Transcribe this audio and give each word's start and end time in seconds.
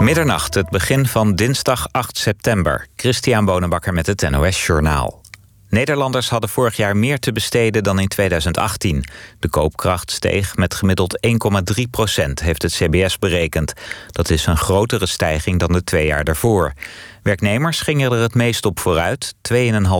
Middernacht, 0.00 0.54
het 0.54 0.68
begin 0.68 1.06
van 1.06 1.34
dinsdag 1.34 1.88
8 1.90 2.18
september. 2.18 2.86
Christian 2.96 3.44
Bonenbakker 3.44 3.92
met 3.94 4.06
het 4.06 4.30
NOS 4.30 4.66
Journaal. 4.66 5.20
Nederlanders 5.76 6.28
hadden 6.28 6.50
vorig 6.50 6.76
jaar 6.76 6.96
meer 6.96 7.18
te 7.18 7.32
besteden 7.32 7.82
dan 7.82 7.98
in 7.98 8.08
2018. 8.08 9.04
De 9.38 9.48
koopkracht 9.48 10.10
steeg 10.10 10.56
met 10.56 10.74
gemiddeld 10.74 11.26
1,3 11.78 11.82
procent, 11.90 12.40
heeft 12.40 12.62
het 12.62 12.72
CBS 12.72 13.18
berekend. 13.18 13.72
Dat 14.10 14.30
is 14.30 14.46
een 14.46 14.56
grotere 14.56 15.06
stijging 15.06 15.58
dan 15.58 15.72
de 15.72 15.84
twee 15.84 16.06
jaar 16.06 16.24
daarvoor. 16.24 16.72
Werknemers 17.22 17.80
gingen 17.80 18.12
er 18.12 18.18
het 18.18 18.34
meest 18.34 18.64
op 18.64 18.80
vooruit, 18.80 19.34
2,5 19.52 19.58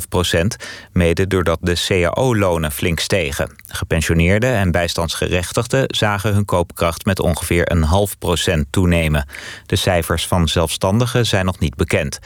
procent, 0.08 0.56
mede 0.92 1.26
doordat 1.26 1.58
de 1.60 1.84
cao-lonen 1.86 2.72
flink 2.72 3.00
stegen. 3.00 3.54
Gepensioneerden 3.66 4.54
en 4.54 4.70
bijstandsgerechtigden 4.70 5.84
zagen 5.86 6.34
hun 6.34 6.44
koopkracht 6.44 7.04
met 7.04 7.20
ongeveer 7.20 7.70
een 7.70 7.82
half 7.82 8.18
procent 8.18 8.66
toenemen. 8.70 9.28
De 9.66 9.76
cijfers 9.76 10.26
van 10.26 10.48
zelfstandigen 10.48 11.26
zijn 11.26 11.44
nog 11.44 11.58
niet 11.58 11.74
bekend. 11.74 12.18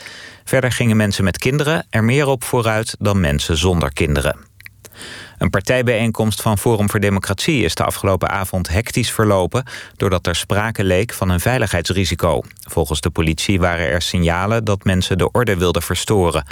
Verder 0.51 0.73
gingen 0.73 0.97
mensen 0.97 1.25
met 1.25 1.39
kinderen 1.39 1.87
er 1.91 2.05
meer 2.05 2.27
op 2.27 2.45
vooruit 2.45 2.97
dan 2.99 3.21
mensen 3.21 3.57
zonder 3.57 3.93
kinderen. 3.93 4.37
Een 5.39 5.51
partijbijeenkomst 5.51 6.43
van 6.43 6.59
Forum 6.59 6.91
voor 6.91 7.01
Democratie 7.01 7.65
is 7.65 7.75
de 7.75 7.85
afgelopen 7.85 8.31
avond 8.31 8.69
hectisch 8.69 9.13
verlopen 9.13 9.65
doordat 9.97 10.27
er 10.27 10.37
sprake 10.37 10.85
leek 10.85 11.13
van 11.13 11.29
een 11.29 11.41
veiligheidsrisico. 11.41 12.43
Volgens 12.69 13.01
de 13.01 13.11
politie 13.11 13.61
waren 13.61 13.87
er 13.87 14.03
signalen 14.03 14.65
dat 14.65 14.85
mensen 14.85 15.19
de 15.19 15.31
orde 15.31 15.57
wilden 15.57 15.83
verstoren. 15.83 16.45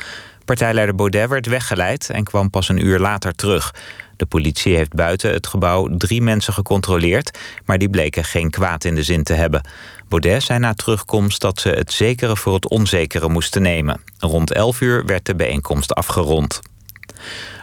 Partijleider 0.44 0.94
Baudet 0.94 1.28
werd 1.28 1.46
weggeleid 1.46 2.10
en 2.10 2.24
kwam 2.24 2.50
pas 2.50 2.68
een 2.68 2.86
uur 2.86 2.98
later 2.98 3.34
terug. 3.34 3.74
De 4.18 4.26
politie 4.26 4.76
heeft 4.76 4.94
buiten 4.94 5.32
het 5.32 5.46
gebouw 5.46 5.96
drie 5.96 6.22
mensen 6.22 6.52
gecontroleerd, 6.52 7.38
maar 7.64 7.78
die 7.78 7.90
bleken 7.90 8.24
geen 8.24 8.50
kwaad 8.50 8.84
in 8.84 8.94
de 8.94 9.02
zin 9.02 9.22
te 9.22 9.32
hebben. 9.32 9.68
Baudet 10.08 10.42
zei 10.42 10.58
na 10.58 10.74
terugkomst 10.74 11.40
dat 11.40 11.60
ze 11.60 11.68
het 11.68 11.92
zekere 11.92 12.36
voor 12.36 12.54
het 12.54 12.68
onzekere 12.68 13.28
moesten 13.28 13.62
nemen. 13.62 14.00
Rond 14.18 14.52
11 14.52 14.80
uur 14.80 15.04
werd 15.06 15.26
de 15.26 15.34
bijeenkomst 15.34 15.94
afgerond. 15.94 16.60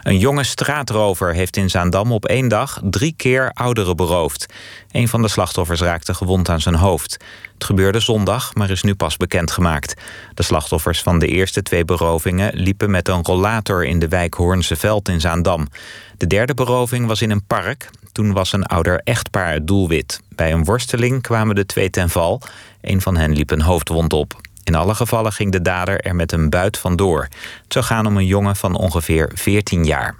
Een 0.02 0.18
jonge 0.18 0.44
straatrover 0.44 1.34
heeft 1.34 1.56
in 1.56 1.70
Zaandam 1.70 2.12
op 2.12 2.24
één 2.24 2.48
dag 2.48 2.80
drie 2.84 3.14
keer 3.16 3.50
ouderen 3.54 3.96
beroofd. 3.96 4.46
Een 4.90 5.08
van 5.08 5.22
de 5.22 5.28
slachtoffers 5.28 5.80
raakte 5.80 6.14
gewond 6.14 6.48
aan 6.48 6.60
zijn 6.60 6.74
hoofd. 6.74 7.16
Het 7.54 7.64
gebeurde 7.64 8.00
zondag, 8.00 8.54
maar 8.54 8.70
is 8.70 8.82
nu 8.82 8.94
pas 8.94 9.16
bekendgemaakt. 9.16 9.94
De 10.34 10.42
slachtoffers 10.42 11.02
van 11.02 11.18
de 11.18 11.26
eerste 11.26 11.62
twee 11.62 11.84
berovingen 11.84 12.54
liepen 12.54 12.90
met 12.90 13.08
een 13.08 13.24
rollator 13.24 13.84
in 13.84 13.98
de 13.98 14.08
wijk 14.08 14.34
Hoornseveld 14.34 15.08
in 15.08 15.20
Zaandam. 15.20 15.68
De 16.16 16.26
derde 16.26 16.54
beroving 16.54 17.06
was 17.06 17.22
in 17.22 17.30
een 17.30 17.44
park. 17.46 17.90
Toen 18.12 18.32
was 18.32 18.52
een 18.52 18.66
ouder 18.66 19.00
echtpaar 19.04 19.52
het 19.52 19.66
doelwit. 19.66 20.20
Bij 20.28 20.52
een 20.52 20.64
worsteling 20.64 21.22
kwamen 21.22 21.54
de 21.54 21.66
twee 21.66 21.90
ten 21.90 22.10
val. 22.10 22.40
Een 22.80 23.00
van 23.00 23.16
hen 23.16 23.32
liep 23.32 23.50
een 23.50 23.62
hoofdwond 23.62 24.12
op. 24.12 24.45
In 24.66 24.74
alle 24.74 24.94
gevallen 24.94 25.32
ging 25.32 25.52
de 25.52 25.62
dader 25.62 26.00
er 26.00 26.14
met 26.14 26.32
een 26.32 26.50
buit 26.50 26.78
vandoor. 26.78 27.22
Het 27.62 27.72
zou 27.72 27.84
gaan 27.84 28.06
om 28.06 28.16
een 28.16 28.26
jongen 28.26 28.56
van 28.56 28.76
ongeveer 28.76 29.30
14 29.34 29.84
jaar. 29.84 30.14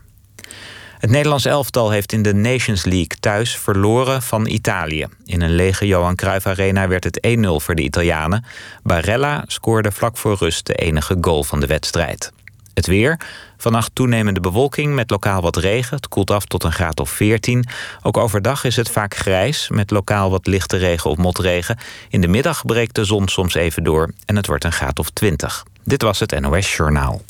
Het 0.99 1.11
Nederlands 1.11 1.45
elftal 1.45 1.91
heeft 1.91 2.13
in 2.13 2.23
de 2.23 2.35
Nations 2.35 2.85
League 2.85 3.17
thuis 3.21 3.57
verloren 3.57 4.23
van 4.23 4.47
Italië. 4.47 5.07
In 5.25 5.43
een 5.43 5.55
lege 5.55 5.87
Johan 5.87 6.15
Cruijff 6.15 6.47
Arena 6.47 6.89
werd 6.89 7.05
het 7.05 7.27
1-0 7.39 7.41
voor 7.41 7.75
de 7.75 7.83
Italianen. 7.83 8.45
Barella 8.83 9.45
scoorde 9.47 9.93
vlak 9.93 10.17
voor 10.17 10.37
rust 10.39 10.67
de 10.67 10.75
enige 10.75 11.17
goal 11.21 11.45
van 11.45 11.61
de 11.61 11.67
wedstrijd. 11.67 12.33
Het 12.77 12.87
weer. 12.87 13.21
Vannacht 13.57 13.91
toenemende 13.95 14.41
bewolking 14.41 14.95
met 14.95 15.11
lokaal 15.11 15.43
wat 15.43 15.57
regen. 15.57 15.97
Het 15.97 16.09
koelt 16.09 16.31
af 16.31 16.45
tot 16.45 16.65
een 16.65 16.73
graad 16.73 17.01
of 17.01 17.11
14. 17.11 17.65
Ook 18.03 18.17
overdag 18.17 18.65
is 18.65 18.77
het 18.77 18.91
vaak 18.91 19.17
grijs 19.17 19.69
met 19.69 19.91
lokaal 19.91 20.31
wat 20.31 20.47
lichte 20.47 20.77
regen 20.77 21.11
of 21.11 21.17
motregen. 21.17 21.79
In 22.09 22.21
de 22.21 22.29
middag 22.29 22.65
breekt 22.65 22.95
de 22.95 23.05
zon 23.05 23.29
soms 23.29 23.55
even 23.55 23.85
door 23.85 24.11
en 24.25 24.37
het 24.37 24.47
wordt 24.47 24.65
een 24.65 24.73
graad 24.73 24.99
of 24.99 25.11
20. 25.11 25.65
Dit 25.85 26.03
was 26.03 26.21
het 26.21 26.41
NOS 26.41 26.77
Journaal. 26.77 27.23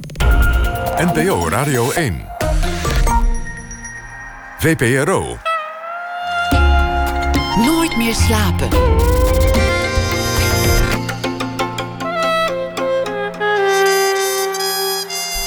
NPO 0.97 1.49
Radio 1.49 1.91
1. 1.91 2.25
VPRO. 4.59 5.39
Nooit 7.57 7.97
meer 7.97 8.15
slapen. 8.15 8.69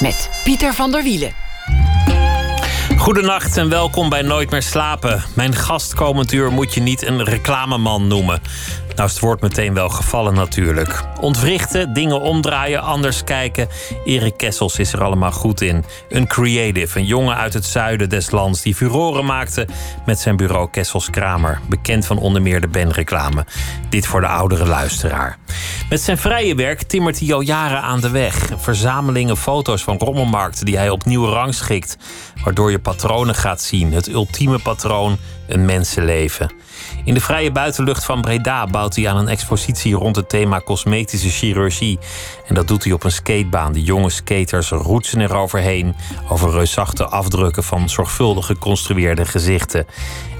Met 0.00 0.30
Pieter 0.44 0.74
van 0.74 0.90
der 0.90 1.02
Wielen. 1.02 1.32
Goedenacht 2.96 3.56
en 3.56 3.68
welkom 3.68 4.08
bij 4.08 4.22
Nooit 4.22 4.50
meer 4.50 4.62
slapen. 4.62 5.24
Mijn 5.34 5.54
gast 5.54 5.94
komend 5.94 6.32
uur 6.32 6.52
moet 6.52 6.74
je 6.74 6.80
niet 6.80 7.06
een 7.06 7.24
reclameman 7.24 8.06
noemen. 8.06 8.40
Nou 8.96 9.08
het 9.08 9.20
woord 9.20 9.40
meteen 9.40 9.74
wel 9.74 9.88
gevallen 9.88 10.34
natuurlijk. 10.34 11.04
Ontwrichten, 11.20 11.92
dingen 11.92 12.20
omdraaien, 12.20 12.82
anders 12.82 13.24
kijken. 13.24 13.68
Erik 14.04 14.36
Kessels 14.36 14.78
is 14.78 14.92
er 14.92 15.02
allemaal 15.02 15.32
goed 15.32 15.60
in. 15.60 15.84
Een 16.08 16.26
creative, 16.26 16.98
een 16.98 17.04
jongen 17.04 17.36
uit 17.36 17.54
het 17.54 17.64
zuiden 17.64 18.08
des 18.08 18.30
lands... 18.30 18.62
die 18.62 18.74
furoren 18.74 19.24
maakte 19.24 19.66
met 20.06 20.18
zijn 20.18 20.36
bureau 20.36 20.70
Kessels 20.70 21.10
Kramer. 21.10 21.60
Bekend 21.68 22.06
van 22.06 22.18
onder 22.18 22.42
meer 22.42 22.60
de 22.60 22.68
Ben-reclame. 22.68 23.44
Dit 23.88 24.06
voor 24.06 24.20
de 24.20 24.26
oudere 24.26 24.66
luisteraar. 24.66 25.38
Met 25.88 26.00
zijn 26.00 26.18
vrije 26.18 26.54
werk 26.54 26.82
timmert 26.82 27.18
hij 27.20 27.34
al 27.34 27.40
jaren 27.40 27.82
aan 27.82 28.00
de 28.00 28.10
weg. 28.10 28.48
Verzamelingen 28.56 29.36
foto's 29.36 29.82
van 29.82 29.98
rommelmarkten 29.98 30.66
die 30.66 30.76
hij 30.76 30.90
opnieuw 30.90 31.26
rangschikt... 31.26 31.96
waardoor 32.44 32.70
je 32.70 32.78
patronen 32.78 33.34
gaat 33.34 33.62
zien. 33.62 33.92
Het 33.92 34.08
ultieme 34.08 34.58
patroon, 34.58 35.18
een 35.48 35.64
mensenleven. 35.64 36.50
In 37.04 37.14
de 37.14 37.20
vrije 37.20 37.52
buitenlucht 37.52 38.04
van 38.04 38.20
Breda 38.20 38.66
bouwt 38.66 38.96
hij 38.96 39.08
aan 39.08 39.16
een 39.16 39.28
expositie 39.28 39.94
rond 39.94 40.16
het 40.16 40.28
thema 40.28 40.60
cosmetische 40.60 41.28
chirurgie. 41.28 41.98
En 42.46 42.54
dat 42.54 42.68
doet 42.68 42.84
hij 42.84 42.92
op 42.92 43.04
een 43.04 43.12
skatebaan. 43.12 43.72
De 43.72 43.82
jonge 43.82 44.10
skaters 44.10 44.70
roetsen 44.70 45.20
eroverheen 45.20 45.94
over 46.28 46.50
reusachtige 46.50 47.08
afdrukken 47.08 47.64
van 47.64 47.88
zorgvuldig 47.88 48.46
geconstrueerde 48.46 49.24
gezichten. 49.24 49.86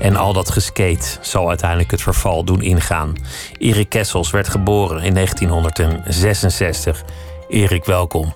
En 0.00 0.16
al 0.16 0.32
dat 0.32 0.50
geskate 0.50 1.18
zal 1.20 1.48
uiteindelijk 1.48 1.90
het 1.90 2.02
verval 2.02 2.44
doen 2.44 2.62
ingaan. 2.62 3.14
Erik 3.58 3.88
Kessels 3.88 4.30
werd 4.30 4.48
geboren 4.48 5.02
in 5.02 5.14
1966. 5.14 7.02
Erik, 7.48 7.84
welkom. 7.84 8.34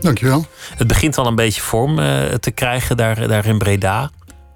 Dankjewel. 0.00 0.46
Het 0.76 0.86
begint 0.86 1.18
al 1.18 1.26
een 1.26 1.34
beetje 1.34 1.60
vorm 1.60 1.98
eh, 1.98 2.22
te 2.22 2.50
krijgen 2.50 2.96
daar, 2.96 3.28
daar 3.28 3.46
in 3.46 3.58
Breda. 3.58 4.10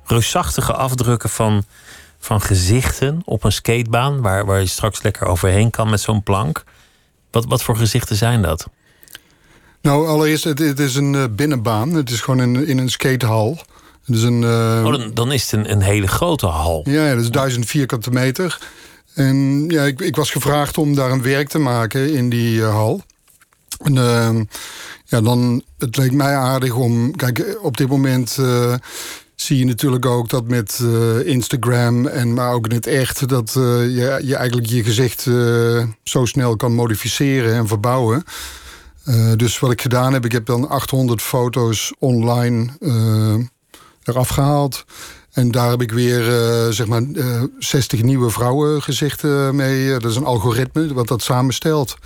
Reusachtige 0.05 0.72
afdrukken 0.72 1.31
van 1.31 1.65
van 2.20 2.41
gezichten 2.41 3.22
op 3.25 3.44
een 3.44 3.53
skatebaan, 3.53 4.20
waar, 4.20 4.47
waar 4.47 4.60
je 4.60 4.66
straks 4.66 5.03
lekker 5.03 5.26
overheen 5.26 5.70
kan 5.70 5.91
met 5.91 6.00
zo'n 6.00 6.22
plank. 6.22 6.64
Wat, 7.31 7.44
wat 7.44 7.62
voor 7.62 7.76
gezichten 7.76 8.16
zijn 8.16 8.42
dat? 8.42 8.69
Nou, 9.82 10.06
allereerst, 10.06 10.44
het, 10.44 10.59
het 10.59 10.78
is 10.78 10.94
een 10.94 11.14
uh, 11.14 11.25
binnenbaan. 11.30 11.94
Het 11.94 12.10
is 12.10 12.20
gewoon 12.20 12.41
in, 12.41 12.66
in 12.66 12.78
een 12.78 12.91
skatehal. 12.91 13.59
Het 14.04 14.16
is 14.16 14.22
een, 14.22 14.42
uh... 14.42 14.82
oh, 14.84 14.91
dan, 14.91 15.10
dan, 15.14 15.32
is 15.32 15.42
het 15.42 15.53
een, 15.53 15.70
een 15.70 15.82
hele 15.82 16.06
grote 16.06 16.47
hal. 16.47 16.82
Ja, 16.84 17.04
ja 17.04 17.14
dat 17.14 17.22
is 17.22 17.30
duizend 17.30 17.66
vierkante 17.66 18.10
meter. 18.10 18.59
En 19.14 19.64
ja, 19.69 19.82
ik, 19.82 20.00
ik, 20.00 20.16
was 20.16 20.30
gevraagd 20.30 20.78
om 20.78 20.94
daar 20.94 21.10
een 21.10 21.22
werk 21.22 21.48
te 21.48 21.59
maken 21.59 22.14
in 22.14 22.30
die 22.30 22.59
uh, 22.59 22.70
hal. 22.70 23.03
En 23.82 23.98
ehm, 23.98 24.44
ja, 25.04 25.20
dan, 25.20 25.62
het 25.78 25.96
leek 25.96 26.12
mij 26.12 26.36
aardig 26.36 26.74
om... 26.74 27.16
Kijk, 27.16 27.58
op 27.62 27.76
dit 27.76 27.88
moment 27.88 28.38
zie 29.41 29.58
je 29.58 29.64
natuurlijk 29.64 30.06
ook 30.06 30.28
dat 30.28 30.48
met 30.48 30.78
uh, 30.82 31.26
Instagram 31.26 32.06
en 32.06 32.34
maar 32.34 32.52
ook 32.52 32.66
in 32.66 32.74
het 32.74 32.86
echt, 32.86 33.28
dat 33.28 33.54
uh, 33.58 33.64
je, 33.84 34.20
je 34.24 34.36
eigenlijk 34.36 34.68
je 34.68 34.84
gezicht 34.84 35.22
zo 36.02 36.24
snel 36.24 36.56
kan 36.56 36.72
modificeren 36.72 37.54
en 37.54 37.66
verbouwen. 37.68 38.24
dus 39.36 39.58
wat 39.58 39.70
ik 39.70 39.82
gedaan 39.82 40.12
heb, 40.12 40.24
ik 40.24 40.32
heb 40.32 40.47
dan 40.47 40.68
800 40.68 41.22
foto's 41.22 41.92
online 41.98 42.68
eraf 44.02 44.28
gehaald. 44.28 44.84
En 45.30 45.50
daar 45.50 45.70
heb 45.70 45.82
ik 45.82 45.92
weer 45.92 46.22
zeg 46.72 46.86
maar 46.86 47.02
60 47.58 48.02
nieuwe 48.02 48.30
vrouwengezichten 48.30 49.56
mee. 49.56 49.98
Dat 49.98 50.10
is 50.10 50.16
een 50.16 50.24
algoritme 50.24 50.94
wat 50.94 51.08
dat 51.08 51.22
samenstelt. 51.22 51.97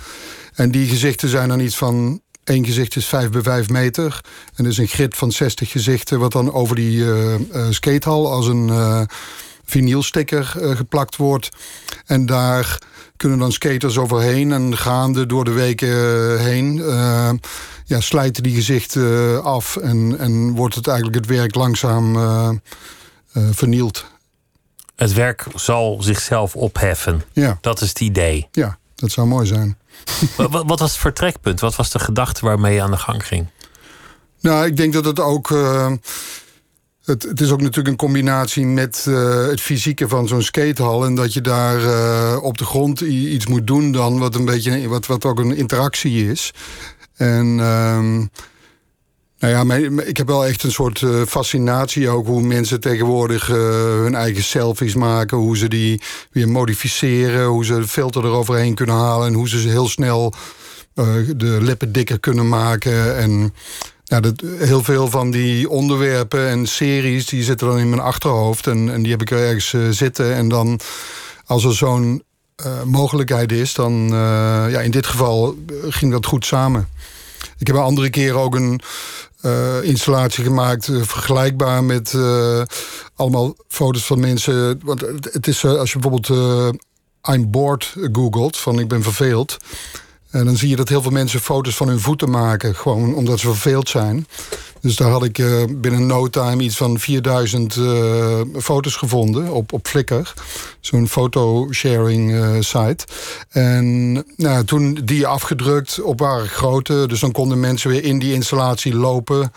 En 0.55 0.71
die 0.71 0.87
gezichten 0.87 1.29
zijn 1.29 1.49
dan 1.49 1.59
iets 1.59 1.77
van 1.77 2.21
Eén 2.45 2.65
gezicht 2.65 2.95
is 2.95 3.05
5 3.05 3.29
bij 3.29 3.41
5 3.41 3.69
meter. 3.69 4.21
En 4.55 4.63
er 4.63 4.71
is 4.71 4.77
een 4.77 4.87
grid 4.87 5.15
van 5.15 5.31
60 5.31 5.71
gezichten... 5.71 6.19
wat 6.19 6.31
dan 6.31 6.53
over 6.53 6.75
die 6.75 6.97
uh, 6.97 7.35
skatehal 7.69 8.31
als 8.31 8.47
een 8.47 8.67
uh, 8.67 9.01
vinylsticker 9.63 10.45
geplakt 10.59 11.15
wordt. 11.15 11.49
En 12.05 12.25
daar 12.25 12.79
kunnen 13.17 13.39
dan 13.39 13.51
skaters 13.51 13.97
overheen... 13.97 14.51
en 14.51 14.77
gaande 14.77 15.25
door 15.25 15.43
de 15.43 15.51
weken 15.51 16.39
heen... 16.39 16.75
ja, 17.85 17.99
slijten 17.99 18.43
die 18.43 18.55
gezichten 18.55 19.43
af... 19.43 19.77
En, 19.77 20.15
en 20.19 20.51
wordt 20.51 20.75
het 20.75 20.87
eigenlijk 20.87 21.17
het 21.17 21.27
werk 21.37 21.55
langzaam 21.55 22.17
vernield. 23.33 24.05
Het 24.95 25.13
werk 25.13 25.45
zal 25.55 25.97
zichzelf 26.01 26.55
opheffen. 26.55 27.23
Ja. 27.33 27.57
Dat 27.61 27.81
is 27.81 27.89
het 27.89 27.99
idee. 27.99 28.47
Ja, 28.51 28.77
dat 28.95 29.11
zou 29.11 29.27
mooi 29.27 29.45
zijn. 29.45 29.77
wat, 30.65 30.79
was 30.79 30.91
het 30.91 30.99
vertrekpunt? 30.99 31.59
Wat 31.59 31.75
was 31.75 31.91
de 31.91 31.99
gedachte 31.99 32.45
waarmee 32.45 32.73
je 32.73 32.81
aan 32.81 32.91
de 32.91 32.97
gang 32.97 33.27
ging? 33.27 33.47
Nou, 34.39 34.65
ik 34.65 34.77
denk 34.77 34.93
dat 34.93 35.05
het 35.05 35.19
ook. 35.19 35.49
Uh, 35.49 35.91
het, 37.03 37.23
het, 37.23 37.41
is 37.41 37.51
ook 37.51 37.61
natuurlijk 37.61 37.87
een 37.87 37.95
combinatie 37.95 38.65
met 38.65 39.05
uh, 39.07 39.47
het 39.47 39.61
fysieke 39.61 40.07
van 40.07 40.27
zo'n 40.27 40.41
skatehal. 40.41 41.05
En 41.05 41.15
dat 41.15 41.33
je 41.33 41.41
daar 41.41 41.79
uh, 41.79 42.37
op 42.41 42.57
de 42.57 42.65
grond 42.65 43.01
iets 43.01 43.45
moet 43.45 43.67
doen 43.67 43.91
dan, 43.91 44.19
wat 44.19 44.35
een 44.35 44.45
beetje 44.45 44.87
wat, 44.87 45.05
wat 45.05 45.25
ook 45.25 45.39
een 45.39 45.55
interactie 45.55 46.31
is. 46.31 46.53
En 47.15 47.57
uh, 47.57 48.21
nou 49.45 49.57
ja, 49.57 49.63
mijn, 49.63 50.07
ik 50.07 50.17
heb 50.17 50.27
wel 50.27 50.45
echt 50.45 50.63
een 50.63 50.71
soort 50.71 51.01
uh, 51.01 51.21
fascinatie 51.27 52.09
ook 52.09 52.27
hoe 52.27 52.41
mensen 52.41 52.79
tegenwoordig 52.79 53.47
hun 53.47 54.15
eigen 54.15 54.43
selfies 54.43 54.95
maken. 54.95 55.37
Hoe 55.37 55.57
ze 55.57 55.67
die 55.67 56.01
weer 56.31 56.49
modificeren, 56.49 57.45
hoe 57.45 57.65
ze 57.65 57.75
de 57.75 57.87
filter 57.87 58.25
eroverheen 58.25 58.75
kunnen 58.75 58.95
halen. 58.95 59.27
En 59.27 59.33
hoe 59.33 59.49
ze 59.49 59.57
heel 59.57 59.87
snel 59.87 60.33
de 61.35 61.57
lippen 61.61 61.91
dikker 61.91 62.19
kunnen 62.19 62.49
maken. 62.49 63.17
En 63.17 63.53
ja, 64.03 64.19
dat, 64.19 64.41
heel 64.57 64.83
veel 64.83 65.09
van 65.09 65.31
die 65.31 65.69
onderwerpen 65.69 66.47
en 66.47 66.67
series... 66.67 67.25
die 67.25 67.43
zitten 67.43 67.67
dan 67.67 67.79
in 67.79 67.89
mijn 67.89 68.01
achterhoofd. 68.01 68.67
En, 68.67 68.93
en 68.93 69.01
die 69.01 69.11
heb 69.11 69.21
ik 69.21 69.31
er 69.31 69.47
ergens 69.47 69.97
zitten. 69.97 70.33
En 70.33 70.49
dan, 70.49 70.79
als 71.45 71.63
er 71.63 71.75
zo'n 71.75 72.23
mogelijkheid 72.85 73.51
is... 73.51 73.73
dan, 73.73 74.07
ja, 74.69 74.79
in 74.79 74.91
dit 74.91 75.07
geval 75.07 75.55
ging 75.89 76.11
dat 76.11 76.25
goed 76.25 76.45
samen. 76.45 76.87
Ik 77.57 77.67
heb 77.67 77.75
een 77.75 77.81
andere 77.81 78.09
keer 78.09 78.35
ook 78.35 78.55
een 78.55 78.81
installatie 79.81 80.43
gemaakt... 80.43 80.85
vergelijkbaar 81.01 81.83
met 81.83 82.17
allemaal 83.15 83.55
foto's 83.67 84.05
van 84.05 84.19
mensen. 84.19 84.79
Want 84.83 85.01
het 85.21 85.47
is 85.47 85.65
als 85.65 85.91
je 85.91 85.99
bijvoorbeeld... 85.99 86.79
I'm 87.29 87.51
bored 87.51 87.93
googelt, 88.11 88.57
van 88.57 88.79
ik 88.79 88.87
ben 88.87 89.03
verveeld... 89.03 89.57
En 90.35 90.45
dan 90.45 90.57
zie 90.57 90.69
je 90.69 90.75
dat 90.75 90.89
heel 90.89 91.01
veel 91.01 91.11
mensen 91.11 91.39
foto's 91.39 91.75
van 91.75 91.87
hun 91.87 91.99
voeten 91.99 92.29
maken. 92.29 92.75
Gewoon 92.75 93.15
omdat 93.15 93.39
ze 93.39 93.47
verveeld 93.47 93.89
zijn. 93.89 94.27
Dus 94.85 94.95
daar 94.95 95.11
had 95.11 95.23
ik 95.23 95.37
uh, 95.37 95.63
binnen 95.69 96.05
no 96.05 96.27
time 96.27 96.63
iets 96.63 96.77
van 96.77 96.99
4000 96.99 97.75
uh, 97.75 98.39
eh, 98.39 98.47
foto's 98.57 98.95
gevonden 98.95 99.51
op, 99.51 99.73
op 99.73 99.87
Flickr. 99.87 100.33
Zo'n 100.79 101.07
fotosharing 101.07 102.31
uh, 102.31 102.55
site. 102.59 103.05
En 103.49 104.13
nou, 104.35 104.65
toen 104.65 104.99
die 105.03 105.27
afgedrukt 105.27 106.01
op 106.01 106.19
waren 106.19 106.47
grootte. 106.47 107.07
Dus 107.07 107.19
dan 107.19 107.31
konden 107.31 107.59
mensen 107.59 107.89
weer 107.89 108.03
in 108.03 108.19
die 108.19 108.33
installatie 108.33 108.95
lopen 108.95 109.51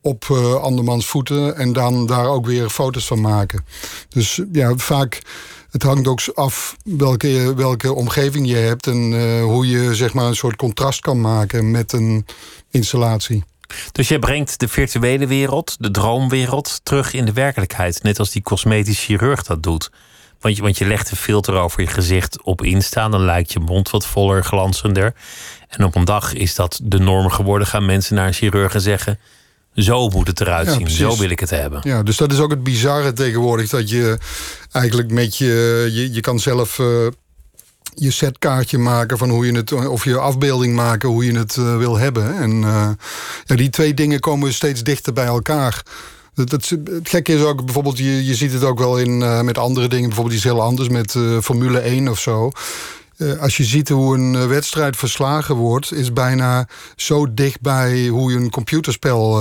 op 0.00 0.24
andermans 0.60 1.06
voeten. 1.06 1.56
En 1.56 1.72
dan 1.72 2.06
daar 2.06 2.26
ook 2.26 2.46
weer 2.46 2.68
foto's 2.68 3.06
van 3.06 3.20
maken. 3.20 3.64
Dus 4.08 4.40
ja, 4.52 4.76
vaak 4.76 5.22
het 5.70 5.82
hangt 5.82 6.08
ook 6.08 6.20
af 6.34 6.76
welke, 6.84 7.54
welke 7.56 7.94
omgeving 7.94 8.48
je 8.48 8.56
hebt 8.56 8.86
en 8.86 9.40
hoe 9.40 9.68
je 9.68 9.94
zeg 9.94 10.14
maar, 10.14 10.26
een 10.26 10.36
soort 10.36 10.56
contrast 10.56 11.00
kan 11.00 11.20
maken 11.20 11.70
met 11.70 11.92
een 11.92 12.26
installatie. 12.70 13.44
Dus 13.92 14.08
je 14.08 14.18
brengt 14.18 14.60
de 14.60 14.68
virtuele 14.68 15.26
wereld, 15.26 15.76
de 15.78 15.90
droomwereld, 15.90 16.80
terug 16.82 17.12
in 17.12 17.24
de 17.24 17.32
werkelijkheid. 17.32 18.02
Net 18.02 18.18
als 18.18 18.30
die 18.30 18.42
cosmetisch 18.42 19.04
chirurg 19.04 19.42
dat 19.42 19.62
doet. 19.62 19.90
Want 20.40 20.56
je, 20.56 20.62
want 20.62 20.78
je 20.78 20.86
legt 20.86 21.10
een 21.10 21.16
filter 21.16 21.54
over 21.54 21.80
je 21.80 21.86
gezicht 21.86 22.42
op 22.42 22.62
instaan. 22.62 23.10
Dan 23.10 23.24
lijkt 23.24 23.52
je 23.52 23.60
mond 23.60 23.90
wat 23.90 24.06
voller, 24.06 24.44
glanzender. 24.44 25.14
En 25.68 25.84
op 25.84 25.94
een 25.94 26.04
dag 26.04 26.32
is 26.32 26.54
dat 26.54 26.80
de 26.82 26.98
norm 26.98 27.30
geworden. 27.30 27.66
Gaan 27.66 27.84
mensen 27.84 28.14
naar 28.14 28.26
een 28.26 28.32
chirurg 28.32 28.74
en 28.74 28.80
zeggen... 28.80 29.18
Zo 29.74 30.08
moet 30.08 30.26
het 30.26 30.40
eruit 30.40 30.70
zien. 30.70 30.90
Zo 30.90 31.16
wil 31.16 31.30
ik 31.30 31.40
het 31.40 31.50
hebben. 31.50 31.80
Ja, 31.82 32.02
dus 32.02 32.16
dat 32.16 32.32
is 32.32 32.38
ook 32.38 32.50
het 32.50 32.62
bizarre 32.62 33.12
tegenwoordig. 33.12 33.68
Dat 33.68 33.90
je 33.90 34.18
eigenlijk 34.72 35.10
met 35.10 35.36
je. 35.36 35.88
Je, 35.92 36.12
je 36.12 36.20
kan 36.20 36.38
zelf. 36.38 36.78
Uh, 36.78 37.06
je 37.94 38.10
setkaartje 38.10 38.78
maken 38.78 39.18
van 39.18 39.30
hoe 39.30 39.46
je 39.46 39.52
het, 39.52 39.72
of 39.72 40.04
je 40.04 40.18
afbeelding 40.18 40.74
maken 40.74 41.08
hoe 41.08 41.24
je 41.24 41.38
het 41.38 41.56
uh, 41.56 41.76
wil 41.76 41.98
hebben. 41.98 42.36
En 42.36 42.50
uh, 42.50 42.88
ja, 43.44 43.56
die 43.56 43.70
twee 43.70 43.94
dingen 43.94 44.20
komen 44.20 44.54
steeds 44.54 44.82
dichter 44.82 45.12
bij 45.12 45.26
elkaar. 45.26 45.82
Dat, 46.34 46.50
dat, 46.50 46.68
het 46.84 47.08
gekke 47.08 47.32
is 47.32 47.42
ook 47.42 47.64
bijvoorbeeld, 47.64 47.98
je, 47.98 48.24
je 48.24 48.34
ziet 48.34 48.52
het 48.52 48.64
ook 48.64 48.78
wel 48.78 48.98
in, 48.98 49.44
met 49.44 49.58
andere 49.58 49.88
dingen, 49.88 50.06
bijvoorbeeld 50.06 50.36
iets 50.36 50.44
heel 50.44 50.62
anders 50.62 50.88
met 50.88 51.16
Formule 51.40 51.78
1 51.78 52.08
of 52.08 52.18
zo. 52.18 52.52
Eh, 53.22 53.38
als 53.38 53.56
je 53.56 53.64
ziet 53.64 53.88
hoe 53.88 54.16
een 54.16 54.34
eh, 54.34 54.46
wedstrijd 54.46 54.96
verslagen 54.96 55.54
wordt, 55.54 55.92
is 55.92 56.12
bijna 56.12 56.68
zo 56.96 57.34
dichtbij 57.34 58.06
hoe 58.06 58.30
je 58.32 58.36
een 58.36 58.50
computerspel, 58.50 59.40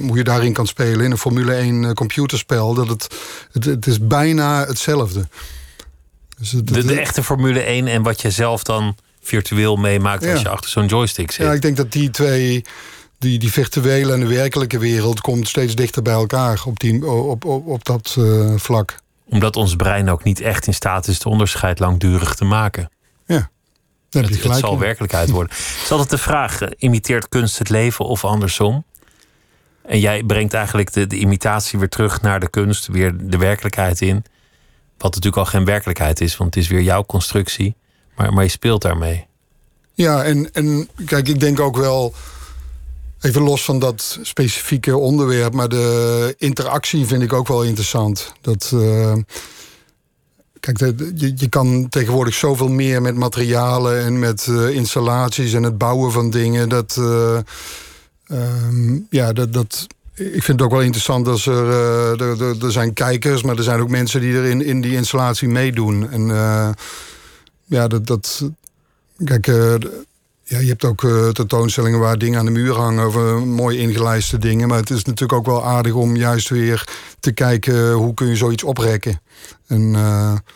hoe 0.00 0.16
je 0.16 0.24
daarin 0.24 0.52
kan 0.52 0.66
spelen 0.66 1.04
in 1.04 1.10
een 1.10 1.18
Formule 1.18 1.54
1 1.54 1.94
computerspel, 1.94 2.74
dat 2.74 2.88
het, 2.88 3.14
het, 3.52 3.64
het, 3.64 3.86
is 3.86 4.06
bijna 4.06 4.66
hetzelfde. 4.66 5.28
Dus 6.38 6.52
het, 6.52 6.66
de, 6.66 6.84
de, 6.84 7.00
echte 7.00 7.22
Formule 7.22 7.60
1 7.60 7.86
en 7.86 8.02
wat 8.02 8.20
je 8.20 8.30
zelf 8.30 8.62
dan 8.62 8.96
virtueel 9.20 9.76
meemaakt 9.76 10.26
als 10.26 10.40
je 10.40 10.48
achter 10.48 10.70
zo'n 10.70 10.86
joystick 10.86 11.30
zit. 11.30 11.46
Ja, 11.46 11.52
ik 11.52 11.62
denk 11.62 11.76
dat 11.76 11.92
die 11.92 12.10
twee, 12.10 12.64
die, 13.18 13.38
die 13.38 13.52
virtuele 13.52 14.12
en 14.12 14.20
de 14.20 14.26
werkelijke 14.26 14.78
wereld, 14.78 15.20
komt 15.20 15.48
steeds 15.48 15.74
dichter 15.74 16.02
bij 16.02 16.14
elkaar 16.14 16.62
op, 16.66 16.80
die, 16.80 17.06
op, 17.06 17.44
op, 17.44 17.66
op 17.66 17.84
dat 17.84 18.16
vlak 18.56 18.96
omdat 19.28 19.56
ons 19.56 19.76
brein 19.76 20.08
ook 20.08 20.24
niet 20.24 20.40
echt 20.40 20.66
in 20.66 20.74
staat 20.74 21.06
is 21.08 21.14
het 21.14 21.26
onderscheid 21.26 21.78
langdurig 21.78 22.34
te 22.34 22.44
maken. 22.44 22.90
Ja, 23.26 23.50
dat 24.10 24.28
het, 24.28 24.42
het 24.42 24.56
zal 24.56 24.78
werkelijkheid 24.78 25.30
worden. 25.30 25.56
Het 25.56 25.82
is 25.84 25.90
altijd 25.90 26.10
de 26.10 26.18
vraag: 26.18 26.60
eh, 26.60 26.68
imiteert 26.76 27.28
kunst 27.28 27.58
het 27.58 27.68
leven 27.68 28.04
of 28.04 28.24
andersom? 28.24 28.84
En 29.82 30.00
jij 30.00 30.22
brengt 30.22 30.54
eigenlijk 30.54 30.92
de, 30.92 31.06
de 31.06 31.16
imitatie 31.16 31.78
weer 31.78 31.88
terug 31.88 32.20
naar 32.20 32.40
de 32.40 32.50
kunst, 32.50 32.86
weer 32.86 33.14
de 33.20 33.38
werkelijkheid 33.38 34.00
in. 34.00 34.24
Wat 34.98 35.14
natuurlijk 35.14 35.36
al 35.36 35.50
geen 35.50 35.64
werkelijkheid 35.64 36.20
is, 36.20 36.36
want 36.36 36.54
het 36.54 36.64
is 36.64 36.70
weer 36.70 36.82
jouw 36.82 37.04
constructie. 37.04 37.76
Maar, 38.16 38.32
maar 38.32 38.44
je 38.44 38.50
speelt 38.50 38.82
daarmee. 38.82 39.26
Ja, 39.94 40.24
en, 40.24 40.52
en 40.52 40.88
kijk, 41.04 41.28
ik 41.28 41.40
denk 41.40 41.60
ook 41.60 41.76
wel 41.76 42.14
Even 43.20 43.42
los 43.42 43.64
van 43.64 43.78
dat 43.78 44.18
specifieke 44.22 44.96
onderwerp, 44.96 45.52
maar 45.52 45.68
de 45.68 46.34
interactie 46.38 47.06
vind 47.06 47.22
ik 47.22 47.32
ook 47.32 47.48
wel 47.48 47.62
interessant. 47.62 48.32
Dat, 48.40 48.70
uh, 48.74 49.12
kijk, 50.60 50.78
je, 51.14 51.32
je 51.36 51.48
kan 51.48 51.88
tegenwoordig 51.88 52.34
zoveel 52.34 52.68
meer 52.68 53.02
met 53.02 53.14
materialen 53.16 54.04
en 54.04 54.18
met 54.18 54.46
uh, 54.46 54.68
installaties 54.68 55.52
en 55.52 55.62
het 55.62 55.78
bouwen 55.78 56.12
van 56.12 56.30
dingen. 56.30 56.68
Dat, 56.68 56.96
uh, 56.98 57.38
um, 58.30 59.06
ja, 59.10 59.32
dat, 59.32 59.52
dat, 59.52 59.86
ik 60.16 60.42
vind 60.42 60.46
het 60.46 60.62
ook 60.62 60.70
wel 60.70 60.80
interessant 60.82 61.24
dat 61.24 61.44
er, 61.44 61.70
er, 62.20 62.42
er, 62.42 62.64
er, 62.64 62.72
zijn 62.72 62.92
kijkers, 62.92 63.42
maar 63.42 63.56
er 63.56 63.62
zijn 63.62 63.80
ook 63.80 63.88
mensen 63.88 64.20
die 64.20 64.34
er 64.34 64.44
in, 64.44 64.62
in 64.62 64.80
die 64.80 64.94
installatie 64.94 65.48
meedoen. 65.48 66.10
En 66.10 66.26
ja, 67.64 67.88
dat, 67.88 68.06
dat 68.06 68.50
kijk 69.24 69.46
ja, 70.48 70.58
je 70.58 70.68
hebt 70.68 70.84
ook 70.84 71.00
tentoonstellingen 71.32 71.98
waar 71.98 72.18
dingen 72.18 72.38
aan 72.38 72.44
de 72.44 72.50
muur 72.50 72.74
hangen 72.74 73.04
over 73.04 73.46
mooi 73.46 73.78
ingelijste 73.78 74.38
dingen. 74.38 74.68
Maar 74.68 74.78
het 74.78 74.90
is 74.90 75.04
natuurlijk 75.04 75.38
ook 75.38 75.46
wel 75.46 75.64
aardig 75.64 75.92
om 75.92 76.16
juist 76.16 76.48
weer 76.48 76.88
te 77.20 77.32
kijken 77.32 77.92
hoe 77.92 78.14
kun 78.14 78.26
je 78.26 78.36
zoiets 78.36 78.62
oprekken. 78.62 79.20
En, 79.66 79.92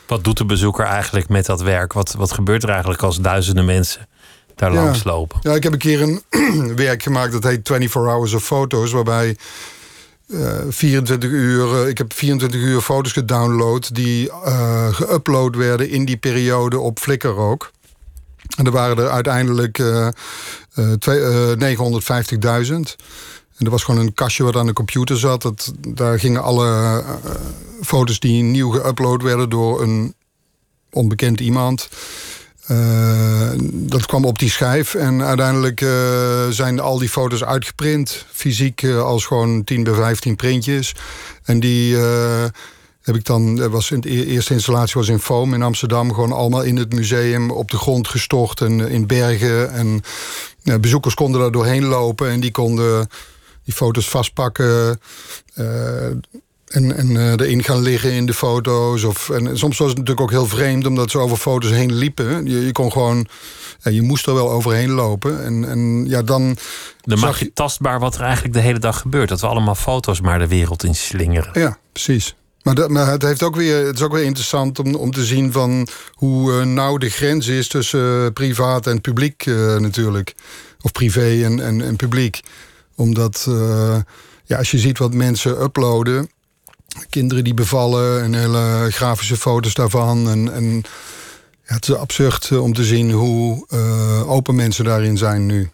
wat 0.07 0.25
doet 0.25 0.37
de 0.37 0.45
bezoeker 0.45 0.85
eigenlijk 0.85 1.29
met 1.29 1.47
dat 1.47 1.63
werk? 1.63 1.93
Wat, 1.93 2.15
wat 2.15 2.33
gebeurt 2.33 2.63
er 2.63 2.69
eigenlijk 2.69 3.03
als 3.03 3.21
duizenden 3.21 3.65
mensen 3.65 4.09
daar 4.61 4.73
ja, 4.73 4.83
langs 4.83 5.05
lopen? 5.05 5.39
Ja, 5.43 5.55
ik 5.55 5.63
heb 5.63 5.73
een 5.73 5.79
keer 5.79 6.03
een 6.03 6.23
werk 6.87 7.03
gemaakt 7.03 7.33
dat 7.33 7.43
heet 7.43 7.61
24 7.63 8.13
Hours 8.13 8.33
of 8.33 8.45
Photos, 8.45 8.93
waarbij. 8.93 9.37
Uh, 10.27 10.59
eh, 10.59 10.67
24 10.69 11.31
uur, 11.31 11.89
ik 11.89 11.99
heb 11.99 12.13
24 12.13 12.61
uur 12.61 12.81
foto's 12.81 13.13
gedownload 13.13 13.95
die 13.95 14.31
geüpload 14.91 15.57
werden 15.57 15.89
in 15.89 16.05
die 16.05 16.17
periode 16.17 16.79
op 16.79 16.99
Flickr 16.99 17.29
ook. 17.29 17.71
En 18.57 18.67
er 18.67 18.73
waren 18.73 18.99
er 18.99 19.09
uiteindelijk 19.09 19.79
uh, 19.79 20.09
uh, 20.75 20.95
950.000. 21.53 22.97
En 23.57 23.67
er 23.67 23.71
was 23.71 23.83
gewoon 23.83 24.01
een 24.01 24.15
kastje 24.15 24.45
wat 24.45 24.57
aan 24.57 24.67
de 24.67 24.73
computer 24.73 25.19
zat. 25.19 25.43
Dat, 25.43 25.73
daar 25.89 26.19
gingen 26.19 26.43
alle 26.43 26.67
uh, 26.67 27.11
foto's 27.83 28.21
die 28.21 28.43
nieuw 28.43 28.79
geüpload 28.79 29.23
werden 29.23 29.49
door 29.49 29.83
een 29.83 30.15
onbekend 30.91 31.41
iemand. 31.41 31.89
Uh, 32.71 33.51
dat 33.73 34.07
kwam 34.07 34.25
op 34.25 34.39
die 34.39 34.51
schijf. 34.51 34.95
En 34.95 35.23
uiteindelijk 35.23 35.81
uh, 35.81 36.49
zijn 36.49 36.81
al 36.81 36.99
die 36.99 37.09
foto's 37.09 37.45
uitgeprint. 37.45 38.25
Fysiek 38.33 38.85
als 38.85 39.25
gewoon 39.25 39.65
10 39.65 39.83
bij 39.83 39.95
15 39.95 40.37
printjes. 40.37 40.95
En 41.45 41.61
die 41.61 41.97
heb 43.01 43.15
ik 43.15 43.25
dan, 43.25 43.71
was 43.71 43.91
in 43.91 44.01
de 44.01 44.11
e-, 44.11 44.25
eerste 44.25 44.55
installatie 44.55 44.95
was 44.95 45.09
in 45.09 45.19
Foam 45.19 45.55
in 45.55 45.63
Amsterdam, 45.63 46.15
gewoon 46.15 46.33
allemaal 46.33 46.63
in 46.63 46.77
het 46.77 46.93
museum 46.93 47.51
op 47.51 47.71
de 47.71 47.77
grond 47.77 48.09
gestort 48.09 48.61
en 48.61 48.81
in 48.81 49.07
bergen. 49.07 49.73
En 49.73 50.03
bezoekers 50.81 51.15
konden 51.15 51.41
daar 51.41 51.51
doorheen 51.51 51.85
lopen 51.85 52.31
en 52.31 52.41
die 52.41 52.51
konden 52.51 53.09
die 53.65 53.75
foto's 53.75 54.09
vastpakken. 54.09 55.01
En, 56.71 56.97
en 56.97 57.11
uh, 57.11 57.31
erin 57.31 57.65
gaan 57.65 57.81
liggen 57.81 58.13
in 58.13 58.27
de 58.27 58.35
foto's. 58.35 59.05
Of, 59.05 59.31
en 59.31 59.59
soms 59.59 59.79
was 59.79 59.89
het 59.89 59.99
natuurlijk 59.99 60.21
ook 60.21 60.31
heel 60.31 60.47
vreemd, 60.47 60.87
omdat 60.87 61.11
ze 61.11 61.19
over 61.19 61.37
foto's 61.37 61.71
heen 61.71 61.93
liepen. 61.93 62.47
Je, 62.47 62.67
je 62.67 62.73
kon 62.73 62.93
gewoon, 62.93 63.27
ja, 63.81 63.91
je 63.91 64.03
moest 64.03 64.27
er 64.27 64.35
wel 64.35 64.51
overheen 64.51 64.91
lopen. 64.91 65.45
En, 65.45 65.69
en 65.69 66.05
ja, 66.09 66.23
dan. 66.23 66.57
Dan 67.01 67.19
maak 67.19 67.35
je 67.35 67.53
tastbaar 67.53 68.01
wat 68.01 68.15
er 68.15 68.21
eigenlijk 68.21 68.55
de 68.55 68.61
hele 68.61 68.79
dag 68.79 69.01
gebeurt. 69.01 69.29
Dat 69.29 69.41
we 69.41 69.47
allemaal 69.47 69.75
foto's 69.75 70.21
maar 70.21 70.39
de 70.39 70.47
wereld 70.47 70.85
in 70.85 70.95
slingeren. 70.95 71.61
Ja, 71.61 71.79
precies. 71.93 72.35
Maar, 72.63 72.91
maar, 72.91 73.07
het, 73.07 73.23
heeft 73.23 73.43
ook 73.43 73.57
weer, 73.57 73.87
het 73.87 73.97
is 73.97 74.03
ook 74.03 74.13
weer 74.13 74.25
interessant 74.25 74.79
om, 74.79 74.95
om 74.95 75.11
te 75.11 75.25
zien 75.25 75.53
van 75.53 75.89
hoe 76.13 76.53
uh, 76.53 76.65
nauw 76.65 76.97
de 76.97 77.11
grens 77.11 77.47
is 77.47 77.69
tussen 77.69 78.25
uh, 78.25 78.27
privaat 78.33 78.87
en 78.87 79.01
publiek 79.01 79.47
natuurlijk. 79.79 80.35
Of 80.81 80.93
privé 80.93 81.45
en, 81.45 81.61
en, 81.61 81.83
en 81.83 81.97
publiek. 81.97 82.41
Omdat 82.95 83.49
ja, 84.45 84.57
als 84.57 84.71
je 84.71 84.79
ziet 84.79 84.99
wat 84.99 85.15
mensen 85.15 85.63
uploaden, 85.63 86.29
kinderen 87.11 87.45
die 87.45 87.55
bevallen 87.55 88.23
en 88.23 88.35
hele 88.35 88.89
grafische 88.91 89.37
foto's 89.37 89.75
daarvan. 89.75 90.29
En, 90.29 90.53
en 90.53 90.75
ja, 91.67 91.75
het 91.75 91.89
is 91.89 91.95
absurd 91.95 92.59
om 92.59 92.73
te 92.73 92.85
zien 92.85 93.11
hoe 93.11 93.67
open 94.27 94.55
mensen 94.55 94.85
daarin 94.85 95.17
zijn 95.17 95.47
nu. 95.47 95.71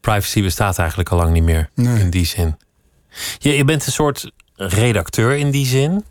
Privacy 0.00 0.42
bestaat 0.42 0.78
eigenlijk 0.78 1.08
al 1.08 1.18
lang 1.18 1.32
niet 1.32 1.42
meer 1.42 1.70
in 1.74 2.10
die 2.10 2.26
zin. 2.26 2.56
Je, 3.38 3.56
je 3.56 3.64
bent 3.64 3.86
een 3.86 3.92
soort 3.92 4.30
redacteur 4.54 5.36
in 5.36 5.50
die 5.50 5.66
zin. 5.66 6.04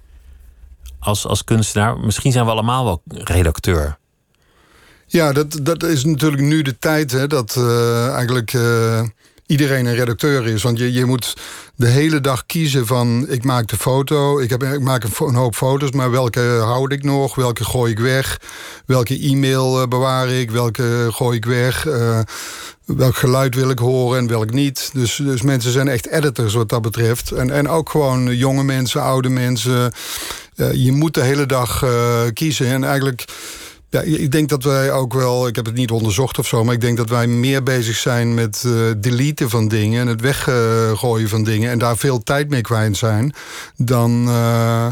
Als, 0.99 1.27
als 1.27 1.43
kunstenaar. 1.43 1.97
Misschien 1.99 2.31
zijn 2.31 2.45
we 2.45 2.51
allemaal 2.51 2.83
wel 2.83 3.01
redacteur. 3.05 3.97
Ja, 5.05 5.31
dat, 5.31 5.59
dat 5.61 5.83
is 5.83 6.03
natuurlijk 6.03 6.41
nu 6.41 6.61
de 6.61 6.79
tijd 6.79 7.11
hè, 7.11 7.27
dat 7.27 7.55
uh, 7.57 8.13
eigenlijk 8.13 8.53
uh, 8.53 9.01
iedereen 9.49 9.85
een 9.85 9.95
redacteur 9.95 10.47
is. 10.47 10.63
Want 10.63 10.77
je, 10.77 10.93
je 10.93 11.05
moet 11.05 11.33
de 11.75 11.87
hele 11.87 12.21
dag 12.21 12.45
kiezen 12.45 12.85
van 12.85 13.25
ik 13.29 13.43
maak 13.43 13.67
de 13.67 13.77
foto, 13.77 14.39
ik, 14.39 14.49
heb, 14.49 14.63
ik 14.63 14.81
maak 14.81 15.03
een, 15.03 15.35
hoop 15.35 15.55
foto's, 15.55 15.91
maar 15.91 16.11
welke 16.11 16.39
houd 16.63 16.91
ik 16.91 17.03
nog, 17.03 17.35
welke 17.35 17.63
gooi 17.63 17.91
ik 17.91 17.99
weg, 17.99 18.39
welke 18.85 19.19
e-mail 19.19 19.81
uh, 19.81 19.87
bewaar 19.87 20.29
ik, 20.29 20.51
welke 20.51 21.07
gooi 21.11 21.37
ik 21.37 21.45
weg, 21.45 21.83
welk 22.85 23.15
geluid 23.15 23.55
wil 23.55 23.69
ik 23.69 23.79
horen 23.79 24.19
en 24.19 24.27
welk 24.27 24.51
niet. 24.51 24.89
Dus, 24.93 25.15
dus 25.15 25.41
mensen 25.41 25.71
zijn 25.71 25.87
echt 25.87 26.07
editors 26.07 26.53
wat 26.53 26.69
dat 26.69 26.81
betreft. 26.81 27.31
En, 27.31 27.51
en 27.51 27.69
ook 27.69 27.89
gewoon 27.89 28.35
jonge 28.35 28.63
mensen, 28.63 29.01
oude 29.01 29.29
mensen. 29.29 29.91
je 30.55 30.91
moet 30.91 31.13
de 31.13 31.23
hele 31.23 31.45
dag 31.45 31.85
kiezen 32.33 32.67
en 32.67 32.83
eigenlijk 32.83 33.25
ja, 33.89 34.01
ik 34.01 34.31
denk 34.31 34.49
dat 34.49 34.63
wij 34.63 34.91
ook 34.91 35.13
wel, 35.13 35.47
ik 35.47 35.55
heb 35.55 35.65
het 35.65 35.75
niet 35.75 35.91
onderzocht 35.91 36.39
of 36.39 36.47
zo, 36.47 36.63
maar 36.63 36.73
ik 36.73 36.81
denk 36.81 36.97
dat 36.97 37.09
wij 37.09 37.27
meer 37.27 37.63
bezig 37.63 37.95
zijn 37.95 38.33
met 38.33 38.63
uh, 38.65 38.73
deleten 38.97 39.49
van 39.49 39.67
dingen 39.67 40.01
en 40.01 40.07
het 40.07 40.21
weggooien 40.21 41.29
van 41.29 41.43
dingen 41.43 41.71
en 41.71 41.79
daar 41.79 41.97
veel 41.97 42.23
tijd 42.23 42.49
mee 42.49 42.61
kwijt 42.61 42.97
zijn 42.97 43.33
dan, 43.75 44.27
uh, 44.27 44.87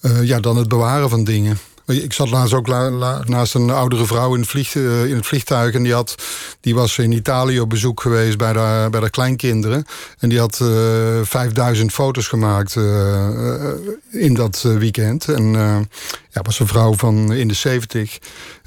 uh, 0.00 0.22
ja, 0.22 0.40
dan 0.40 0.56
het 0.56 0.68
bewaren 0.68 1.10
van 1.10 1.24
dingen. 1.24 1.58
Ik 1.86 2.12
zat 2.12 2.30
laatst 2.30 2.54
ook 2.54 2.66
naast 3.26 3.54
een 3.54 3.70
oudere 3.70 4.06
vrouw 4.06 4.34
in 4.34 4.44
eh, 4.52 5.04
in 5.06 5.16
het 5.16 5.26
vliegtuig. 5.26 5.74
En 5.74 5.82
die, 5.82 5.92
had, 5.92 6.14
die 6.60 6.74
was 6.74 6.98
in 6.98 7.12
Italië 7.12 7.60
op 7.60 7.70
bezoek 7.70 8.00
geweest 8.00 8.38
bij 8.38 8.52
de, 8.52 8.86
bij 8.90 9.00
de 9.00 9.10
kleinkinderen. 9.10 9.84
En 10.18 10.28
die 10.28 10.38
had 10.38 10.58
uh, 10.62 11.20
eh, 11.20 11.26
5000 11.26 11.92
foto's 11.92 12.28
gemaakt 12.28 12.74
uh, 12.74 13.28
in 14.10 14.34
dat 14.34 14.62
weekend. 14.62 15.28
En 15.28 15.52
ja, 16.30 16.42
was 16.42 16.60
een 16.60 16.66
vrouw 16.66 16.94
van 16.94 17.32
in 17.32 17.48
de 17.48 17.54
70. 17.54 18.18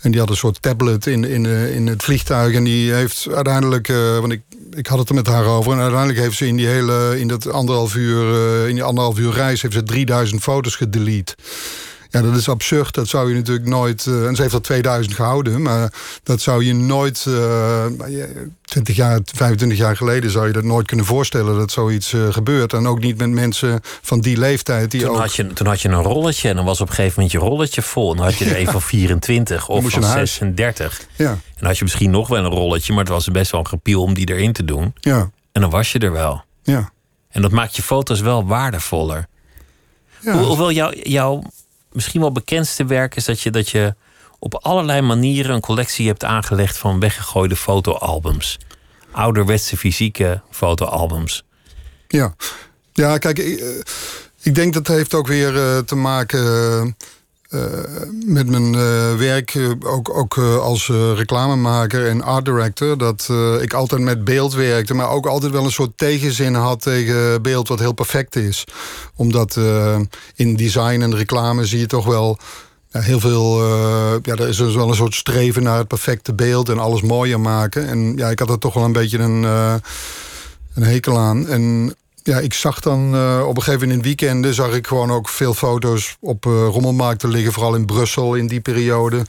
En 0.01 0.11
die 0.11 0.19
had 0.19 0.29
een 0.29 0.35
soort 0.35 0.61
tablet 0.61 1.05
in, 1.05 1.23
in, 1.23 1.45
in 1.45 1.87
het 1.87 2.03
vliegtuig. 2.03 2.55
En 2.55 2.63
die 2.63 2.93
heeft 2.93 3.27
uiteindelijk, 3.33 3.87
want 4.19 4.31
ik, 4.31 4.41
ik 4.71 4.87
had 4.87 4.99
het 4.99 5.09
er 5.09 5.15
met 5.15 5.27
haar 5.27 5.45
over. 5.45 5.71
En 5.71 5.79
uiteindelijk 5.79 6.19
heeft 6.19 6.37
ze 6.37 6.47
in 6.47 6.55
die 6.55 6.67
hele, 6.67 7.19
in 7.19 7.27
dat 7.27 7.51
anderhalf 7.51 7.95
uur, 7.95 8.67
in 8.67 8.75
die 8.75 8.83
anderhalf 8.83 9.19
uur 9.19 9.33
reis, 9.33 9.61
heeft 9.61 9.73
ze 9.73 9.83
3000 9.83 10.41
foto's 10.41 10.75
gedelete. 10.75 11.35
Ja, 12.17 12.23
dat 12.23 12.35
is 12.35 12.49
absurd. 12.49 12.93
Dat 12.93 13.07
zou 13.07 13.29
je 13.29 13.35
natuurlijk 13.35 13.67
nooit. 13.67 14.05
Uh, 14.05 14.27
en 14.27 14.35
ze 14.35 14.41
heeft 14.41 14.53
dat 14.53 14.63
2000 14.63 15.15
gehouden, 15.15 15.61
maar 15.61 15.93
dat 16.23 16.41
zou 16.41 16.63
je 16.63 16.73
nooit. 16.73 17.25
Uh, 17.27 17.85
20 18.61 18.95
jaar, 18.95 19.19
25 19.23 19.77
jaar 19.77 19.97
geleden 19.97 20.31
zou 20.31 20.47
je 20.47 20.53
dat 20.53 20.63
nooit 20.63 20.87
kunnen 20.87 21.05
voorstellen 21.05 21.57
dat 21.57 21.71
zoiets 21.71 22.13
uh, 22.13 22.33
gebeurt. 22.33 22.73
En 22.73 22.87
ook 22.87 22.99
niet 22.99 23.17
met 23.17 23.29
mensen 23.29 23.79
van 23.83 24.19
die 24.19 24.37
leeftijd. 24.37 24.91
Die 24.91 25.01
toen, 25.01 25.09
ook... 25.09 25.17
had 25.17 25.35
je, 25.35 25.53
toen 25.53 25.67
had 25.67 25.81
je 25.81 25.89
een 25.89 26.01
rolletje 26.01 26.49
en 26.49 26.55
dan 26.55 26.65
was 26.65 26.81
op 26.81 26.87
een 26.87 26.93
gegeven 26.93 27.13
moment 27.15 27.31
je 27.31 27.49
rolletje 27.49 27.81
vol. 27.81 28.11
En 28.11 28.17
dan 28.17 28.25
had 28.25 28.35
je 28.35 28.45
er 28.45 28.59
een 28.61 28.71
van 28.71 28.81
24 28.81 29.67
of 29.67 29.89
van 29.89 30.03
36. 30.03 31.01
Ja. 31.15 31.29
En 31.29 31.41
dan 31.57 31.67
had 31.67 31.77
je 31.77 31.83
misschien 31.83 32.11
nog 32.11 32.27
wel 32.27 32.45
een 32.45 32.51
rolletje, 32.51 32.93
maar 32.93 33.03
het 33.03 33.13
was 33.13 33.27
best 33.27 33.51
wel 33.51 33.59
een 33.59 33.67
gepiel 33.67 34.01
om 34.01 34.13
die 34.13 34.29
erin 34.29 34.53
te 34.53 34.65
doen. 34.65 34.93
Ja. 34.99 35.29
En 35.51 35.61
dan 35.61 35.69
was 35.69 35.91
je 35.91 35.99
er 35.99 36.11
wel. 36.11 36.43
Ja. 36.63 36.91
En 37.29 37.41
dat 37.41 37.51
maakt 37.51 37.75
je 37.75 37.81
foto's 37.81 38.19
wel 38.19 38.45
waardevoller. 38.45 39.27
Ja. 40.19 40.37
hoewel 40.43 40.71
jouw 41.03 41.43
misschien 41.97 42.21
wel 42.21 42.31
bekendste 42.31 42.85
werk 42.85 43.15
is 43.15 43.25
dat 43.25 43.41
je, 43.41 43.51
dat 43.51 43.69
je 43.69 43.95
op 44.39 44.55
allerlei 44.55 45.01
manieren 45.01 45.55
een 45.55 45.61
collectie 45.61 46.07
hebt 46.07 46.23
aangelegd 46.23 46.77
van 46.77 46.99
weggegooide 46.99 47.55
fotoalbums. 47.55 48.57
Ouderwetse 49.11 49.77
fysieke 49.77 50.41
fotoalbums. 50.51 51.43
Ja, 52.07 52.35
ja 52.93 53.17
kijk, 53.17 53.39
ik, 53.39 53.59
eh, 54.43 54.53
denk 54.53 54.73
dat 54.73 54.87
heeft 54.87 55.13
ook 55.13 55.27
weer 55.27 55.53
uh, 55.53 55.77
te 55.77 55.95
maken 55.95 56.95
uh, 57.49 57.61
met 58.25 58.49
mijn 58.49 58.71
werk, 59.17 59.57
ook, 59.79 60.17
ook 60.17 60.37
als 60.37 60.87
reclamemaker 61.15 62.07
en 62.07 62.23
art 62.23 62.45
director. 62.45 62.97
Dat 62.97 63.29
ik 63.61 63.73
altijd 63.73 64.01
met 64.01 64.23
beeld 64.23 64.53
werkte, 64.53 64.93
maar 64.93 65.09
ook 65.09 65.25
altijd 65.25 65.51
wel 65.51 65.63
een 65.63 65.71
soort 65.71 65.97
tegenzin 65.97 66.53
had 66.53 66.81
tegen 66.81 67.41
beeld 67.41 67.67
wat 67.67 67.79
heel 67.79 67.93
perfect 67.93 68.35
is. 68.35 68.63
Omdat 69.15 69.59
in 70.35 70.55
design 70.55 71.01
en 71.01 71.15
reclame 71.15 71.65
zie 71.65 71.79
je 71.79 71.85
toch 71.85 72.05
wel 72.05 72.37
ja, 72.89 72.99
heel 72.99 73.19
veel. 73.19 73.65
ja, 74.23 74.35
er 74.35 74.47
is 74.47 74.57
dus 74.57 74.75
wel 74.75 74.89
een 74.89 74.95
soort 74.95 75.15
streven 75.15 75.63
naar 75.63 75.77
het 75.77 75.87
perfecte 75.87 76.33
beeld 76.33 76.69
en 76.69 76.79
alles 76.79 77.01
mooier 77.01 77.39
maken. 77.39 77.87
En 77.87 78.13
ja, 78.15 78.29
ik 78.29 78.39
had 78.39 78.49
er 78.49 78.59
toch 78.59 78.73
wel 78.73 78.83
een 78.83 78.91
beetje 78.91 79.17
een, 79.17 79.43
een 79.43 80.83
hekel 80.83 81.17
aan. 81.17 81.47
En 81.47 81.95
ja, 82.27 82.39
ik 82.39 82.53
zag 82.53 82.79
dan 82.79 83.15
uh, 83.15 83.43
op 83.47 83.55
een 83.57 83.63
gegeven 83.63 83.87
moment 83.87 83.97
in 83.97 84.03
weekenden... 84.03 84.53
zag 84.53 84.73
ik 84.73 84.87
gewoon 84.87 85.11
ook 85.11 85.29
veel 85.29 85.53
foto's 85.53 86.17
op 86.19 86.45
uh, 86.45 86.51
rommelmarkten 86.51 87.29
liggen. 87.29 87.53
Vooral 87.53 87.75
in 87.75 87.85
Brussel 87.85 88.35
in 88.35 88.47
die 88.47 88.59
periode. 88.59 89.25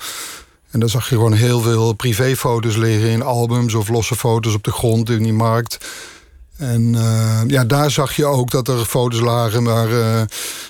En 0.71 0.81
dan 0.81 0.88
zag 0.88 1.09
je 1.09 1.14
gewoon 1.14 1.33
heel 1.33 1.61
veel 1.61 1.93
privéfoto's 1.93 2.76
liggen 2.76 3.09
in 3.09 3.23
albums... 3.23 3.75
of 3.75 3.88
losse 3.88 4.17
foto's 4.17 4.55
op 4.55 4.64
de 4.64 4.73
grond 4.73 5.11
in 5.11 5.23
die 5.23 5.33
markt. 5.33 5.88
En 6.57 6.95
uh, 6.95 7.40
ja, 7.47 7.64
daar 7.64 7.90
zag 7.90 8.17
je 8.17 8.26
ook 8.26 8.50
dat 8.50 8.69
er 8.69 8.85
foto's 8.85 9.21
lagen 9.21 9.64
waar 9.64 9.90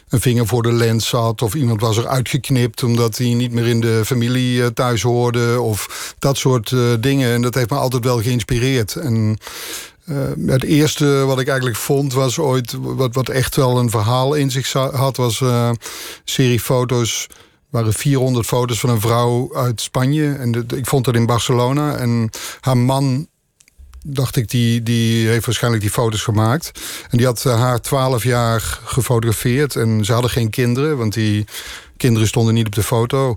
een 0.09 0.21
vinger 0.21 0.47
voor 0.47 0.63
de 0.63 0.73
lens 0.73 1.09
zat. 1.09 1.43
Of 1.43 1.55
iemand 1.55 1.81
was 1.81 1.97
er 1.97 2.07
uitgeknipt 2.07 2.83
omdat 2.83 3.19
hij 3.19 3.35
niet 3.35 3.53
meer 3.53 3.67
in 3.67 3.81
de 3.81 4.03
familie 4.05 4.73
thuis 4.73 5.03
hoorde. 5.03 5.61
Of 5.61 6.15
dat 6.19 6.37
soort 6.37 6.75
dingen. 7.01 7.33
En 7.33 7.43
dat 7.43 7.55
heeft 7.55 7.71
me 7.71 7.77
altijd 7.77 8.05
wel 8.05 8.23
geïnspireerd. 8.23 8.97
En 8.97 9.39
uh, 10.11 10.51
het 10.53 10.65
eerste 10.65 11.07
wat 11.07 11.41
ik 11.41 11.49
eigenlijk 11.49 11.79
vond 11.79 12.13
was 12.13 12.39
ooit... 12.39 12.73
wat, 12.81 13.15
wat 13.15 13.29
echt 13.29 13.57
wel 13.57 13.79
een 13.79 13.91
verhaal 13.91 14.35
in 14.35 14.51
zich 14.51 14.73
had... 14.73 15.17
was 15.17 15.41
uh, 15.41 15.67
een 15.69 15.79
serie 16.25 16.61
foto's 16.61 17.27
waren 17.71 17.93
400 17.93 18.47
foto's 18.47 18.81
van 18.81 18.91
een 18.91 19.01
vrouw 19.01 19.55
uit 19.55 19.81
Spanje. 19.81 20.33
En 20.33 20.67
ik 20.75 20.87
vond 20.87 21.05
dat 21.05 21.15
in 21.15 21.27
Barcelona. 21.27 21.97
En 21.97 22.31
haar 22.61 22.77
man, 22.77 23.27
dacht 24.07 24.37
ik, 24.37 24.51
die, 24.51 24.83
die 24.83 25.29
heeft 25.29 25.47
waarschijnlijk 25.47 25.83
die 25.83 25.93
foto's 25.93 26.23
gemaakt. 26.23 26.71
En 27.11 27.17
die 27.17 27.27
had 27.27 27.45
uh, 27.47 27.61
haar 27.61 27.81
12 27.81 28.23
jaar 28.23 28.81
gefotografeerd. 28.85 29.77
En 29.77 30.05
ze 30.05 30.13
hadden 30.13 30.31
geen 30.31 30.51
kinderen, 30.51 30.97
want 30.97 31.13
die 31.13 31.47
kinderen 31.97 32.29
stonden 32.29 32.55
niet 32.55 32.67
op 32.67 32.75
de 32.75 32.83
foto. 32.83 33.35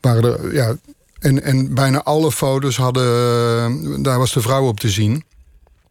Waren 0.00 0.52
ja, 0.52 0.76
en, 1.18 1.42
en 1.42 1.74
bijna 1.74 2.02
alle 2.02 2.32
foto's 2.32 2.76
hadden... 2.76 4.02
daar 4.02 4.18
was 4.18 4.32
de 4.32 4.40
vrouw 4.40 4.66
op 4.66 4.80
te 4.80 4.90
zien. 4.90 5.24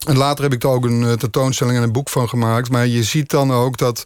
En 0.08 0.18
later 0.18 0.44
heb 0.44 0.54
ik 0.54 0.62
daar 0.62 0.72
ook 0.72 0.86
een 0.86 1.04
eh, 1.04 1.14
tentoonstelling 1.14 1.78
en 1.78 1.84
een 1.84 1.92
boek 1.92 2.10
van 2.10 2.30
gemaakt. 2.30 2.70
Maar 2.70 2.88
je 2.88 3.04
ziet 3.04 3.30
dan 3.30 3.54
ook 3.54 3.78
dat 3.78 4.04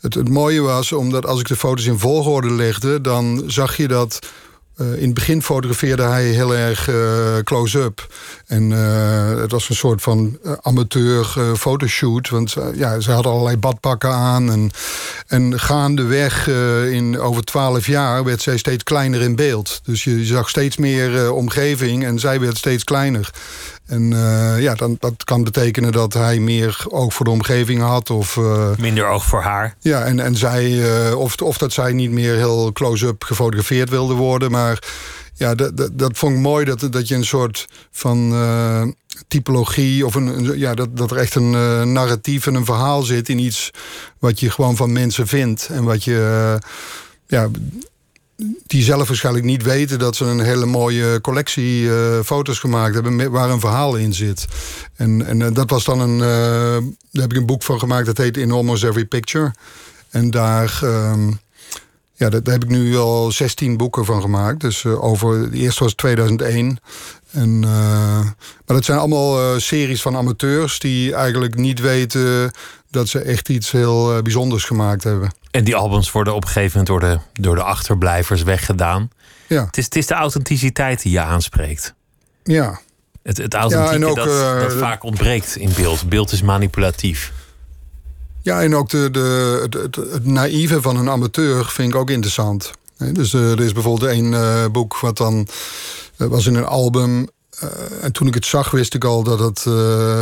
het, 0.00 0.28
mooie 0.28 0.60
was, 0.60 0.92
omdat 0.92 1.26
als 1.26 1.40
ik 1.40 1.48
de 1.48 1.56
foto's 1.56 1.86
in 1.86 1.98
volgorde 1.98 2.52
legde, 2.52 3.00
dan 3.00 3.42
zag 3.46 3.76
je 3.76 3.88
dat 3.88 4.18
uh, 4.76 4.92
in 4.92 5.04
het 5.04 5.14
begin 5.14 5.42
fotografeerde 5.42 6.02
hij 6.02 6.24
heel 6.24 6.54
erg 6.54 6.88
uh, 6.88 7.38
close-up. 7.44 8.14
En 8.46 8.70
het 9.40 9.50
was 9.50 9.68
een 9.68 9.74
soort 9.74 10.02
van 10.02 10.38
amateur 10.60 11.24
fotoshoot. 11.56 12.28
Want 12.28 12.56
ja, 12.74 13.00
ze 13.00 13.12
hadden 13.12 13.32
allerlei 13.32 13.56
badpakken 13.56 14.10
aan. 14.10 14.50
En, 14.50 14.70
en 15.26 15.60
gaandeweg, 15.60 16.46
in 16.90 17.18
over 17.18 17.44
twaalf 17.44 17.86
jaar, 17.86 18.24
werd 18.24 18.42
zij 18.42 18.56
steeds 18.56 18.82
kleiner 18.82 19.20
in 19.20 19.36
beeld. 19.36 19.80
Dus 19.84 20.04
je 20.04 20.24
zag 20.24 20.48
steeds 20.48 20.76
meer 20.76 21.32
omgeving 21.32 22.04
en 22.04 22.18
zij 22.18 22.40
werd 22.40 22.56
steeds 22.56 22.84
kleiner. 22.84 23.30
En 23.90 24.10
uh, 24.12 24.60
ja, 24.60 24.74
dan, 24.74 24.96
dat 24.98 25.24
kan 25.24 25.44
betekenen 25.44 25.92
dat 25.92 26.12
hij 26.12 26.38
meer 26.38 26.84
oog 26.88 27.14
voor 27.14 27.24
de 27.24 27.30
omgeving 27.30 27.80
had. 27.80 28.10
Of, 28.10 28.36
uh, 28.36 28.76
Minder 28.78 29.06
oog 29.06 29.24
voor 29.24 29.42
haar. 29.42 29.74
Ja, 29.80 30.04
en, 30.04 30.20
en 30.20 30.36
zij, 30.36 30.70
uh, 30.70 31.18
of, 31.18 31.36
of 31.36 31.58
dat 31.58 31.72
zij 31.72 31.92
niet 31.92 32.10
meer 32.10 32.34
heel 32.34 32.72
close-up 32.72 33.24
gefotografeerd 33.24 33.90
wilde 33.90 34.14
worden. 34.14 34.50
Maar 34.50 34.82
ja, 35.34 35.54
dat, 35.54 35.76
dat, 35.76 35.98
dat 35.98 36.18
vond 36.18 36.34
ik 36.34 36.40
mooi 36.40 36.64
dat, 36.64 36.86
dat 36.90 37.08
je 37.08 37.14
een 37.14 37.24
soort 37.24 37.66
van 37.90 38.94
typologie... 39.28 40.06
of 40.06 40.14
een, 40.14 40.26
een, 40.26 40.58
ja, 40.58 40.74
dat, 40.74 40.96
dat 40.96 41.10
er 41.10 41.16
echt 41.16 41.34
een 41.34 41.50
narratief 41.92 42.46
en 42.46 42.54
een 42.54 42.64
verhaal 42.64 43.02
zit 43.02 43.28
in 43.28 43.38
iets... 43.38 43.70
wat 44.18 44.40
je 44.40 44.50
gewoon 44.50 44.76
van 44.76 44.92
mensen 44.92 45.26
vindt. 45.26 45.68
En 45.72 45.84
wat 45.84 46.04
je... 46.04 46.58
ja, 47.26 47.48
die 48.66 48.82
zelf 48.82 49.08
waarschijnlijk 49.08 49.44
niet 49.44 49.62
weten 49.62 49.98
dat 49.98 50.16
ze 50.16 50.24
een 50.24 50.40
hele 50.40 50.66
mooie 50.66 51.20
collectie 51.20 51.82
uh, 51.82 52.20
foto's 52.24 52.58
gemaakt 52.58 52.94
hebben 52.94 53.30
waar 53.30 53.50
een 53.50 53.60
verhaal 53.60 53.96
in 53.96 54.14
zit. 54.14 54.46
En, 54.94 55.26
en 55.26 55.40
uh, 55.40 55.48
dat 55.52 55.70
was 55.70 55.84
dan 55.84 56.00
een. 56.00 56.18
Uh, 56.18 56.88
daar 57.10 57.22
heb 57.22 57.32
ik 57.32 57.36
een 57.36 57.46
boek 57.46 57.62
van 57.62 57.78
gemaakt 57.78 58.06
dat 58.06 58.16
heet 58.16 58.36
In 58.36 58.50
Almost 58.50 58.84
Every 58.84 59.04
Picture. 59.04 59.54
En 60.10 60.30
daar. 60.30 60.80
Um, 60.82 61.38
ja, 62.14 62.28
daar 62.28 62.40
heb 62.44 62.64
ik 62.64 62.68
nu 62.68 62.96
al 62.96 63.32
16 63.32 63.76
boeken 63.76 64.04
van 64.04 64.20
gemaakt. 64.20 64.60
Dus 64.60 64.86
over, 64.86 65.50
de 65.50 65.56
eerste 65.56 65.84
was 65.84 65.94
2001. 65.94 66.78
En, 67.30 67.58
maar 67.58 68.34
dat 68.66 68.84
zijn 68.84 68.98
allemaal 68.98 69.60
series 69.60 70.02
van 70.02 70.16
amateurs 70.16 70.78
die 70.78 71.14
eigenlijk 71.14 71.54
niet 71.54 71.80
weten 71.80 72.50
dat 72.90 73.08
ze 73.08 73.20
echt 73.20 73.48
iets 73.48 73.70
heel 73.70 74.22
bijzonders 74.22 74.64
gemaakt 74.64 75.04
hebben. 75.04 75.32
En 75.50 75.64
die 75.64 75.76
albums 75.76 76.12
worden 76.12 76.34
op 76.34 76.42
een 76.42 76.48
gegeven 76.48 76.78
moment 76.78 76.86
door 76.86 77.10
de, 77.10 77.42
door 77.42 77.54
de 77.54 77.62
achterblijvers 77.62 78.42
weggedaan. 78.42 79.10
Ja. 79.46 79.64
Het, 79.64 79.76
is, 79.76 79.84
het 79.84 79.96
is 79.96 80.06
de 80.06 80.14
authenticiteit 80.14 81.02
die 81.02 81.12
je 81.12 81.20
aanspreekt. 81.20 81.94
Ja. 82.42 82.80
Het, 83.22 83.36
het 83.36 83.54
authentieke 83.54 84.06
ook, 84.06 84.16
dat, 84.16 84.26
uh, 84.26 84.60
dat 84.60 84.72
vaak 84.72 85.02
ontbreekt 85.02 85.56
in 85.56 85.70
beeld. 85.76 86.08
Beeld 86.08 86.32
is 86.32 86.42
manipulatief. 86.42 87.32
Ja, 88.42 88.62
en 88.62 88.74
ook 88.74 88.88
de, 88.88 89.08
de, 89.10 89.68
het, 89.70 89.96
het, 89.96 90.26
naïeve 90.26 90.82
van 90.82 90.96
een 90.96 91.08
amateur 91.08 91.64
vind 91.66 91.92
ik 91.92 92.00
ook 92.00 92.10
interessant. 92.10 92.70
Dus 93.12 93.32
uh, 93.32 93.50
er 93.50 93.60
is 93.60 93.72
bijvoorbeeld 93.72 94.10
een 94.10 94.32
uh, 94.32 94.66
boek 94.72 94.98
wat 94.98 95.16
dan 95.16 95.46
was 96.16 96.46
in 96.46 96.54
een 96.54 96.64
album. 96.64 97.28
En 98.00 98.12
toen 98.12 98.26
ik 98.26 98.34
het 98.34 98.46
zag, 98.46 98.70
wist 98.70 98.94
ik 98.94 99.04
al 99.04 99.22
dat 99.22 99.38
het 99.38 99.66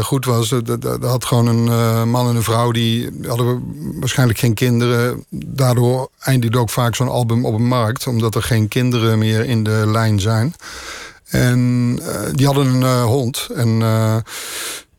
goed 0.04 0.24
was. 0.24 0.50
Er 0.50 1.06
had 1.06 1.24
gewoon 1.24 1.46
een 1.46 2.08
man 2.08 2.28
en 2.28 2.36
een 2.36 2.42
vrouw 2.42 2.70
die 2.70 3.10
hadden 3.26 3.62
waarschijnlijk 4.00 4.38
geen 4.38 4.54
kinderen. 4.54 5.24
Daardoor 5.30 6.08
eindigde 6.18 6.58
ook 6.58 6.70
vaak 6.70 6.94
zo'n 6.94 7.08
album 7.08 7.46
op 7.46 7.54
een 7.54 7.66
markt, 7.66 8.06
omdat 8.06 8.34
er 8.34 8.42
geen 8.42 8.68
kinderen 8.68 9.18
meer 9.18 9.44
in 9.44 9.62
de 9.62 9.82
lijn 9.86 10.20
zijn. 10.20 10.54
En 11.28 11.94
die 12.34 12.46
hadden 12.46 12.66
een 12.66 13.02
hond. 13.02 13.48
En, 13.54 13.82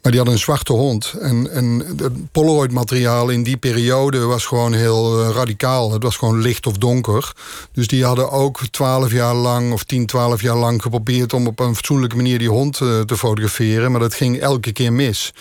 maar 0.09 0.17
die 0.17 0.27
hadden 0.27 0.47
een 0.47 0.55
zwarte 0.55 0.73
hond. 0.73 1.13
En, 1.21 1.51
en 1.51 1.83
het 1.97 2.31
Polaroid-materiaal 2.31 3.29
in 3.29 3.43
die 3.43 3.57
periode 3.57 4.19
was 4.19 4.45
gewoon 4.45 4.73
heel 4.73 5.31
radicaal. 5.31 5.91
Het 5.91 6.03
was 6.03 6.17
gewoon 6.17 6.41
licht 6.41 6.67
of 6.67 6.77
donker. 6.77 7.33
Dus 7.71 7.87
die 7.87 8.05
hadden 8.05 8.31
ook 8.31 8.59
twaalf 8.71 9.11
jaar 9.11 9.35
lang 9.35 9.71
of 9.71 9.83
tien, 9.83 10.05
twaalf 10.05 10.41
jaar 10.41 10.55
lang 10.55 10.81
geprobeerd... 10.81 11.33
om 11.33 11.47
op 11.47 11.59
een 11.59 11.75
fatsoenlijke 11.75 12.15
manier 12.15 12.39
die 12.39 12.49
hond 12.49 12.77
te 12.77 13.17
fotograferen. 13.17 13.91
Maar 13.91 13.99
dat 13.99 14.13
ging 14.13 14.39
elke 14.39 14.71
keer 14.71 14.93
mis. 14.93 15.33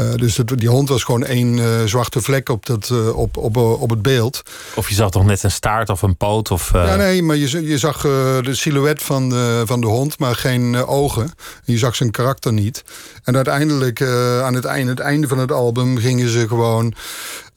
Uh, 0.00 0.14
dus 0.14 0.36
het, 0.36 0.58
die 0.58 0.68
hond 0.68 0.88
was 0.88 1.04
gewoon 1.04 1.24
één 1.24 1.56
uh, 1.56 1.84
zwarte 1.84 2.20
vlek 2.20 2.48
op, 2.48 2.66
dat, 2.66 2.88
uh, 2.92 3.16
op, 3.16 3.36
op, 3.36 3.56
op 3.56 3.90
het 3.90 4.02
beeld. 4.02 4.42
Of 4.74 4.88
je 4.88 4.94
zag 4.94 5.10
toch 5.10 5.24
net 5.24 5.42
een 5.42 5.50
staart 5.50 5.88
of 5.88 6.02
een 6.02 6.16
poot? 6.16 6.50
Of, 6.50 6.72
Ja, 6.72 6.96
nee, 6.96 7.22
maar 7.22 7.36
je, 7.36 7.66
je 7.66 7.78
zag 7.78 8.00
de 8.00 8.54
silhouet 8.54 9.02
van 9.02 9.28
de, 9.28 9.62
van 9.66 9.80
de 9.80 9.86
hond, 9.86 10.18
maar 10.18 10.34
geen 10.34 10.76
ogen. 10.76 11.32
Je 11.64 11.78
zag 11.78 11.96
zijn 11.96 12.10
karakter 12.10 12.52
niet. 12.52 12.84
En 13.24 13.36
uiteindelijk, 13.36 14.02
aan 14.42 14.54
het 14.54 14.64
einde, 14.64 14.90
het 14.90 15.00
einde 15.00 15.28
van 15.28 15.38
het 15.38 15.52
album, 15.52 15.98
gingen 15.98 16.28
ze 16.28 16.48
gewoon. 16.48 16.94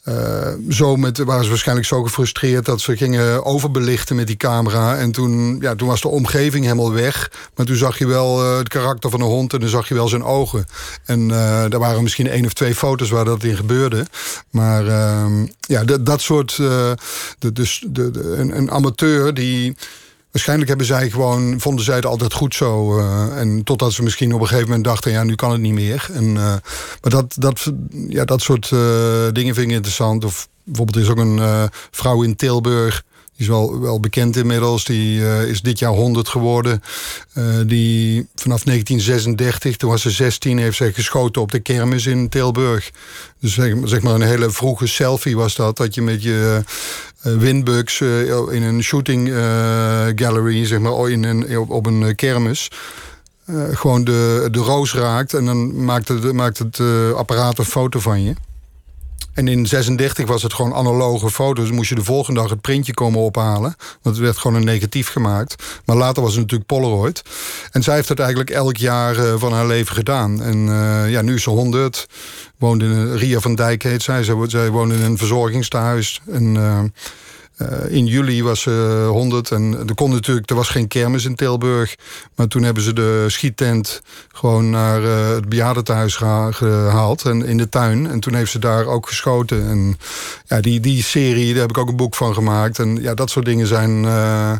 Uh, 0.03 0.47
zo 0.69 0.95
met, 0.95 1.17
waren 1.17 1.43
ze 1.43 1.49
waarschijnlijk 1.49 1.87
zo 1.87 2.03
gefrustreerd 2.03 2.65
dat 2.65 2.81
ze 2.81 2.97
gingen 2.97 3.45
overbelichten 3.45 4.15
met 4.15 4.27
die 4.27 4.35
camera. 4.35 4.97
En 4.97 5.11
toen, 5.11 5.57
ja, 5.61 5.75
toen 5.75 5.87
was 5.87 6.01
de 6.01 6.07
omgeving 6.07 6.63
helemaal 6.63 6.93
weg. 6.93 7.31
Maar 7.55 7.65
toen 7.65 7.75
zag 7.75 7.97
je 7.97 8.07
wel 8.07 8.43
uh, 8.43 8.57
het 8.57 8.67
karakter 8.67 9.09
van 9.09 9.19
de 9.19 9.25
hond 9.25 9.53
en 9.53 9.59
dan 9.59 9.69
zag 9.69 9.87
je 9.87 9.93
wel 9.93 10.07
zijn 10.07 10.23
ogen. 10.23 10.65
En 11.05 11.29
uh, 11.29 11.73
er 11.73 11.79
waren 11.79 12.03
misschien 12.03 12.27
één 12.27 12.45
of 12.45 12.53
twee 12.53 12.75
foto's 12.75 13.09
waar 13.09 13.25
dat 13.25 13.43
in 13.43 13.55
gebeurde. 13.55 14.05
Maar 14.49 14.83
ja, 15.59 15.83
dat 15.83 16.21
soort. 16.21 16.55
de, 16.55 17.51
dus 17.53 17.85
de, 17.87 18.11
de, 18.11 18.35
een, 18.35 18.57
een 18.57 18.71
amateur 18.71 19.33
die. 19.33 19.75
Waarschijnlijk 20.33 20.69
hebben 20.69 20.87
zij 20.87 21.09
gewoon, 21.09 21.59
vonden 21.59 21.85
zij 21.85 21.95
het 21.95 22.05
altijd 22.05 22.33
goed 22.33 22.55
zo. 22.55 22.99
Uh, 22.99 23.39
en 23.39 23.63
totdat 23.63 23.93
ze 23.93 24.03
misschien 24.03 24.33
op 24.33 24.39
een 24.41 24.47
gegeven 24.47 24.67
moment 24.67 24.85
dachten, 24.85 25.11
ja, 25.11 25.23
nu 25.23 25.35
kan 25.35 25.51
het 25.51 25.61
niet 25.61 25.73
meer. 25.73 26.09
En, 26.13 26.23
uh, 26.23 26.35
maar 26.35 26.61
dat, 27.01 27.35
dat, 27.37 27.71
ja, 28.07 28.25
dat 28.25 28.41
soort 28.41 28.71
uh, 28.71 28.79
dingen 29.31 29.55
vind 29.55 29.67
ik 29.67 29.75
interessant. 29.75 30.25
Of 30.25 30.47
bijvoorbeeld 30.63 31.03
is 31.03 31.09
ook 31.09 31.17
een 31.17 31.69
vrouw 31.91 32.23
in 32.23 32.35
Tilburg. 32.35 33.03
Is 33.37 33.47
wel, 33.47 33.99
bekend 33.99 34.35
inmiddels. 34.35 34.85
Die 34.85 35.19
uh, 35.19 35.43
is 35.43 35.61
dit 35.61 35.79
jaar 35.79 35.91
100 35.91 36.27
geworden. 36.27 36.81
Uh, 37.37 37.45
die 37.65 38.27
vanaf 38.35 38.63
1936, 38.63 39.77
toen 39.77 39.89
was 39.89 40.01
ze 40.01 40.11
16, 40.11 40.57
heeft 40.57 40.77
zij 40.77 40.93
geschoten 40.93 41.41
op 41.41 41.51
de 41.51 41.59
kermis 41.59 42.05
in 42.05 42.29
Tilburg. 42.29 42.91
Dus 43.39 43.53
zeg, 43.53 43.73
zeg 43.83 44.01
maar 44.01 44.13
een 44.13 44.21
hele 44.21 44.51
vroege 44.51 44.87
selfie 44.87 45.35
was 45.35 45.55
dat. 45.55 45.77
Dat 45.77 45.95
je 45.95 46.01
met 46.01 46.23
je 46.23 46.63
uh, 47.25 47.37
windbugs 47.37 48.01
in 48.51 48.63
een 48.63 48.83
shooting 48.83 49.27
gallery, 50.15 50.65
zeg 50.65 50.79
maar, 50.79 51.09
in 51.09 51.23
een, 51.23 51.57
op, 51.57 51.69
op 51.69 51.85
een 51.85 52.15
kermis. 52.15 52.71
gewoon 53.71 54.03
de, 54.03 54.47
de 54.51 54.59
roos 54.59 54.93
raakt 54.93 55.33
en 55.33 55.45
dan 55.45 55.83
maakt 55.85 56.07
het, 56.07 56.31
maakt 56.31 56.57
het 56.57 56.79
apparaat 57.15 57.57
een 57.57 57.65
foto 57.65 57.99
van 57.99 58.23
je. 58.23 58.33
En 59.33 59.47
in 59.47 59.65
36 59.65 60.27
was 60.27 60.43
het 60.43 60.53
gewoon 60.53 60.73
analoge 60.73 61.29
foto's. 61.29 61.71
moest 61.71 61.89
je 61.89 61.95
de 61.95 62.03
volgende 62.03 62.39
dag 62.39 62.49
het 62.49 62.61
printje 62.61 62.93
komen 62.93 63.19
ophalen. 63.19 63.75
Want 64.01 64.15
het 64.15 64.25
werd 64.25 64.37
gewoon 64.37 64.57
een 64.57 64.65
negatief 64.65 65.07
gemaakt. 65.07 65.63
Maar 65.85 65.95
later 65.95 66.23
was 66.23 66.31
het 66.31 66.41
natuurlijk 66.41 66.69
Polaroid. 66.69 67.21
En 67.71 67.83
zij 67.83 67.95
heeft 67.95 68.09
het 68.09 68.19
eigenlijk 68.19 68.49
elk 68.49 68.77
jaar 68.77 69.17
uh, 69.17 69.33
van 69.37 69.53
haar 69.53 69.67
leven 69.67 69.95
gedaan. 69.95 70.41
En 70.41 70.67
uh, 70.67 71.11
ja, 71.11 71.21
nu 71.21 71.33
is 71.33 71.43
ze 71.43 71.49
100. 71.49 72.07
Woont 72.57 72.81
in 72.81 73.15
Ria 73.15 73.39
van 73.39 73.55
Dijk 73.55 73.83
heet 73.83 74.01
zij. 74.01 74.23
Zij, 74.23 74.69
woont 74.69 74.91
in 74.91 75.01
een 75.01 75.17
verzorgingstehuis. 75.17 76.21
En 76.31 76.55
uh, 76.55 76.79
in 77.87 78.05
juli 78.05 78.43
was 78.43 78.61
ze 78.61 79.05
100 79.09 79.51
en 79.51 79.83
er 79.87 79.95
kon 79.95 80.09
natuurlijk, 80.09 80.49
er 80.49 80.55
was 80.55 80.69
geen 80.69 80.87
kermis 80.87 81.25
in 81.25 81.35
Tilburg. 81.35 81.95
Maar 82.35 82.47
toen 82.47 82.63
hebben 82.63 82.83
ze 82.83 82.93
de 82.93 83.25
schiettent 83.27 84.01
gewoon 84.27 84.69
naar 84.69 85.01
uh, 85.01 85.29
het 85.29 85.49
bejaardentehuis 85.49 86.15
geha 86.15 86.51
gehaald 86.51 87.25
en 87.25 87.45
in 87.45 87.57
de 87.57 87.69
tuin. 87.69 88.07
En 88.07 88.19
toen 88.19 88.33
heeft 88.33 88.51
ze 88.51 88.59
daar 88.59 88.85
ook 88.85 89.07
geschoten. 89.07 89.67
En 89.67 89.97
ja, 90.45 90.61
die, 90.61 90.79
die 90.79 91.03
serie, 91.03 91.51
daar 91.51 91.61
heb 91.61 91.69
ik 91.69 91.77
ook 91.77 91.89
een 91.89 91.95
boek 91.95 92.15
van 92.15 92.33
gemaakt. 92.33 92.79
En 92.79 93.01
ja, 93.01 93.13
dat 93.13 93.29
soort 93.29 93.45
dingen 93.45 93.67
zijn. 93.67 94.03
Uh, 94.03 94.53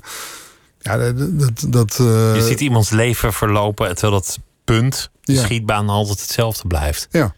ja, 0.79 0.97
dat. 1.13 1.65
dat 1.67 1.95
Je 1.97 2.45
ziet 2.47 2.61
iemands 2.61 2.89
leven 2.89 3.33
verlopen 3.33 3.95
terwijl 3.95 4.21
dat 4.21 4.39
punt, 4.63 5.09
de 5.21 5.33
ja. 5.33 5.43
schietbaan, 5.43 5.89
altijd 5.89 6.21
hetzelfde 6.21 6.67
blijft. 6.67 7.07
Ja. 7.11 7.35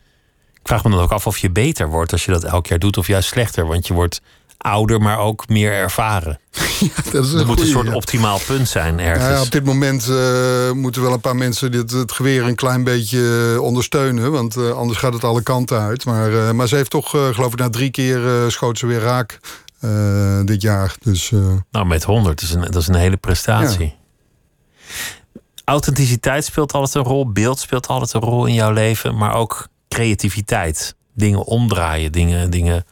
Ik 0.53 0.71
vraag 0.71 0.83
me 0.83 0.89
dan 0.89 0.99
ook 0.99 1.11
af 1.11 1.27
of 1.27 1.37
je 1.37 1.49
beter 1.49 1.89
wordt 1.89 2.11
als 2.11 2.25
je 2.25 2.31
dat 2.31 2.43
elk 2.43 2.67
jaar 2.67 2.79
doet, 2.79 2.97
of 2.97 3.07
juist 3.07 3.29
slechter. 3.29 3.67
Want 3.67 3.87
je 3.87 3.93
wordt 3.93 4.21
ouder, 4.57 5.01
maar 5.01 5.19
ook 5.19 5.47
meer 5.47 5.71
ervaren. 5.71 6.39
Ja, 6.79 7.11
dat 7.11 7.25
is 7.25 7.33
een 7.33 7.39
er 7.39 7.45
moet 7.45 7.59
een 7.59 7.67
soort 7.67 7.87
ja. 7.87 7.93
optimaal 7.93 8.39
punt 8.47 8.69
zijn 8.69 8.99
ergens. 8.99 9.29
Ja, 9.29 9.41
op 9.41 9.51
dit 9.51 9.65
moment 9.65 10.07
uh, 10.09 10.71
moeten 10.71 11.01
wel 11.01 11.13
een 11.13 11.19
paar 11.19 11.35
mensen 11.35 11.71
dit, 11.71 11.91
het 11.91 12.11
geweer 12.11 12.43
een 12.43 12.55
klein 12.55 12.83
beetje 12.83 13.57
ondersteunen. 13.61 14.31
Want 14.31 14.55
uh, 14.57 14.71
anders 14.71 14.99
gaat 14.99 15.13
het 15.13 15.23
alle 15.23 15.43
kanten 15.43 15.79
uit. 15.79 16.05
Maar, 16.05 16.31
uh, 16.31 16.51
maar 16.51 16.67
ze 16.67 16.75
heeft 16.75 16.89
toch, 16.89 17.09
geloof 17.09 17.53
ik, 17.53 17.59
na 17.59 17.69
drie 17.69 17.89
keer 17.89 18.51
schoot 18.51 18.77
ze 18.77 18.85
weer 18.85 18.99
raak 18.99 19.39
dit 20.45 20.61
jaar. 20.61 20.95
Dus, 20.99 21.31
nou, 21.71 21.85
met 21.85 22.03
100, 22.03 22.39
dat 22.39 22.49
is 22.49 22.55
een, 22.55 22.61
dat 22.61 22.81
is 22.81 22.87
een 22.87 22.95
hele 22.95 23.17
prestatie. 23.17 23.85
Ja. 23.85 24.93
Authenticiteit 25.63 26.45
speelt 26.45 26.73
altijd 26.73 26.95
een 27.05 27.11
rol. 27.11 27.31
Beeld 27.31 27.59
speelt 27.59 27.87
altijd 27.87 28.13
een 28.13 28.29
rol 28.29 28.45
in 28.45 28.53
jouw 28.53 28.71
leven. 28.71 29.17
Maar 29.17 29.33
ook 29.33 29.67
creativiteit. 29.89 30.95
Dingen 31.13 31.45
omdraaien, 31.45 32.11
dingen... 32.11 32.49
dingen 32.49 32.85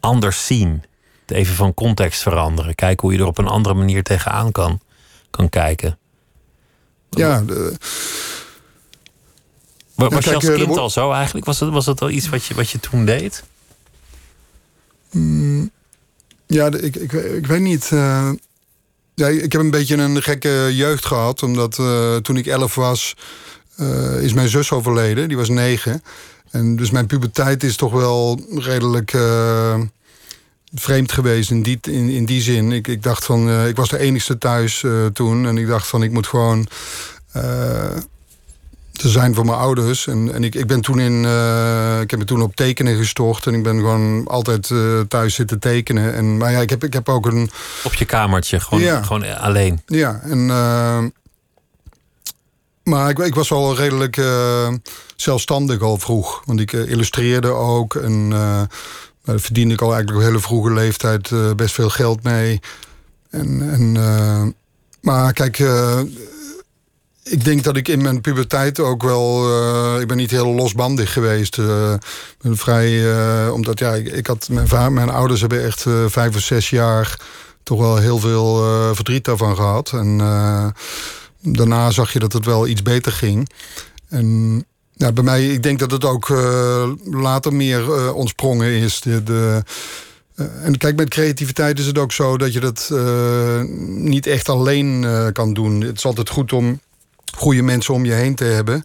anders 0.00 0.46
zien. 0.46 0.82
Even 1.30 1.54
van 1.54 1.74
context 1.74 2.22
veranderen. 2.22 2.74
Kijken 2.74 3.08
hoe 3.08 3.16
je 3.16 3.22
er 3.22 3.26
op 3.26 3.38
een 3.38 3.46
andere 3.46 3.74
manier 3.74 4.02
tegenaan 4.02 4.52
kan, 4.52 4.80
kan 5.30 5.48
kijken. 5.48 5.98
Ja, 7.10 7.40
de... 7.40 7.76
Was, 9.94 10.12
was 10.14 10.24
je 10.24 10.34
als 10.34 10.44
kind 10.44 10.76
al 10.76 10.90
zo 10.90 11.12
eigenlijk? 11.12 11.46
Was 11.46 11.60
het, 11.60 11.70
was 11.70 11.86
het 11.86 12.00
al 12.00 12.10
iets 12.10 12.28
wat 12.28 12.44
je, 12.44 12.54
wat 12.54 12.70
je 12.70 12.80
toen 12.80 13.04
deed? 13.04 13.44
Mm, 15.10 15.70
ja, 16.46 16.66
ik, 16.66 16.96
ik, 16.96 17.12
ik 17.12 17.46
weet 17.46 17.60
niet. 17.60 17.90
Uh, 17.92 18.30
ja, 19.14 19.26
ik 19.26 19.52
heb 19.52 19.60
een 19.60 19.70
beetje 19.70 19.96
een 19.96 20.22
gekke 20.22 20.68
jeugd 20.72 21.04
gehad. 21.04 21.42
Omdat 21.42 21.78
uh, 21.78 22.16
toen 22.16 22.36
ik 22.36 22.46
elf 22.46 22.74
was, 22.74 23.16
uh, 23.76 24.22
is 24.22 24.32
mijn 24.32 24.48
zus 24.48 24.72
overleden. 24.72 25.28
Die 25.28 25.36
was 25.36 25.48
negen. 25.48 26.02
En 26.50 26.76
dus 26.76 26.90
mijn 26.90 27.06
puberteit 27.06 27.62
is 27.62 27.76
toch 27.76 27.92
wel 27.92 28.40
redelijk 28.54 29.16
vreemd 30.74 31.12
geweest 31.12 31.50
in 31.50 31.62
die, 31.62 31.78
in, 31.82 32.08
in 32.08 32.24
die 32.24 32.40
zin. 32.40 32.72
Ik, 32.72 32.88
ik 32.88 33.02
dacht 33.02 33.24
van, 33.24 33.48
uh, 33.48 33.68
ik 33.68 33.76
was 33.76 33.88
de 33.88 33.98
enigste 33.98 34.38
thuis 34.38 34.82
uh, 34.82 35.06
toen. 35.06 35.46
En 35.46 35.58
ik 35.58 35.66
dacht 35.66 35.86
van, 35.86 36.02
ik 36.02 36.10
moet 36.10 36.26
gewoon 36.26 36.68
te 38.92 39.08
zijn 39.08 39.34
voor 39.34 39.44
mijn 39.44 39.58
ouders. 39.58 40.06
En, 40.06 40.34
en 40.34 40.44
ik, 40.44 40.54
ik 40.54 40.66
ben 40.66 40.80
toen 40.80 41.00
in, 41.00 41.18
ik 42.00 42.10
heb 42.10 42.18
me 42.18 42.24
toen 42.24 42.42
op 42.42 42.56
tekenen 42.56 42.96
gestort. 42.96 43.46
En 43.46 43.54
ik 43.54 43.62
ben 43.62 43.76
gewoon 43.76 44.26
altijd 44.26 44.72
thuis 45.08 45.34
zitten 45.34 45.58
tekenen. 45.58 46.14
En, 46.14 46.36
maar 46.36 46.52
ja, 46.52 46.60
ik 46.60 46.70
heb, 46.70 46.84
ik 46.84 46.92
heb 46.92 47.08
ook 47.08 47.26
een... 47.26 47.50
Op 47.84 47.94
je 47.94 48.04
kamertje, 48.04 48.60
gewoon, 48.60 48.82
ja. 48.82 49.02
gewoon 49.02 49.38
alleen. 49.38 49.80
Ja, 49.86 50.20
en... 50.22 50.50
Maar 52.88 53.10
ik, 53.10 53.18
ik, 53.18 53.34
was 53.34 53.48
wel 53.48 53.76
redelijk 53.76 54.16
uh, 54.16 54.72
zelfstandig 55.16 55.80
al 55.80 55.98
vroeg. 55.98 56.42
Want 56.44 56.60
ik 56.60 56.72
uh, 56.72 56.90
illustreerde 56.90 57.48
ook. 57.48 57.94
En 57.94 58.30
uh, 58.30 58.60
daar 59.28 59.40
verdiende 59.40 59.74
ik 59.74 59.80
al 59.80 59.92
eigenlijk 59.92 60.20
op 60.20 60.26
hele 60.26 60.42
vroege 60.42 60.72
leeftijd 60.72 61.30
best 61.56 61.74
veel 61.74 61.90
geld 61.90 62.22
mee. 62.22 62.60
En, 63.30 63.70
en, 63.72 64.54
maar 65.00 65.32
kijk, 65.32 65.58
ik 67.22 67.44
denk 67.44 67.64
dat 67.64 67.76
ik 67.76 67.88
in 67.88 68.02
mijn 68.02 68.20
puberteit 68.20 68.80
ook 68.80 69.02
wel... 69.02 70.00
ik 70.00 70.08
ben 70.08 70.16
niet 70.16 70.30
heel 70.30 70.54
losbandig 70.54 71.12
geweest. 71.12 71.56
Ben 71.56 72.56
vrij... 72.56 73.50
omdat 73.50 73.78
ja, 73.78 73.94
ik, 73.94 74.06
ik, 74.12 74.26
had 74.26 74.48
mijn, 74.48 74.68
vader, 74.68 74.92
mijn 74.92 75.10
ouders 75.10 75.40
hebben 75.40 75.64
echt 75.64 75.84
vijf 76.06 76.34
of 76.34 76.42
zes 76.42 76.70
jaar 76.70 77.20
toch 77.62 77.78
wel 77.78 77.96
heel 77.96 78.18
veel 78.18 78.56
verdriet 78.94 79.24
daarvan 79.24 79.56
gehad. 79.56 79.92
En 79.92 80.18
daarna 81.42 81.90
zag 81.90 82.12
je 82.12 82.18
dat 82.18 82.32
het 82.32 82.44
wel 82.44 82.66
iets 82.66 82.82
beter 82.82 83.12
ging. 83.12 83.48
En 84.08 84.64
ja, 84.98 85.12
bij 85.12 85.24
mij, 85.24 85.46
ik 85.46 85.62
denk 85.62 85.78
dat 85.78 85.90
het 85.90 86.04
ook 86.04 86.28
later 87.04 87.54
meer 87.54 88.12
ontsprongen 88.14 88.70
is. 88.72 89.00
De, 89.00 89.22
de 89.22 89.62
en 90.62 90.76
kijk, 90.78 90.96
met 90.96 91.08
creativiteit 91.08 91.78
is 91.78 91.86
het 91.86 91.98
ook 91.98 92.12
zo 92.12 92.38
dat 92.38 92.52
je 92.52 92.60
dat 92.60 92.92
niet 93.86 94.26
echt 94.26 94.48
alleen 94.48 95.06
kan 95.32 95.54
doen. 95.54 95.80
Het 95.80 95.96
is 95.96 96.04
altijd 96.04 96.28
goed 96.28 96.52
om 96.52 96.80
goede 97.36 97.62
mensen 97.62 97.94
om 97.94 98.04
je 98.04 98.12
heen 98.12 98.34
te 98.34 98.44
hebben. 98.44 98.84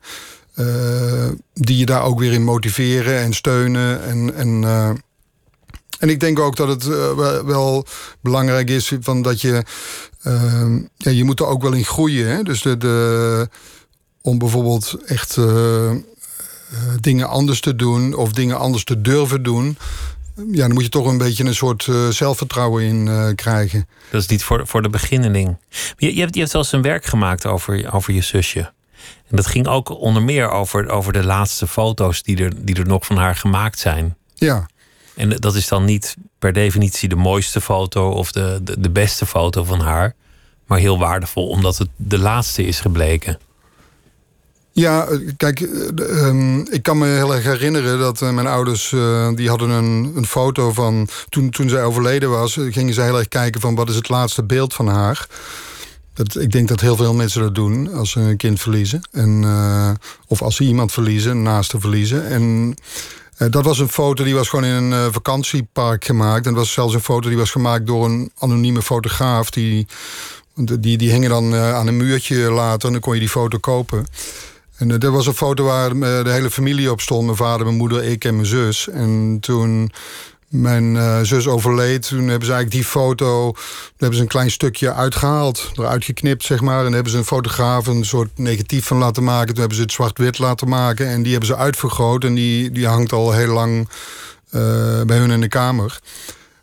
Die 1.54 1.78
je 1.78 1.86
daar 1.86 2.04
ook 2.04 2.19
weer 2.19 2.34
in 2.34 2.43
motiveren 2.43 3.17
en 3.17 3.34
steunen. 3.34 4.04
En, 4.04 4.36
en, 4.36 4.63
en 5.99 6.10
ik 6.10 6.19
denk 6.19 6.39
ook 6.39 6.56
dat 6.56 6.67
het 6.67 6.84
wel 7.45 7.86
belangrijk 8.21 8.69
is 8.69 8.93
van 8.99 9.21
dat 9.21 9.41
je. 9.41 9.63
ja, 10.97 11.12
je 11.12 11.23
moet 11.23 11.39
er 11.39 11.47
ook 11.47 11.62
wel 11.62 11.73
in 11.73 11.86
groeien. 11.86 12.28
Hè? 12.28 12.43
Dus 12.43 12.62
de, 12.62 12.78
de, 12.78 13.49
om 14.26 14.38
bijvoorbeeld 14.38 14.98
echt 15.06 15.38
dingen 17.00 17.30
anders 17.30 17.60
te 17.60 17.76
doen 17.76 18.14
of 18.14 18.32
dingen 18.32 18.60
anders 18.60 18.84
te 18.84 19.02
durven 19.02 19.44
doen. 19.44 19.78
Ja, 20.52 20.62
dan 20.66 20.74
moet 20.74 20.84
je 20.84 20.90
toch 20.90 21.06
een 21.06 21.18
beetje 21.18 21.44
een 21.44 21.56
soort 21.56 21.88
zelfvertrouwen 22.10 22.84
in 22.84 23.36
krijgen. 23.36 23.88
Dat 24.12 24.22
is 24.22 24.28
niet 24.28 24.44
voor, 24.44 24.68
voor 24.68 24.82
de 24.82 24.90
beginneling. 24.90 25.58
Je, 25.98 26.16
je, 26.16 26.22
hebt, 26.22 26.34
je 26.34 26.40
hebt 26.40 26.52
zelfs 26.52 26.72
een 26.72 26.82
werk 26.82 27.06
gemaakt 27.06 27.46
over, 27.46 27.94
over 27.94 28.14
je 28.14 28.22
zusje. 28.22 28.72
En 29.30 29.36
dat 29.36 29.48
ging 29.48 29.68
ook 29.68 29.90
onder 29.90 30.24
meer 30.24 30.50
over, 30.50 30.90
over 30.90 31.14
de 31.14 31.24
laatste 31.24 31.68
foto's 31.68 32.24
die 32.24 32.38
er, 32.44 32.66
die 32.66 32.76
er 32.76 32.86
nog 32.86 33.06
van 33.06 33.18
haar 33.18 33.36
gemaakt 33.36 33.80
zijn. 33.80 34.16
Ja. 34.36 34.66
En 35.16 35.30
dat 35.30 35.56
is 35.56 35.68
dan 35.68 35.86
niet 35.86 36.16
per 36.40 36.54
definitie 36.54 37.10
de 37.10 37.16
mooiste 37.16 37.62
foto 37.62 38.10
of 38.10 38.32
de, 38.32 38.60
de, 38.64 38.80
de 38.80 38.90
beste 38.90 39.26
foto 39.26 39.64
van 39.64 39.80
haar. 39.80 40.16
Maar 40.66 40.80
heel 40.80 41.00
waardevol, 41.00 41.48
omdat 41.48 41.78
het 41.78 41.90
de 41.96 42.20
laatste 42.20 42.66
is 42.66 42.80
gebleken. 42.80 43.40
Ja, 44.76 45.08
kijk, 45.38 45.62
eh, 45.62 46.28
ehm, 46.28 46.60
ik 46.60 46.84
kan 46.84 46.98
me 46.98 47.06
heel 47.06 47.36
erg 47.36 47.44
herinneren 47.44 48.00
dat 48.00 48.22
eh, 48.22 48.30
mijn 48.30 48.48
ouders... 48.48 48.90
Die 49.36 49.50
hadden 49.50 49.70
een, 49.70 50.12
een 50.16 50.26
foto 50.26 50.72
van... 50.72 51.08
Toen, 51.30 51.50
toen 51.50 51.70
zij 51.70 51.84
overleden 51.84 52.30
was, 52.30 52.58
gingen 52.70 52.94
ze 52.94 53.02
heel 53.02 53.18
erg 53.18 53.28
kijken 53.28 53.62
van... 53.62 53.76
wat 53.76 53.90
is 53.90 53.96
het 53.96 54.10
laatste 54.10 54.44
beeld 54.44 54.74
van 54.74 54.88
haar. 54.88 55.28
Dat, 56.14 56.36
ik 56.40 56.52
denk 56.52 56.68
dat 56.68 56.82
heel 56.82 56.96
veel 56.96 57.14
mensen 57.14 57.42
dat 57.42 57.56
doen 57.56 57.94
als 57.94 58.12
ze 58.12 58.20
een 58.20 58.38
kind 58.38 58.60
verliezen. 58.60 59.02
En, 59.12 59.46
of 60.28 60.42
als 60.42 60.56
ze 60.56 60.64
iemand 60.64 60.92
verliezen, 60.92 61.42
naast 61.42 61.70
te 61.70 61.80
verliezen. 61.80 62.28
En 62.28 62.76
dat 63.52 63.66
was 63.66 63.80
een 63.80 63.90
foto 63.90 64.24
die 64.24 64.36
was 64.36 64.50
gewoon 64.50 64.66
in 64.66 64.92
een 64.92 65.14
vakantiepark 65.14 66.06
gemaakt. 66.06 66.46
En 66.46 66.54
dat 66.54 66.62
was 66.62 66.74
zelfs 66.74 66.94
een 66.94 67.02
foto 67.02 67.30
die 67.30 67.38
was 67.38 67.52
gemaakt 67.52 67.88
door 67.88 68.06
een 68.06 68.32
anonieme 68.38 68.82
fotograaf. 68.82 69.50
Die, 69.50 69.88
die, 70.56 70.98
die 70.98 71.12
hingen 71.12 71.30
dan 71.30 71.56
aan 71.56 71.88
een 71.88 71.98
muurtje 71.98 72.52
later 72.52 72.88
en 72.88 72.92
dan 72.92 73.02
kon 73.02 73.14
je 73.14 73.20
die 73.20 73.30
foto 73.30 73.58
kopen. 73.58 74.06
En 74.78 74.88
dat 74.88 75.12
was 75.12 75.28
een 75.28 75.34
foto 75.34 75.64
waar 75.64 76.00
de 76.00 76.30
hele 76.30 76.52
familie 76.52 76.92
op 76.92 77.02
stond. 77.02 77.26
Mijn 77.26 77.38
vader, 77.38 77.66
mijn 77.66 77.78
moeder, 77.78 78.04
ik 78.04 78.26
en 78.26 78.36
mijn 78.36 78.48
zus. 78.48 78.90
En 78.90 79.38
toen 79.42 79.92
mijn 80.54 80.96
uh, 80.96 81.20
zus 81.22 81.48
overleed. 81.48 82.08
Toen 82.08 82.28
hebben 82.28 82.48
ze 82.48 82.54
eigenlijk 82.54 82.72
die 82.72 82.84
foto... 82.84 83.54
hebben 83.98 84.16
ze 84.16 84.22
een 84.22 84.30
klein 84.30 84.52
stukje 84.52 84.94
uitgehaald. 84.94 85.72
Eruit 85.76 86.06
geknipt, 86.06 86.44
zeg 86.44 86.62
maar. 86.62 86.86
En 86.86 86.94
hebben 86.94 87.12
ze 87.12 87.18
een 87.18 87.26
fotograaf 87.26 87.88
een 87.88 88.06
soort 88.06 88.30
negatief 88.36 88.86
van 88.86 88.98
laten 88.98 89.24
maken. 89.24 89.48
Toen 89.48 89.60
hebben 89.60 89.76
ze 89.76 89.84
het 89.84 89.92
zwart-wit 89.92 90.40
laten 90.40 90.68
maken. 90.68 91.08
En 91.08 91.22
die 91.22 91.32
hebben 91.32 91.50
ze 91.50 91.56
uitvergroot. 91.56 92.24
En 92.24 92.34
die, 92.34 92.72
die 92.72 92.88
hangt 92.88 93.12
al 93.12 93.32
heel 93.32 93.54
lang 93.54 93.90
uh, 94.52 95.02
bij 95.02 95.18
hun 95.18 95.32
in 95.32 95.42
de 95.42 95.48
kamer. 95.48 96.00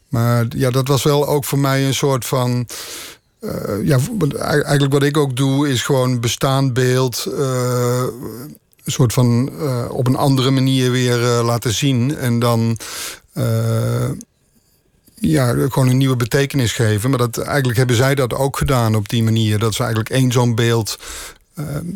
Maar 0.08 0.46
ja, 0.48 0.70
dat 0.70 0.88
was 0.88 1.02
wel 1.02 1.28
ook 1.28 1.44
voor 1.44 1.58
mij 1.58 1.86
een 1.86 1.94
soort 1.94 2.24
van... 2.24 2.66
Uh, 3.40 3.86
ja, 3.86 3.98
eigenlijk 4.38 4.92
wat 4.92 5.02
ik 5.02 5.16
ook 5.16 5.36
doe, 5.36 5.68
is 5.68 5.82
gewoon 5.82 6.20
bestaand 6.20 6.72
beeld... 6.72 7.26
een 8.84 8.92
soort 8.92 9.12
van 9.12 9.50
op 9.88 10.06
een 10.06 10.16
andere 10.16 10.50
manier 10.50 10.90
weer 10.90 11.18
laten 11.42 11.74
zien. 11.74 12.16
En 12.16 12.38
dan 12.38 12.78
ja, 15.14 15.52
gewoon 15.52 15.88
een 15.88 15.96
nieuwe 15.96 16.16
betekenis 16.16 16.72
geven. 16.72 17.10
Maar 17.10 17.18
dat, 17.18 17.38
eigenlijk 17.38 17.78
hebben 17.78 17.96
zij 17.96 18.14
dat 18.14 18.34
ook 18.34 18.58
gedaan 18.58 18.94
op 18.94 19.08
die 19.08 19.22
manier. 19.22 19.58
Dat 19.58 19.74
ze 19.74 19.82
eigenlijk 19.82 20.10
één 20.10 20.32
zo'n 20.32 20.54
beeld 20.54 20.98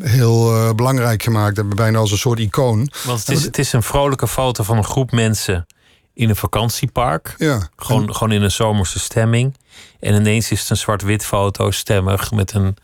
heel 0.01 0.75
belangrijk 0.75 1.23
gemaakt 1.23 1.57
hebben. 1.57 1.77
Bijna 1.77 1.99
als 1.99 2.11
een 2.11 2.19
soort 2.19 2.39
icoon. 2.39 2.91
Want 3.05 3.19
het 3.19 3.37
is, 3.37 3.45
het 3.45 3.59
is 3.59 3.73
een 3.73 3.83
vrolijke 3.83 4.29
foto 4.29 4.65
van 4.65 4.77
een 4.77 4.85
groep 4.85 5.13
mensen 5.13 5.67
in 6.15 6.29
een 6.29 6.37
vakantiepark. 6.37 7.35
Ja. 7.39 7.69
Gewoon, 7.77 8.15
gewoon 8.15 8.33
in 8.33 8.43
een 8.43 8.51
zomerse 8.51 8.99
stemming. 8.99 9.55
En 10.01 10.15
ineens 10.15 10.51
is 10.51 10.61
het 10.61 10.71
een 10.71 10.77
zwart-wit 10.77 11.25
foto, 11.25 11.71
stemmig, 11.71 12.31
met 12.31 12.53
een, 12.53 12.77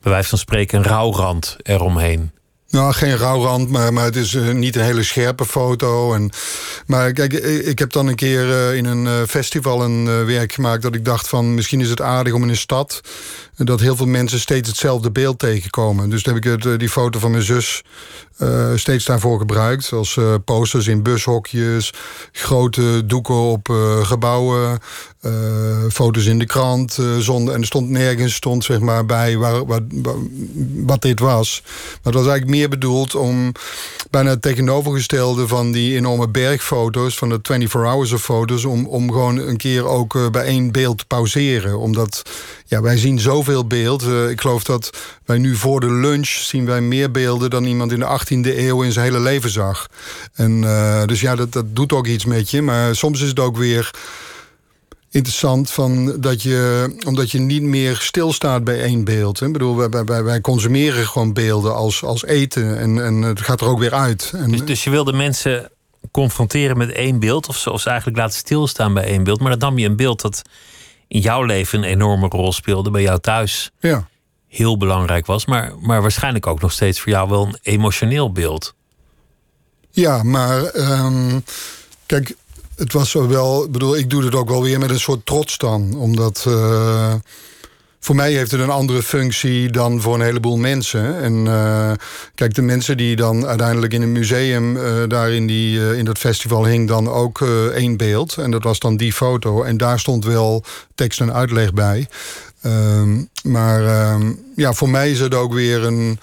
bij 0.00 0.12
wijze 0.12 0.28
van 0.28 0.38
spreken, 0.38 0.78
een 0.78 0.84
rouwrand 0.84 1.56
eromheen. 1.62 2.30
Nou, 2.72 2.92
geen 2.92 3.16
rouwrand, 3.16 3.68
maar, 3.68 3.92
maar 3.92 4.04
het 4.04 4.16
is 4.16 4.32
uh, 4.32 4.50
niet 4.50 4.76
een 4.76 4.82
hele 4.82 5.02
scherpe 5.02 5.44
foto. 5.44 6.14
En, 6.14 6.30
maar 6.86 7.12
kijk, 7.12 7.32
ik 7.32 7.78
heb 7.78 7.92
dan 7.92 8.06
een 8.06 8.14
keer 8.14 8.46
uh, 8.46 8.74
in 8.74 8.84
een 8.84 9.26
festival 9.28 9.82
een 9.82 10.26
werk 10.26 10.52
gemaakt... 10.52 10.82
dat 10.82 10.94
ik 10.94 11.04
dacht 11.04 11.28
van, 11.28 11.54
misschien 11.54 11.80
is 11.80 11.90
het 11.90 12.00
aardig 12.00 12.32
om 12.32 12.42
in 12.42 12.48
een 12.48 12.56
stad... 12.56 13.00
dat 13.56 13.80
heel 13.80 13.96
veel 13.96 14.06
mensen 14.06 14.40
steeds 14.40 14.68
hetzelfde 14.68 15.10
beeld 15.10 15.38
tegenkomen. 15.38 16.10
Dus 16.10 16.22
dan 16.22 16.34
heb 16.34 16.44
ik 16.44 16.62
het, 16.62 16.78
die 16.78 16.88
foto 16.88 17.18
van 17.18 17.30
mijn 17.30 17.42
zus 17.42 17.82
steeds 18.74 19.04
daarvoor 19.04 19.38
gebruikt. 19.38 19.92
Als 19.92 20.18
posters 20.44 20.86
in 20.86 21.02
bushokjes, 21.02 21.92
grote 22.32 23.02
doeken 23.06 23.34
op 23.34 23.68
uh, 25.22 25.32
gebouwen, 25.32 25.90
foto's 25.92 26.26
in 26.26 26.38
de 26.38 26.46
krant. 26.46 26.98
zonder, 27.18 27.54
en 27.54 27.60
er 27.60 27.66
stond 27.66 27.88
nergens 27.88 28.34
stond, 28.34 28.64
zeg 28.64 28.78
maar, 28.78 29.06
bij 29.06 29.36
waar, 29.36 29.62
wat 30.74 31.02
dit 31.02 31.20
was. 31.20 31.60
Maar 31.64 32.12
het 32.12 32.14
was 32.14 32.26
eigenlijk 32.26 32.56
meer 32.56 32.68
bedoeld 32.68 33.14
om 33.14 33.52
bijna 34.10 34.30
het 34.30 34.42
tegenovergestelde 34.42 35.48
van 35.48 35.72
die 35.72 35.96
enorme 35.96 36.28
bergfoto's, 36.28 37.18
van 37.18 37.28
de 37.28 37.38
24 37.42 37.90
hours 37.90 38.12
of 38.12 38.22
foto's, 38.22 38.64
om, 38.64 38.86
om 38.86 39.12
gewoon 39.12 39.36
een 39.36 39.56
keer 39.56 39.86
ook 39.86 40.30
bij 40.32 40.44
één 40.44 40.72
beeld 40.72 40.98
te 40.98 41.04
pauzeren. 41.06 41.78
Omdat 41.78 42.22
ja, 42.66 42.80
wij 42.80 42.96
zien 42.96 43.20
zoveel 43.20 43.66
beeld. 43.66 44.02
ik 44.28 44.40
geloof 44.40 44.64
dat 44.64 44.90
wij 45.24 45.38
nu 45.38 45.56
voor 45.56 45.80
de 45.80 45.92
lunch 45.92 46.28
zien 46.28 46.66
wij 46.66 46.80
meer 46.80 47.10
beelden 47.10 47.50
dan 47.50 47.64
iemand 47.64 47.92
in 47.92 47.98
de 47.98 48.20
18e 48.20 48.58
eeuw 48.58 48.82
in 48.82 48.92
zijn 48.92 49.04
hele 49.04 49.20
leven 49.20 49.50
zag. 49.50 49.88
En, 50.34 50.62
uh, 50.62 51.04
dus 51.04 51.20
ja, 51.20 51.34
dat, 51.36 51.52
dat 51.52 51.76
doet 51.76 51.92
ook 51.92 52.06
iets 52.06 52.24
met 52.24 52.50
je. 52.50 52.62
Maar 52.62 52.96
soms 52.96 53.20
is 53.20 53.28
het 53.28 53.40
ook 53.40 53.56
weer 53.56 53.90
interessant 55.12 55.70
van 55.70 56.20
dat 56.20 56.42
je, 56.42 56.90
omdat 57.06 57.30
je 57.30 57.38
niet 57.38 57.62
meer 57.62 57.96
stilstaat 57.96 58.64
bij 58.64 58.82
één 58.82 59.04
beeld. 59.04 59.40
Hè. 59.40 59.46
Ik 59.46 59.52
bedoel, 59.52 59.76
wij, 59.76 60.04
wij, 60.04 60.22
wij 60.22 60.40
consumeren 60.40 61.06
gewoon 61.06 61.32
beelden 61.32 61.74
als, 61.74 62.04
als 62.04 62.24
eten 62.24 62.78
en, 62.78 63.04
en 63.04 63.22
het 63.22 63.40
gaat 63.40 63.60
er 63.60 63.66
ook 63.66 63.78
weer 63.78 63.94
uit. 63.94 64.32
En, 64.36 64.50
dus, 64.50 64.64
dus 64.64 64.84
je 64.84 64.90
wilde 64.90 65.12
mensen 65.12 65.70
confronteren 66.10 66.78
met 66.78 66.92
één 66.92 67.18
beeld, 67.18 67.48
of 67.48 67.56
ze, 67.56 67.70
eigenlijk 67.70 68.18
laten 68.18 68.38
stilstaan 68.38 68.94
bij 68.94 69.04
één 69.04 69.24
beeld. 69.24 69.40
Maar 69.40 69.50
dan 69.50 69.68
nam 69.68 69.78
je 69.78 69.86
een 69.86 69.96
beeld 69.96 70.20
dat 70.20 70.42
in 71.08 71.20
jouw 71.20 71.42
leven 71.42 71.78
een 71.78 71.84
enorme 71.84 72.28
rol 72.28 72.52
speelde, 72.52 72.90
bij 72.90 73.02
jou 73.02 73.20
thuis. 73.20 73.70
Ja 73.80 74.10
heel 74.52 74.76
belangrijk 74.76 75.26
was, 75.26 75.46
maar, 75.46 75.72
maar 75.80 76.02
waarschijnlijk 76.02 76.46
ook 76.46 76.60
nog 76.60 76.72
steeds 76.72 77.00
voor 77.00 77.12
jou 77.12 77.28
wel 77.28 77.46
een 77.46 77.58
emotioneel 77.62 78.32
beeld. 78.32 78.74
Ja, 79.90 80.22
maar 80.22 80.74
um, 80.74 81.44
kijk, 82.06 82.34
het 82.76 82.92
was 82.92 83.12
wel, 83.12 83.68
bedoel, 83.70 83.96
ik 83.96 84.10
doe 84.10 84.24
het 84.24 84.34
ook 84.34 84.48
wel 84.48 84.62
weer 84.62 84.78
met 84.78 84.90
een 84.90 85.00
soort 85.00 85.26
trots 85.26 85.58
dan, 85.58 85.94
omdat 85.96 86.44
uh, 86.48 87.14
voor 88.00 88.14
mij 88.14 88.32
heeft 88.32 88.50
het 88.50 88.60
een 88.60 88.70
andere 88.70 89.02
functie 89.02 89.70
dan 89.70 90.00
voor 90.00 90.14
een 90.14 90.20
heleboel 90.20 90.56
mensen. 90.56 91.20
En 91.22 91.46
uh, 91.46 91.92
kijk, 92.34 92.54
de 92.54 92.62
mensen 92.62 92.96
die 92.96 93.16
dan 93.16 93.46
uiteindelijk 93.46 93.92
in 93.92 94.02
een 94.02 94.12
museum 94.12 94.76
uh, 94.76 94.82
daar 95.08 95.30
in, 95.30 95.46
die, 95.46 95.96
in 95.96 96.04
dat 96.04 96.18
festival 96.18 96.64
hing, 96.66 96.88
dan 96.88 97.08
ook 97.08 97.40
één 97.74 97.96
beeld. 97.96 98.36
En 98.36 98.50
dat 98.50 98.62
was 98.62 98.78
dan 98.78 98.96
die 98.96 99.12
foto. 99.12 99.62
En 99.62 99.76
daar 99.76 100.00
stond 100.00 100.24
wel 100.24 100.64
tekst 100.94 101.20
en 101.20 101.32
uitleg 101.32 101.72
bij. 101.72 102.08
Um, 102.66 103.28
maar 103.42 104.12
um, 104.12 104.44
ja, 104.56 104.72
voor 104.72 104.88
mij 104.88 105.10
is 105.10 105.20
het 105.20 105.34
ook 105.34 105.54
weer 105.54 105.84
een 105.84 106.18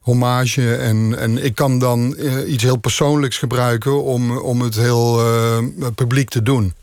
hommage. 0.00 0.76
En, 0.76 1.18
en 1.18 1.44
ik 1.44 1.54
kan 1.54 1.78
dan 1.78 2.14
uh, 2.18 2.52
iets 2.52 2.62
heel 2.62 2.76
persoonlijks 2.76 3.38
gebruiken 3.38 4.02
om, 4.02 4.38
om 4.38 4.60
het 4.60 4.74
heel 4.74 5.20
uh, 5.20 5.58
publiek 5.94 6.28
te 6.28 6.42
doen. 6.42 6.74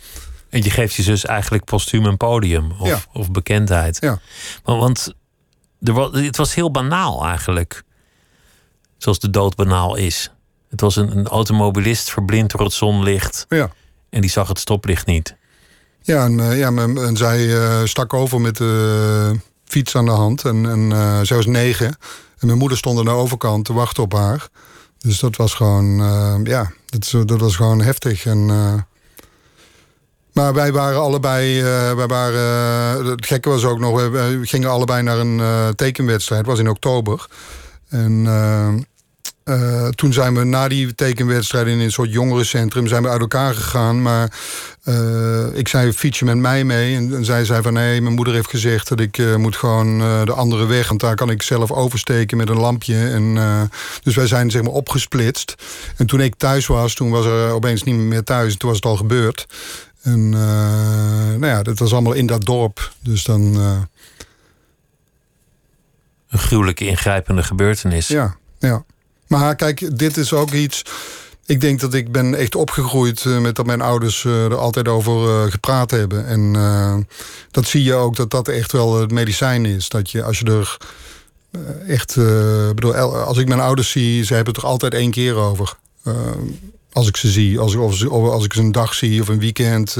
En 0.49 0.63
je 0.63 0.69
geeft 0.69 0.93
je 0.93 1.03
dus 1.03 1.25
eigenlijk 1.25 1.63
postuum 1.63 2.05
een 2.05 2.17
podium 2.17 2.71
of, 2.79 2.87
ja. 2.87 2.99
of 3.13 3.31
bekendheid. 3.31 3.97
Ja. 3.99 4.19
Want, 4.63 4.79
want 4.79 5.13
er 5.81 5.93
was, 5.93 6.09
het 6.11 6.37
was 6.37 6.55
heel 6.55 6.71
banaal 6.71 7.25
eigenlijk. 7.25 7.83
Zoals 8.97 9.19
de 9.19 9.29
dood 9.29 9.55
banaal 9.55 9.95
is. 9.95 10.31
Het 10.69 10.81
was 10.81 10.95
een, 10.95 11.17
een 11.17 11.27
automobilist 11.27 12.09
verblind 12.09 12.51
door 12.51 12.61
het 12.61 12.73
zonlicht. 12.73 13.45
Ja. 13.49 13.69
En 14.09 14.21
die 14.21 14.29
zag 14.29 14.47
het 14.47 14.59
stoplicht 14.59 15.05
niet. 15.05 15.35
Ja, 16.01 16.25
en, 16.25 16.33
uh, 16.33 16.57
ja, 16.57 16.71
en 16.75 17.17
zij 17.17 17.49
stak 17.87 18.13
over 18.13 18.41
met 18.41 18.57
de 18.57 19.39
fiets 19.65 19.95
aan 19.95 20.05
de 20.05 20.11
hand. 20.11 20.45
En, 20.45 20.65
en 20.69 21.25
zij 21.25 21.37
was 21.37 21.45
negen. 21.45 21.97
En 22.39 22.47
mijn 22.47 22.57
moeder 22.59 22.77
stond 22.77 22.99
aan 22.99 23.05
de 23.05 23.11
overkant 23.11 23.65
te 23.65 23.73
wachten 23.73 24.03
op 24.03 24.13
haar. 24.13 24.47
Dus 24.97 25.19
dat 25.19 25.35
was 25.35 25.53
gewoon, 25.53 25.97
ja, 26.43 26.71
dat, 27.25 27.39
was 27.39 27.55
gewoon 27.55 27.81
heftig. 27.81 28.25
En, 28.25 28.45
Maar 30.33 30.53
wij 30.53 30.71
waren 30.71 30.99
allebei, 30.99 31.59
uh, 31.59 31.93
wij 31.93 32.07
waren, 32.07 33.05
het 33.05 33.25
gekke 33.25 33.49
was 33.49 33.63
ook 33.63 33.79
nog, 33.79 34.09
we, 34.09 34.39
gingen 34.41 34.69
allebei 34.69 35.03
naar 35.03 35.17
een 35.17 35.75
tekenwedstrijd. 35.75 36.41
Het 36.41 36.49
was 36.49 36.59
in 36.59 36.69
oktober. 36.69 37.27
En 37.89 38.25
uh, 39.49 39.87
toen 39.87 40.13
zijn 40.13 40.35
we 40.35 40.43
na 40.43 40.67
die 40.67 40.95
tekenwedstrijd 40.95 41.67
in 41.67 41.79
een 41.79 41.91
soort 41.91 42.11
jongerencentrum 42.11 42.87
zijn 42.87 43.03
we 43.03 43.09
uit 43.09 43.21
elkaar 43.21 43.53
gegaan. 43.53 44.01
Maar 44.01 44.31
uh, 44.85 45.45
ik 45.53 45.67
zei, 45.67 45.93
fiets 45.93 46.19
je 46.19 46.25
met 46.25 46.37
mij 46.37 46.63
mee? 46.63 46.95
En, 46.95 47.15
en 47.15 47.25
zij 47.25 47.45
zei 47.45 47.61
van 47.61 47.73
nee, 47.73 48.01
mijn 48.01 48.15
moeder 48.15 48.33
heeft 48.33 48.49
gezegd 48.49 48.87
dat 48.87 48.99
ik 48.99 49.17
uh, 49.17 49.35
moet 49.35 49.55
gewoon 49.55 49.99
de 50.25 50.33
andere 50.33 50.65
weg. 50.65 50.87
Want 50.87 50.99
daar 50.99 51.15
kan 51.15 51.29
ik 51.29 51.41
zelf 51.41 51.71
oversteken 51.71 52.37
met 52.37 52.49
een 52.49 52.59
lampje. 52.59 53.09
En, 53.09 53.37
dus 54.03 54.15
wij 54.15 54.27
zijn 54.27 54.51
zeg 54.51 54.61
maar 54.61 54.71
opgesplitst. 54.71 55.55
En 55.97 56.05
toen 56.05 56.21
ik 56.21 56.35
thuis 56.35 56.67
was, 56.67 56.93
toen 56.93 57.09
was 57.09 57.25
er 57.25 57.51
opeens 57.51 57.83
niet 57.83 57.95
meer 57.95 58.23
thuis. 58.23 58.57
Toen 58.57 58.69
was 58.69 58.77
het 58.77 58.87
al 58.87 58.97
gebeurd. 58.97 59.45
En 60.01 60.29
nou 60.29 61.45
ja, 61.45 61.63
dat 61.63 61.79
was 61.79 61.93
allemaal 61.93 62.13
in 62.13 62.25
dat 62.25 62.45
dorp. 62.45 62.91
Dus 62.99 63.23
dan... 63.23 63.55
Een 66.29 66.39
gruwelijke 66.39 66.87
ingrijpende 66.87 67.43
gebeurtenis. 67.43 68.07
Ja, 68.07 68.35
ja. 68.59 68.83
Maar 69.27 69.55
kijk, 69.55 69.97
dit 69.97 70.17
is 70.17 70.33
ook 70.33 70.51
iets. 70.51 70.83
Ik 71.47 71.61
denk 71.61 71.79
dat 71.79 71.93
ik 71.93 72.11
ben 72.11 72.35
echt 72.35 72.55
opgegroeid 72.55 73.23
uh, 73.23 73.39
met 73.39 73.55
dat 73.55 73.65
mijn 73.65 73.81
ouders 73.81 74.23
uh, 74.23 74.45
er 74.45 74.55
altijd 74.55 74.87
over 74.87 75.43
uh, 75.45 75.51
gepraat 75.51 75.91
hebben. 75.91 76.25
En 76.25 76.53
dat 77.51 77.65
zie 77.65 77.83
je 77.83 77.93
ook 77.93 78.15
dat 78.15 78.31
dat 78.31 78.47
echt 78.47 78.71
wel 78.71 78.99
het 78.99 79.11
medicijn 79.11 79.65
is. 79.65 79.89
Dat 79.89 80.11
je 80.11 80.23
als 80.23 80.39
je 80.39 80.45
er 80.45 80.77
echt. 81.87 82.15
bedoel, 82.75 82.95
als 82.95 83.37
ik 83.37 83.47
mijn 83.47 83.59
ouders 83.59 83.91
zie, 83.91 84.25
ze 84.25 84.33
hebben 84.33 84.53
het 84.53 84.63
er 84.63 84.69
altijd 84.69 84.93
één 84.93 85.11
keer 85.11 85.35
over. 85.35 85.73
als 86.91 87.07
ik 87.07 87.17
ze 87.17 87.31
zie, 87.31 87.59
als, 87.59 87.75
of, 87.75 88.05
of, 88.05 88.29
als 88.29 88.45
ik 88.45 88.53
ze 88.53 88.59
een 88.59 88.71
dag 88.71 88.93
zie 88.93 89.21
of 89.21 89.27
een 89.27 89.39
weekend. 89.39 89.97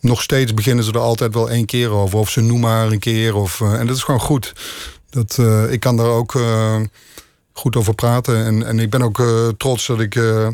nog 0.00 0.22
steeds 0.22 0.54
beginnen 0.54 0.84
ze 0.84 0.92
er 0.92 0.98
altijd 0.98 1.34
wel 1.34 1.50
één 1.50 1.66
keer 1.66 1.90
over. 1.90 2.18
Of 2.18 2.30
ze 2.30 2.40
noemen 2.40 2.70
maar 2.70 2.86
een 2.86 2.98
keer. 2.98 3.34
Of, 3.34 3.60
en 3.60 3.86
dat 3.86 3.96
is 3.96 4.02
gewoon 4.02 4.20
goed. 4.20 4.52
Dat, 5.10 5.38
ik 5.70 5.80
kan 5.80 5.96
daar 5.96 6.10
ook 6.10 6.34
goed 7.52 7.76
over 7.76 7.94
praten. 7.94 8.44
En, 8.44 8.66
en 8.66 8.78
ik 8.78 8.90
ben 8.90 9.02
ook 9.02 9.18
uh, 9.18 9.48
trots 9.56 9.86
dat 9.86 10.00
ik. 10.00 10.14
Uh, 10.14 10.48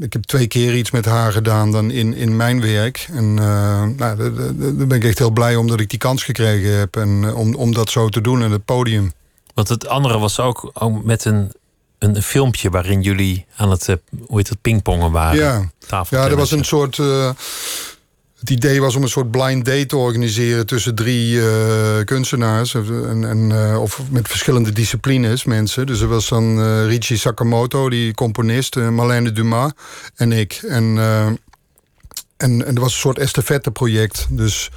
ik 0.00 0.12
heb 0.12 0.22
twee 0.22 0.46
keer 0.46 0.76
iets 0.76 0.90
met 0.90 1.04
haar 1.04 1.32
gedaan 1.32 1.72
dan 1.72 1.90
in, 1.90 2.14
in 2.14 2.36
mijn 2.36 2.60
werk. 2.60 3.08
En 3.12 3.24
uh, 3.24 3.84
nou, 3.84 3.96
daar 3.96 4.86
ben 4.86 4.90
ik 4.90 5.04
echt 5.04 5.18
heel 5.18 5.30
blij 5.30 5.56
omdat 5.56 5.80
ik 5.80 5.90
die 5.90 5.98
kans 5.98 6.22
gekregen 6.22 6.78
heb. 6.78 6.96
En 6.96 7.34
om, 7.34 7.54
om 7.54 7.72
dat 7.72 7.90
zo 7.90 8.08
te 8.08 8.20
doen 8.20 8.42
in 8.42 8.50
het 8.50 8.64
podium. 8.64 9.12
Want 9.54 9.68
het 9.68 9.88
andere 9.88 10.18
was 10.18 10.40
ook, 10.40 10.70
ook 10.72 11.04
met 11.04 11.24
een, 11.24 11.52
een 11.98 12.22
filmpje 12.22 12.70
waarin 12.70 13.02
jullie 13.02 13.46
aan 13.56 13.70
het, 13.70 13.86
hoe 14.26 14.36
heet 14.36 14.48
het, 14.48 14.62
pingpongen 14.62 15.10
waren. 15.10 15.38
Ja, 15.38 15.70
ja 16.10 16.28
dat 16.28 16.38
was 16.38 16.50
een 16.50 16.64
soort 16.64 16.98
het 18.38 18.50
idee 18.50 18.80
was 18.80 18.96
om 18.96 19.02
een 19.02 19.08
soort 19.08 19.30
blind 19.30 19.64
date 19.64 19.86
te 19.86 19.96
organiseren 19.96 20.66
tussen 20.66 20.94
drie 20.94 21.34
uh, 21.34 21.46
kunstenaars. 22.04 22.74
En, 22.74 23.24
en, 23.24 23.50
uh, 23.50 23.80
of 23.80 24.00
met 24.10 24.28
verschillende 24.28 24.72
disciplines, 24.72 25.44
mensen. 25.44 25.86
Dus 25.86 26.00
er 26.00 26.08
was 26.08 26.28
dan 26.28 26.58
uh, 26.58 26.86
Richie 26.86 27.16
Sakamoto, 27.16 27.88
die 27.90 28.14
componist, 28.14 28.76
Marlene 28.76 29.32
Dumas 29.32 29.70
en 30.14 30.32
ik. 30.32 30.60
En, 30.68 30.98
en, 32.36 32.66
en 32.66 32.74
er 32.74 32.80
was 32.80 32.92
een 32.92 33.00
soort 33.00 33.18
estafette-project. 33.18 34.26
Dus 34.30 34.70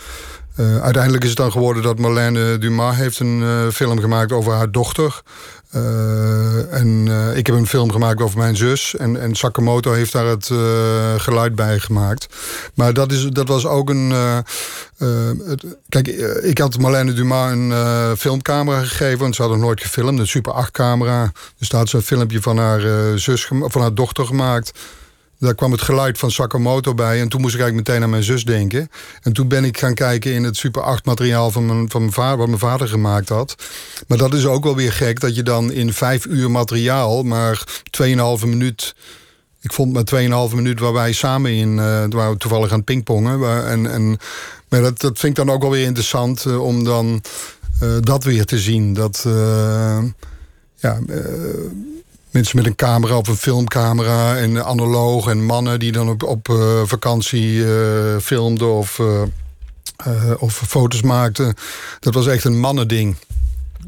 uiteindelijk 0.82 1.24
is 1.24 1.30
het 1.30 1.38
dan 1.38 1.52
geworden 1.52 1.84
dat 1.84 2.00
Marlene 2.00 2.58
Dumas 2.58 2.96
heeft 2.96 3.20
een 3.20 3.72
film 3.72 4.00
gemaakt 4.00 4.32
over 4.32 4.54
haar 4.54 4.72
dochter. 4.72 5.22
Uh, 5.76 6.74
en 6.74 7.06
uh, 7.08 7.38
ik 7.38 7.48
heb 7.48 7.56
een 7.56 7.68
film 7.68 7.92
gemaakt 7.92 8.22
over 8.22 8.38
mijn 8.38 8.56
zus. 8.56 8.96
En, 8.96 9.22
en 9.22 9.36
Sakamoto 9.36 9.92
heeft 9.92 10.12
daar 10.12 10.26
het 10.26 10.50
uh, 10.50 10.60
geluid 11.18 11.56
bij 11.56 11.80
gemaakt. 11.80 12.28
Maar 12.76 12.94
dat, 12.94 13.12
is, 13.12 13.24
dat 13.24 13.48
was 13.48 13.66
ook 13.66 13.90
een. 13.90 14.14
Kijk, 15.90 16.08
ik 16.42 16.58
had 16.58 16.78
Marlene 16.78 17.14
Dumas 17.14 17.52
een 17.52 18.18
filmcamera 18.18 18.84
gegeven. 18.84 19.20
Want 19.20 19.36
ze 19.36 19.42
had 19.42 19.52
nog 19.52 19.60
nooit 19.60 19.82
gefilmd. 19.82 20.20
Een 20.20 20.28
Super 20.28 20.66
8-camera. 20.68 21.32
Dus 21.58 21.70
daar 21.70 21.80
had 21.80 21.90
ze 21.90 21.98
een 21.98 22.04
filmpje 22.04 22.42
van 22.42 22.58
haar, 22.58 22.82
zus, 23.20 23.46
van 23.46 23.82
haar 23.82 23.94
dochter 23.94 24.26
gemaakt. 24.26 24.72
Daar 25.42 25.56
kwam 25.56 25.72
het 25.72 25.82
geluid 25.82 26.18
van 26.18 26.32
Sakamoto 26.32 26.94
bij. 26.94 27.20
En 27.22 27.30
toen 27.30 27.42
moest 27.42 27.54
ik 27.54 27.60
eigenlijk 27.60 27.88
meteen 27.88 28.04
aan 28.04 28.10
mijn 28.10 28.24
zus 28.24 28.44
denken. 28.44 28.90
En 29.22 29.34
toen 29.34 29.48
ben 29.48 29.64
ik 29.64 29.78
gaan 29.78 29.94
kijken 29.94 30.34
in 30.34 30.44
het 30.44 30.58
Super 30.58 30.82
8 30.82 31.06
materiaal 31.06 31.52
van 31.52 31.66
mijn, 31.66 31.90
van 31.90 32.02
mijn 32.02 32.14
vader, 32.14 32.38
wat 32.38 32.48
mijn 32.48 32.60
vader 32.60 32.88
gemaakt 32.88 33.30
had. 33.30 33.56
Maar 34.08 34.18
dat 34.18 34.34
is 34.34 34.46
ook 34.46 34.64
wel 34.64 34.76
weer 34.76 34.94
gek 34.94 35.20
dat 35.20 35.36
je 35.36 35.44
dan 35.44 35.72
in 35.72 35.94
vijf 35.94 36.26
uur 36.26 36.52
materiaal 36.52 37.24
maar 37.24 37.64
2,5 38.02 38.48
minuut. 38.48 38.96
Ik 39.62 39.74
vond 39.74 39.94
maar 39.94 40.50
2,5 40.50 40.56
minuut 40.56 40.80
waar 40.80 40.94
wij 40.94 41.14
samen 41.14 41.52
in, 41.52 41.70
uh, 41.72 42.04
waar 42.10 42.32
we 42.32 42.38
toevallig 42.38 42.72
aan 42.72 42.84
pingpongen. 42.84 43.68
En, 43.68 43.92
en, 43.92 44.18
maar 44.70 44.82
dat, 44.82 45.00
dat 45.00 45.20
vind 45.20 45.38
ik 45.38 45.46
dan 45.46 45.56
ook 45.56 45.62
wel 45.62 45.72
weer 45.72 45.86
interessant 45.86 46.46
uh, 46.46 46.64
om 46.64 46.84
dan 46.84 47.22
uh, 47.84 47.90
dat 48.00 48.24
weer 48.24 48.46
te 48.46 48.60
zien. 48.60 48.94
Dat, 48.94 49.28
ja 50.76 51.00
mensen 52.32 52.56
met 52.58 52.66
een 52.66 52.76
camera 52.76 53.18
of 53.18 53.28
een 53.28 53.36
filmcamera 53.36 54.38
en 54.38 54.66
analoog 54.66 55.28
en 55.28 55.46
mannen 55.46 55.80
die 55.80 55.92
dan 55.92 56.10
op, 56.10 56.24
op 56.24 56.48
uh, 56.48 56.82
vakantie 56.86 57.54
uh, 57.54 58.18
filmden 58.18 58.74
of, 58.74 59.00
uh, 59.00 59.22
of 60.40 60.64
foto's 60.68 61.02
maakten. 61.02 61.54
Dat 62.00 62.14
was 62.14 62.28
echt 62.28 62.44
een 62.44 62.60
mannending. 62.60 63.16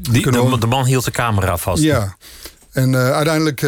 Die, 0.00 0.30
de, 0.30 0.58
de, 0.58 0.66
man 0.66 0.84
hield 0.84 1.04
de 1.04 1.10
camera 1.10 1.56
vast. 1.56 1.82
Ja, 1.82 2.16
en 2.72 2.96
uiteindelijk 2.96 3.60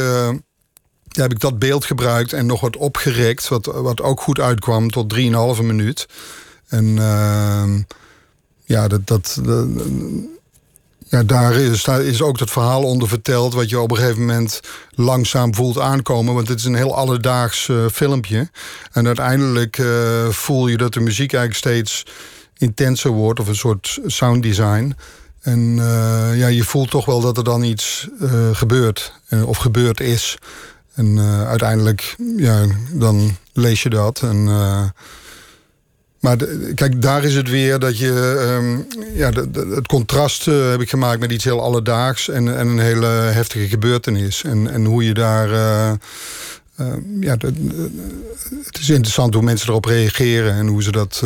ja, 1.08 1.22
heb 1.22 1.32
ik 1.32 1.40
dat 1.40 1.58
beeld 1.58 1.84
gebruikt 1.84 2.32
en 2.32 2.46
nog 2.46 2.60
wat 2.60 2.76
opgerekt, 2.76 3.48
wat, 3.48 3.66
wat 3.66 4.00
ook 4.00 4.20
goed 4.20 4.40
uitkwam 4.40 4.90
tot 4.90 5.14
3,5 5.14 5.62
minuut. 5.62 6.06
En 6.68 6.98
ehm, 6.98 7.80
ja, 8.64 8.88
dat, 8.88 9.06
dat, 9.06 9.38
dat 9.42 9.68
ja, 11.08 11.22
daar 11.22 11.54
is, 11.54 11.84
daar 11.84 12.02
is 12.02 12.22
ook 12.22 12.38
het 12.38 12.50
verhaal 12.50 12.82
onder 12.82 13.08
verteld... 13.08 13.54
wat 13.54 13.70
je 13.70 13.80
op 13.80 13.90
een 13.90 13.96
gegeven 13.96 14.20
moment 14.20 14.60
langzaam 14.90 15.54
voelt 15.54 15.78
aankomen. 15.78 16.34
Want 16.34 16.48
het 16.48 16.58
is 16.58 16.64
een 16.64 16.74
heel 16.74 16.94
alledaags 16.94 17.68
uh, 17.68 17.86
filmpje. 17.92 18.50
En 18.92 19.06
uiteindelijk 19.06 19.78
uh, 19.78 20.28
voel 20.28 20.66
je 20.66 20.76
dat 20.76 20.92
de 20.92 21.00
muziek 21.00 21.32
eigenlijk 21.32 21.64
steeds 21.64 22.06
intenser 22.56 23.10
wordt... 23.10 23.40
of 23.40 23.48
een 23.48 23.56
soort 23.56 23.98
sounddesign. 24.06 24.96
En 25.40 25.76
uh, 25.76 26.38
ja, 26.38 26.46
je 26.46 26.64
voelt 26.64 26.90
toch 26.90 27.04
wel 27.04 27.20
dat 27.20 27.36
er 27.36 27.44
dan 27.44 27.62
iets 27.62 28.08
gebeurt. 28.52 29.12
of 29.44 29.56
gebeurd 29.56 30.00
is. 30.00 30.38
En 30.94 31.18
uiteindelijk, 31.46 32.16
ja, 32.36 32.64
dan 32.92 33.36
lees 33.52 33.82
je 33.82 33.90
dat 33.90 34.22
en... 34.22 34.48
Maar 36.26 36.36
kijk, 36.74 37.02
daar 37.02 37.24
is 37.24 37.34
het 37.34 37.48
weer 37.48 37.78
dat 37.78 37.98
je. 37.98 38.10
Um, 38.58 38.86
ja, 39.14 39.30
het 39.74 39.86
contrast 39.86 40.46
uh, 40.46 40.70
heb 40.70 40.80
ik 40.80 40.88
gemaakt 40.88 41.20
met 41.20 41.32
iets 41.32 41.44
heel 41.44 41.60
alledaags 41.60 42.28
en, 42.28 42.58
en 42.58 42.68
een 42.68 42.78
hele 42.78 43.06
heftige 43.06 43.68
gebeurtenis. 43.68 44.44
En, 44.44 44.70
en 44.70 44.84
hoe 44.84 45.04
je 45.04 45.14
daar. 45.14 45.50
Uh, 45.50 45.92
uh, 46.80 46.86
ja, 47.20 47.36
het 48.62 48.78
is 48.78 48.88
interessant 48.88 49.34
hoe 49.34 49.42
mensen 49.42 49.68
erop 49.68 49.84
reageren 49.84 50.54
en 50.54 50.66
hoe 50.66 50.82
ze 50.82 50.92
dat. 50.92 51.22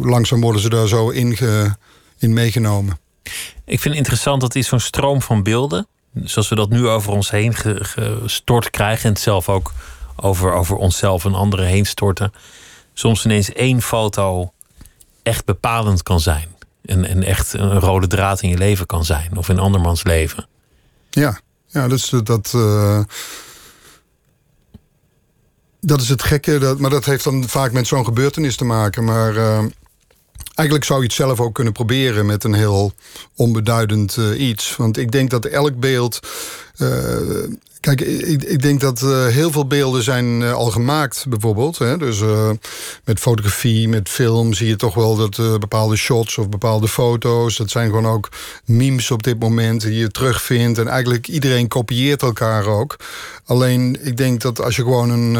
langzaam 0.00 0.40
worden 0.40 0.60
ze 0.60 0.68
daar 0.68 0.88
zo 0.88 1.08
in, 1.08 1.36
in 2.18 2.32
meegenomen. 2.32 2.98
Ik 3.64 3.80
vind 3.80 3.84
het 3.84 3.96
interessant 3.96 4.40
dat 4.40 4.54
is 4.54 4.68
zo'n 4.68 4.80
stroom 4.80 5.22
van 5.22 5.42
beelden. 5.42 5.86
Zoals 6.24 6.48
we 6.48 6.54
dat 6.54 6.70
nu 6.70 6.88
over 6.88 7.12
ons 7.12 7.30
heen 7.30 7.54
gestort 7.54 8.70
krijgen. 8.70 9.04
En 9.04 9.12
het 9.12 9.20
zelf 9.20 9.48
ook 9.48 9.72
over, 10.16 10.52
over 10.52 10.76
onszelf 10.76 11.24
en 11.24 11.34
anderen 11.34 11.66
heen 11.66 11.86
storten 11.86 12.32
soms 12.98 13.24
ineens 13.24 13.52
één 13.52 13.82
foto 13.82 14.52
echt 15.22 15.44
bepalend 15.44 16.02
kan 16.02 16.20
zijn. 16.20 16.48
En, 16.84 17.04
en 17.04 17.22
echt 17.22 17.52
een 17.52 17.80
rode 17.80 18.06
draad 18.06 18.42
in 18.42 18.48
je 18.48 18.58
leven 18.58 18.86
kan 18.86 19.04
zijn. 19.04 19.36
Of 19.36 19.48
in 19.48 19.58
andermans 19.58 20.04
leven. 20.04 20.48
Ja, 21.10 21.40
ja 21.66 21.88
dat. 22.22 22.52
Uh, 22.56 23.00
dat 25.80 26.00
is 26.00 26.08
het 26.08 26.22
gekke, 26.22 26.58
dat, 26.58 26.78
maar 26.78 26.90
dat 26.90 27.04
heeft 27.04 27.24
dan 27.24 27.48
vaak 27.48 27.72
met 27.72 27.86
zo'n 27.86 28.04
gebeurtenis 28.04 28.56
te 28.56 28.64
maken. 28.64 29.04
Maar 29.04 29.34
uh, 29.34 29.64
eigenlijk 30.54 30.84
zou 30.84 30.98
je 31.00 31.06
het 31.06 31.14
zelf 31.14 31.40
ook 31.40 31.54
kunnen 31.54 31.72
proberen 31.72 32.26
met 32.26 32.44
een 32.44 32.54
heel 32.54 32.92
onbeduidend 33.34 34.16
uh, 34.16 34.48
iets. 34.48 34.76
Want 34.76 34.96
ik 34.96 35.12
denk 35.12 35.30
dat 35.30 35.44
elk 35.44 35.80
beeld 35.80 36.20
Kijk, 37.86 38.00
ik, 38.00 38.42
ik, 38.42 38.62
denk 38.62 38.80
dat 38.80 39.02
uh, 39.02 39.26
heel 39.26 39.50
veel 39.50 39.66
beelden 39.66 40.02
zijn 40.02 40.40
uh, 40.40 40.52
al 40.52 40.70
gemaakt, 40.70 41.26
bijvoorbeeld. 41.28 41.78
Hè? 41.78 41.98
Dus 41.98 42.20
met 43.04 43.18
fotografie, 43.18 43.88
met 43.88 44.08
film 44.08 44.54
zie 44.54 44.68
je 44.68 44.76
toch 44.76 44.94
wel 44.94 45.16
dat 45.16 45.60
bepaalde 45.60 45.96
shots 45.96 46.38
of 46.38 46.48
bepaalde 46.48 46.88
foto's... 46.88 47.56
dat 47.56 47.70
zijn 47.70 47.86
gewoon 47.86 48.06
ook 48.06 48.28
memes 48.64 49.10
op 49.10 49.22
dit 49.22 49.38
moment 49.38 49.80
die 49.80 49.98
je 49.98 50.10
terugvindt. 50.10 50.78
En 50.78 50.88
eigenlijk 50.88 51.28
iedereen 51.28 51.68
kopieert 51.68 52.22
elkaar 52.22 52.66
ook. 52.66 52.96
Alleen, 53.44 53.98
ik 54.02 54.16
denk 54.16 54.40
dat 54.40 54.62
als 54.62 54.76
je 54.76 54.82
gewoon 54.82 55.10
een, 55.10 55.34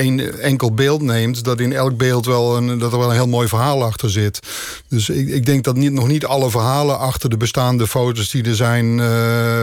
een 0.00 0.40
enkel 0.40 0.74
beeld 0.74 1.02
neemt... 1.02 1.44
dat 1.44 1.60
in 1.60 1.72
elk 1.72 1.96
beeld 1.96 2.26
wel 2.26 2.56
een, 2.56 2.78
dat 2.78 2.92
er 2.92 2.98
wel 2.98 3.08
een 3.08 3.14
heel 3.14 3.28
mooi 3.28 3.48
verhaal 3.48 3.84
achter 3.84 4.10
zit. 4.10 4.40
Dus 4.88 5.08
ik, 5.08 5.28
ik 5.28 5.46
denk 5.46 5.64
dat 5.64 5.76
niet, 5.76 5.92
nog 5.92 6.08
niet 6.08 6.24
alle 6.24 6.50
verhalen 6.50 6.98
achter 6.98 7.30
de 7.30 7.36
bestaande 7.36 7.86
foto's 7.86 8.30
die 8.30 8.44
er 8.44 8.56
zijn... 8.56 8.98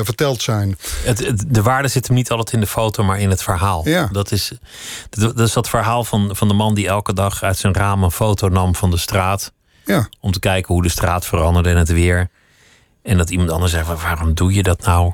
verteld 0.06 0.42
zijn. 0.42 0.78
Het, 1.17 1.28
het, 1.28 1.43
de 1.47 1.62
waarde 1.62 1.88
zit 1.88 2.08
hem 2.08 2.15
niet 2.15 2.30
altijd 2.32 2.51
in 2.54 2.60
de 2.60 2.67
foto, 2.67 3.04
maar 3.04 3.19
in 3.19 3.30
het 3.30 3.43
verhaal. 3.43 3.88
Ja. 3.88 4.10
Dat, 4.12 4.32
is, 4.32 4.51
dat, 5.10 5.38
dat 5.38 5.47
is 5.47 5.54
dat 5.54 5.69
verhaal 5.69 6.04
van, 6.04 6.36
van 6.36 6.47
de 6.47 6.54
man 6.54 6.73
die 6.75 6.88
elke 6.88 7.13
dag 7.13 7.43
uit 7.43 7.58
zijn 7.58 7.73
raam 7.73 8.04
een 8.04 8.12
foto 8.12 8.47
nam 8.47 8.75
van 8.75 8.91
de 8.91 8.97
straat. 8.97 9.51
Ja, 9.86 10.10
Om 10.19 10.32
te 10.32 10.39
kijken 10.39 10.73
hoe 10.73 10.84
de 10.84 10.89
straat 10.89 11.25
veranderde 11.25 11.69
en 11.69 11.78
het 11.78 11.89
weer. 11.91 12.30
En 13.04 13.17
dat 13.17 13.30
iemand 13.30 13.49
anders 13.51 13.71
zei: 13.71 13.84
"Wa- 13.84 13.95
waarom 13.95 14.34
doe 14.34 14.54
je 14.54 14.63
dat 14.63 14.86
nou? 14.86 15.13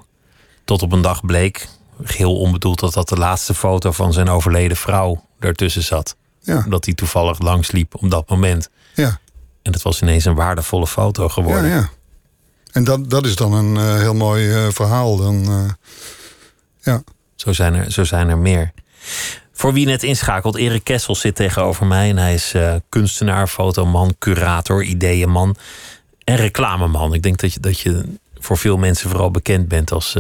Tot 0.66 0.82
op 0.82 0.92
een 0.92 1.02
dag 1.02 1.26
bleek, 1.26 1.68
geheel 2.04 2.38
onbedoeld, 2.40 2.80
dat 2.80 2.94
dat 2.94 3.10
de 3.10 3.18
laatste 3.18 3.54
foto 3.54 3.92
van 3.92 4.14
zijn 4.14 4.30
overleden 4.30 4.78
vrouw 4.78 5.24
ertussen 5.40 5.84
zat. 5.84 6.16
ja, 6.42 6.62
Omdat 6.66 6.86
hij 6.86 6.94
toevallig 6.94 7.40
langsliep 7.40 7.96
op 7.96 8.10
dat 8.10 8.30
moment. 8.30 8.70
ja. 8.96 9.20
En 9.62 9.72
dat 9.72 9.82
was 9.82 10.02
ineens 10.02 10.26
een 10.26 10.36
waardevolle 10.36 10.88
foto 10.88 11.24
ja, 11.24 11.30
geworden. 11.30 11.70
ja. 11.70 11.90
En 12.72 12.84
dat, 12.84 13.10
dat 13.10 13.26
is 13.26 13.36
dan 13.36 13.54
een 13.54 13.78
eh, 13.78 14.00
heel 14.00 14.14
mooi 14.14 14.52
eh, 14.52 14.68
verhaal. 14.70 15.18
Dan, 15.18 15.44
eh, 15.44 15.70
ja. 16.82 17.04
Zo 17.36 17.54
zijn 17.54 17.74
er, 17.74 17.92
zo 17.92 18.04
zijn 18.04 18.30
er 18.30 18.38
meer. 18.38 18.72
Voor 19.52 19.74
wie 19.74 19.86
net 19.86 20.04
inschakelt, 20.04 20.56
Erik 20.56 20.84
Kessel 20.84 21.16
zit 21.16 21.36
tegenover 21.36 21.86
mij. 21.86 22.10
En 22.10 22.18
hij 22.18 22.34
is 22.34 22.56
kunstenaar, 22.90 23.48
fotoman, 23.48 24.16
curator, 24.20 24.84
ideeënman 24.84 25.56
en 26.24 26.36
reclameman. 26.36 27.14
Ik 27.14 27.22
denk 27.22 27.38
dat 27.40 27.54
je, 27.54 27.60
dat 27.60 27.80
je 27.80 28.14
voor 28.38 28.58
veel 28.58 28.78
mensen 28.78 29.10
vooral 29.10 29.32
bekend 29.32 29.68
bent 29.68 29.92
als 29.92 30.12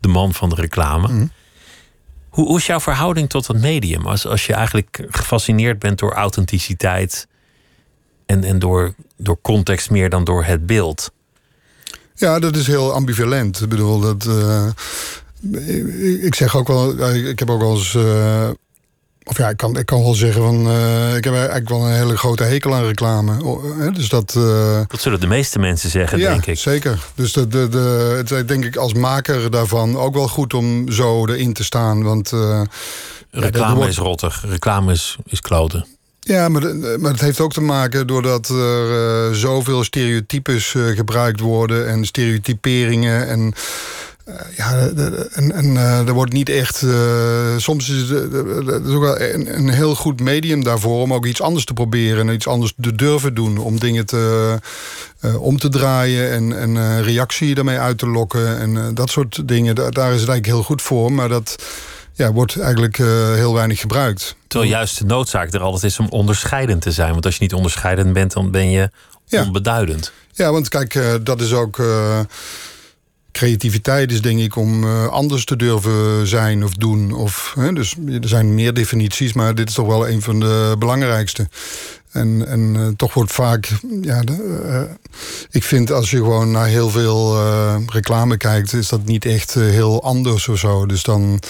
de 0.00 0.08
man 0.08 0.34
van 0.34 0.48
de 0.48 0.54
reclame. 0.54 1.28
Hoe, 2.28 2.46
hoe 2.46 2.58
is 2.58 2.66
jouw 2.66 2.80
verhouding 2.80 3.28
tot 3.28 3.46
het 3.46 3.60
medium? 3.60 4.06
Als, 4.06 4.26
als 4.26 4.46
je 4.46 4.52
eigenlijk 4.54 5.06
gefascineerd 5.10 5.78
bent 5.78 5.98
door 5.98 6.12
authenticiteit 6.12 7.28
en, 8.26 8.44
en 8.44 8.58
door, 8.58 8.94
door 9.16 9.40
context 9.40 9.90
meer 9.90 10.10
dan 10.10 10.24
door 10.24 10.44
het 10.44 10.66
beeld. 10.66 11.12
Ja, 12.16 12.38
dat 12.38 12.56
is 12.56 12.66
heel 12.66 12.92
ambivalent. 12.92 13.60
Ik 13.60 13.68
bedoel, 13.68 14.00
dat. 14.00 14.26
eh, 14.26 14.66
ik- 16.24 16.34
zeg 16.34 16.56
ook 16.56 16.68
wel. 16.68 16.98
eh, 16.98 17.28
Ik 17.28 17.38
heb 17.38 17.50
ook 17.50 17.60
wel 17.60 17.74
eens. 17.76 17.94
eh, 17.94 18.48
of 19.24 19.38
ja, 19.38 19.48
ik 19.48 19.56
kan, 19.56 19.78
ik 19.78 19.86
kan 19.86 20.02
wel 20.02 20.14
zeggen 20.14 20.42
van. 20.42 20.60
ik 21.16 21.24
heb 21.24 21.34
eigenlijk 21.34 21.68
wel 21.68 21.86
een 21.86 21.92
hele 21.94 22.16
grote 22.16 22.42
hekel 22.42 22.74
aan 22.74 22.84
reclame. 22.84 23.44
Oh, 23.44 23.78
hè, 23.78 23.90
Dus 23.92 24.08
dat. 24.08 24.32
Dat 24.88 25.00
zullen 25.00 25.20
de 25.20 25.26
meeste 25.26 25.58
mensen 25.58 25.90
zeggen, 25.90 26.18
ja, 26.18 26.30
denk 26.30 26.46
ik. 26.46 26.58
zeker. 26.58 26.98
Dus 27.14 27.32
de, 27.32 27.48
de, 27.48 27.68
de, 27.68 28.14
het 28.16 28.30
is 28.30 28.46
denk 28.46 28.64
ik 28.64 28.76
als 28.76 28.94
maker 28.94 29.50
daarvan 29.50 29.96
ook 29.96 30.14
wel 30.14 30.28
goed 30.28 30.54
om 30.54 30.90
zo 30.92 31.26
erin 31.26 31.52
te 31.52 31.64
staan. 31.64 32.02
Want 32.02 32.32
Reclame 33.30 33.74
wordt- 33.74 33.90
is 33.90 33.98
rottig, 33.98 34.44
reclame 34.48 34.92
is, 34.92 35.16
is 35.24 35.40
kloten. 35.40 35.86
Ja, 36.26 36.48
maar, 36.48 36.76
maar 36.98 37.10
het 37.10 37.20
heeft 37.20 37.40
ook 37.40 37.52
te 37.52 37.60
maken 37.60 38.06
doordat 38.06 38.48
er 38.48 38.90
eh, 38.90 39.32
zoveel 39.32 39.84
stereotypes 39.84 40.74
eh, 40.74 40.86
gebruikt 40.86 41.40
worden 41.40 41.88
en 41.88 42.04
stereotyperingen. 42.04 43.28
En 43.28 43.52
eh, 44.24 44.34
ja, 44.56 44.88
en, 45.32 45.76
er 45.76 46.12
wordt 46.12 46.32
niet 46.32 46.48
echt. 46.48 46.84
soms 47.56 47.88
is 47.88 48.08
het, 48.08 48.34
ook 48.88 49.02
wel 49.02 49.20
een, 49.20 49.68
heel 49.68 49.94
goed 49.94 50.20
medium 50.20 50.64
daarvoor 50.64 51.02
om 51.02 51.14
ook 51.14 51.26
iets 51.26 51.42
anders 51.42 51.64
te 51.64 51.72
proberen 51.72 52.28
en 52.28 52.34
iets 52.34 52.46
anders 52.48 52.72
te 52.80 52.94
durven 52.94 53.34
doen. 53.34 53.58
Om 53.58 53.78
dingen 53.80 54.06
te, 54.06 54.58
om 55.38 55.58
te 55.58 55.68
draaien 55.68 56.30
en, 56.30 56.58
en 56.58 57.02
reactie 57.02 57.54
daarmee 57.54 57.78
uit 57.78 57.98
te 57.98 58.08
lokken. 58.08 58.58
En 58.58 58.94
dat 58.94 59.10
soort 59.10 59.48
dingen, 59.48 59.74
da- 59.74 59.90
daar 59.90 60.12
is 60.14 60.20
het 60.20 60.28
eigenlijk 60.28 60.46
heel 60.46 60.62
goed 60.62 60.82
voor. 60.82 61.12
Maar 61.12 61.28
dat 61.28 61.56
ja, 62.16 62.32
wordt 62.32 62.58
eigenlijk 62.60 62.98
eh, 62.98 63.06
heel 63.34 63.54
weinig 63.54 63.80
gebruikt. 63.80 64.36
Terwijl 64.46 64.70
juist 64.70 64.98
de 64.98 65.04
noodzaak 65.04 65.52
er 65.52 65.60
altijd 65.60 65.82
is 65.84 65.98
om 65.98 66.08
onderscheidend 66.08 66.82
te 66.82 66.92
zijn. 66.92 67.12
Want 67.12 67.24
als 67.24 67.34
je 67.34 67.42
niet 67.42 67.54
onderscheidend 67.54 68.12
bent, 68.12 68.32
dan 68.32 68.50
ben 68.50 68.70
je 68.70 68.90
Ja. 69.26 69.42
onbeduidend. 69.42 70.12
Ja, 70.32 70.52
want 70.52 70.68
kijk, 70.68 70.94
eh, 70.94 71.14
dat 71.22 71.40
is 71.40 71.52
ook. 71.52 71.78
eh, 71.78 72.20
creativiteit 73.32 74.12
is 74.12 74.22
denk 74.22 74.40
ik 74.40 74.56
om 74.56 74.84
anders 75.08 75.44
te 75.44 75.56
durven 75.56 76.26
zijn 76.26 76.64
of 76.64 76.72
doen. 76.74 77.12
Of, 77.12 77.52
hè, 77.58 77.72
dus 77.72 77.94
er 78.22 78.28
zijn 78.28 78.54
meer 78.54 78.74
definities, 78.74 79.32
maar 79.32 79.54
dit 79.54 79.68
is 79.68 79.74
toch 79.74 79.86
wel 79.86 80.08
een 80.08 80.22
van 80.22 80.40
de 80.40 80.74
belangrijkste. 80.78 81.48
En, 82.10 82.46
en 82.48 82.94
toch 82.96 83.14
wordt 83.14 83.32
vaak. 83.32 83.68
Ja, 84.02 84.20
de, 84.20 84.88
ik 85.50 85.62
vind 85.64 85.92
als 85.92 86.10
je 86.10 86.16
gewoon 86.16 86.50
naar 86.50 86.66
heel 86.66 86.90
veel 86.90 87.36
reclame 87.86 88.36
kijkt, 88.36 88.72
is 88.72 88.88
dat 88.88 89.04
niet 89.04 89.24
echt 89.24 89.54
heel 89.54 90.02
anders 90.02 90.48
of 90.48 90.58
zo. 90.58 90.86
Dus 90.86 91.02
dan. 91.02 91.40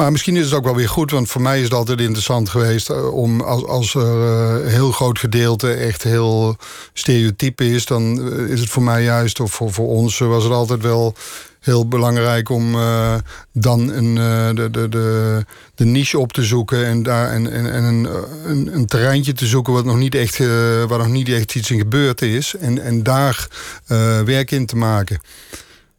Maar 0.00 0.12
misschien 0.12 0.36
is 0.36 0.44
het 0.44 0.54
ook 0.54 0.64
wel 0.64 0.76
weer 0.76 0.88
goed, 0.88 1.10
want 1.10 1.28
voor 1.28 1.42
mij 1.42 1.58
is 1.58 1.64
het 1.64 1.74
altijd 1.74 2.00
interessant 2.00 2.48
geweest 2.48 2.90
eh, 2.90 3.14
om 3.14 3.40
als, 3.40 3.64
als 3.64 3.94
er 3.94 4.22
eh, 4.22 4.64
een 4.64 4.70
heel 4.70 4.92
groot 4.92 5.18
gedeelte 5.18 5.72
echt 5.72 6.02
heel 6.02 6.56
stereotype 6.92 7.70
is, 7.70 7.86
dan 7.86 8.32
eh, 8.32 8.38
is 8.38 8.60
het 8.60 8.68
voor 8.70 8.82
mij 8.82 9.02
juist, 9.02 9.40
of 9.40 9.52
voor, 9.52 9.72
voor 9.72 9.88
ons, 9.88 10.20
eh, 10.20 10.28
was 10.28 10.44
het 10.44 10.52
altijd 10.52 10.82
wel 10.82 11.14
heel 11.60 11.88
belangrijk 11.88 12.48
om 12.48 12.74
eh, 12.74 13.14
dan 13.52 13.88
een, 13.88 14.18
eh, 14.18 14.48
de, 14.54 14.70
de, 14.70 14.88
de, 14.88 15.44
de 15.74 15.84
niche 15.84 16.18
op 16.18 16.32
te 16.32 16.42
zoeken 16.42 16.86
en 16.86 17.02
daar 17.02 17.30
en, 17.30 17.52
en, 17.52 17.72
en 17.72 17.84
een, 17.84 18.08
een, 18.44 18.74
een 18.74 18.86
terreintje 18.86 19.32
te 19.32 19.46
zoeken 19.46 19.72
wat 19.72 19.84
nog 19.84 19.96
niet 19.96 20.14
echt, 20.14 20.40
eh, 20.40 20.48
waar 20.84 20.98
nog 20.98 21.08
niet 21.08 21.28
echt 21.28 21.54
iets 21.54 21.70
in 21.70 21.78
gebeurd 21.78 22.22
is. 22.22 22.54
En, 22.54 22.82
en 22.82 23.02
daar 23.02 23.48
eh, 23.86 24.20
werk 24.20 24.50
in 24.50 24.66
te 24.66 24.76
maken. 24.76 25.20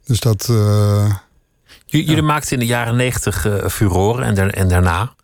Dus 0.04 0.20
dat. 0.20 0.50
Jullie 1.98 2.22
maakten 2.22 2.52
in 2.52 2.58
de 2.58 2.66
jaren 2.66 2.96
negentig 2.96 3.46
eh 3.46 3.68
furoren 3.68 4.36
en, 4.36 4.52
en 4.52 4.68
daarna 4.68 5.14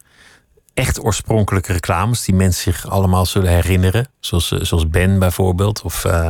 echt 0.79 1.05
oorspronkelijke 1.05 1.73
reclames 1.73 2.25
die 2.25 2.35
mensen 2.35 2.73
zich 2.73 2.91
allemaal 2.91 3.27
zullen 3.27 3.51
herinneren. 3.51 4.09
Zoals, 4.21 4.53
eh, 4.53 4.59
zoals 4.63 4.89
Ben 4.89 5.19
bijvoorbeeld. 5.19 5.83
Of 5.83 6.05
eh, 6.05 6.29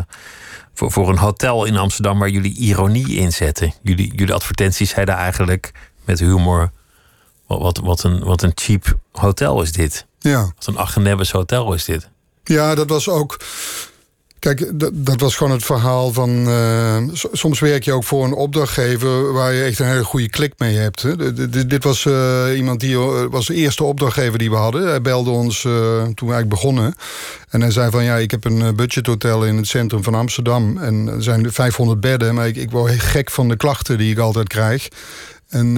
voor, 0.75 0.93
voor 0.93 1.09
een 1.09 1.19
hotel 1.19 1.65
in 1.65 1.77
Amsterdam 1.77 2.19
waar 2.19 2.29
jullie 2.29 2.57
ironie 2.57 3.17
inzetten. 3.17 3.73
Jullie, 3.83 4.13
jullie 4.17 4.35
advertenties 4.35 4.91
zeiden 4.91 5.15
eigenlijk 5.15 5.73
met 6.05 6.19
humor... 6.19 6.71
Wat, 7.47 7.61
wat, 7.61 7.79
wat, 7.79 8.03
een, 8.03 8.25
wat 8.25 8.43
een 8.43 8.53
cheap 8.55 8.99
hotel 9.13 9.63
is 9.63 9.73
dit. 9.73 10.07
ja. 10.19 10.53
Wat 10.55 10.67
een 10.67 10.77
achternebbes 10.77 11.31
hotel 11.31 11.73
is 11.73 11.85
dit. 11.85 12.09
Ja, 12.45 12.75
dat 12.75 12.89
was 12.89 13.09
ook. 13.09 13.41
Kijk, 14.39 14.71
dat, 14.95 15.21
was 15.21 15.37
gewoon 15.37 15.53
het 15.53 15.65
verhaal 15.65 16.13
van. 16.13 16.47
eh, 16.49 16.97
soms 17.33 17.61
werk 17.61 17.85
je 17.85 17.93
ook 17.93 18.05
voor 18.05 18.25
een 18.25 18.33
opdrachtgever 18.33 19.33
waar 19.33 19.53
je 19.53 19.63
echt 19.63 19.79
een 19.79 19.87
hele 19.87 20.05
goede 20.05 20.29
klik 20.29 20.53
mee 20.59 20.77
hebt. 20.77 21.03
Hè. 21.03 21.35
Dit, 21.67 21.85
was 21.85 22.07
eh, 22.07 22.47
iemand 22.57 22.81
die 22.81 22.95
eh, 22.95 23.25
was 23.31 23.47
de 23.47 23.55
eerste 23.55 23.85
opdrachtgever 23.85 24.39
die 24.39 24.51
we 24.51 24.57
hadden. 24.57 24.89
Hij 24.89 25.01
belde 25.01 25.31
ons 25.31 25.61
toen 25.61 26.15
we 26.15 26.33
eigenlijk 26.33 26.49
begonnen. 26.49 26.95
En 27.49 27.61
hij 27.61 27.71
zei 27.71 27.91
van 27.91 28.05
ja, 28.05 28.17
ik 28.17 28.31
heb 28.31 28.45
een 28.45 28.77
budgethotel 28.77 29.45
in 29.45 29.57
het 29.57 29.67
centrum 29.67 30.03
van 30.03 30.15
Amsterdam. 30.15 30.79
En 30.79 31.09
er 31.09 31.23
zijn 31.23 31.53
500 31.53 32.01
bedden, 32.01 32.35
maar 32.35 32.47
ik, 32.47 32.57
ik 32.57 32.71
word 32.71 32.91
heel 32.91 32.99
gek 33.01 33.31
van 33.31 33.49
de 33.49 33.57
klachten 33.57 33.99
die 33.99 34.11
ik 34.11 34.19
altijd 34.19 34.49
krijg. 34.49 34.89
En, 35.49 35.73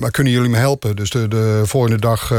maar 0.00 0.10
kunnen 0.10 0.32
jullie 0.32 0.50
me 0.50 0.56
helpen? 0.56 0.96
Dus 0.96 1.10
de, 1.10 1.28
de 1.28 1.62
volgende 1.64 1.98
dag 1.98 2.32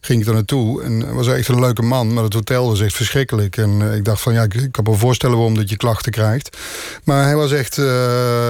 ging 0.00 0.20
ik 0.20 0.26
er 0.26 0.34
naartoe. 0.34 0.82
En 0.82 1.14
was 1.14 1.28
echt 1.28 1.48
een 1.48 1.60
leuke 1.60 1.82
man, 1.82 2.12
maar 2.12 2.24
het 2.24 2.32
hotel 2.32 2.66
was 2.66 2.80
echt 2.80 2.94
verschrikkelijk. 2.94 3.56
En 3.56 3.82
eh, 3.82 3.96
ik 3.96 4.04
dacht 4.04 4.20
van 4.20 4.32
ja, 4.32 4.42
ik, 4.42 4.68
kan 4.70 4.84
me 4.84 4.94
voorstellen 4.94 5.36
waarom 5.36 5.54
dat 5.54 5.70
je 5.70 5.76
klachten 5.76 6.12
krijgt. 6.12 6.56
Maar 7.04 7.24
hij 7.24 7.36
was 7.36 7.52
echt, 7.52 7.78
eh, 7.78 7.84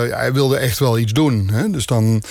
ja, 0.09 0.17
hij 0.17 0.33
wilde 0.33 0.57
echt 0.57 0.79
wel 0.79 0.99
iets 0.99 1.13
doen. 1.13 1.49
Hè? 1.53 1.71
Dus 1.71 1.87
dan, 1.87 2.05
en 2.05 2.23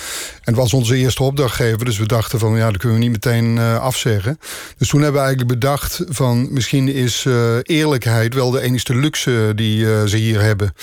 het 0.42 0.54
was 0.54 0.72
onze 0.72 0.96
eerste 0.96 1.22
opdrachtgever, 1.22 1.84
dus 1.84 1.98
we 1.98 2.06
dachten 2.06 2.38
van 2.38 2.56
ja, 2.56 2.70
dat 2.70 2.76
kunnen 2.76 2.98
we 2.98 3.04
niet 3.04 3.12
meteen 3.12 3.58
eh, 3.58 3.80
afzeggen. 3.80 4.38
Dus 4.78 4.88
toen 4.88 5.02
hebben 5.02 5.20
we 5.20 5.26
eigenlijk 5.26 5.60
bedacht 5.60 6.02
van 6.08 6.52
misschien 6.52 6.88
is 6.88 7.26
eerlijkheid 7.62 8.34
wel 8.34 8.50
de 8.50 8.60
enigste 8.60 8.94
luxe 8.94 9.52
die 9.54 10.08
ze 10.08 10.16
hier 10.16 10.40
hebben. 10.40 10.74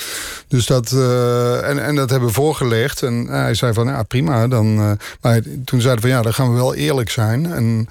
Dus 0.48 0.66
dat, 0.66 0.92
en, 1.62 1.84
en 1.84 1.94
dat 1.94 2.10
hebben 2.10 2.28
we 2.28 2.34
voorgelegd. 2.34 3.02
En 3.02 3.26
hij 3.26 3.54
zei 3.54 3.72
van 3.72 3.86
ja, 3.86 4.02
prima. 4.02 4.48
Dan, 4.48 4.98
maar 5.20 5.40
toen 5.64 5.80
zeiden 5.80 5.94
we 5.94 6.00
van 6.00 6.10
ja, 6.10 6.22
dan 6.22 6.34
gaan 6.34 6.50
we 6.50 6.54
wel 6.54 6.74
eerlijk 6.74 7.10
zijn. 7.10 7.52
En 7.52 7.88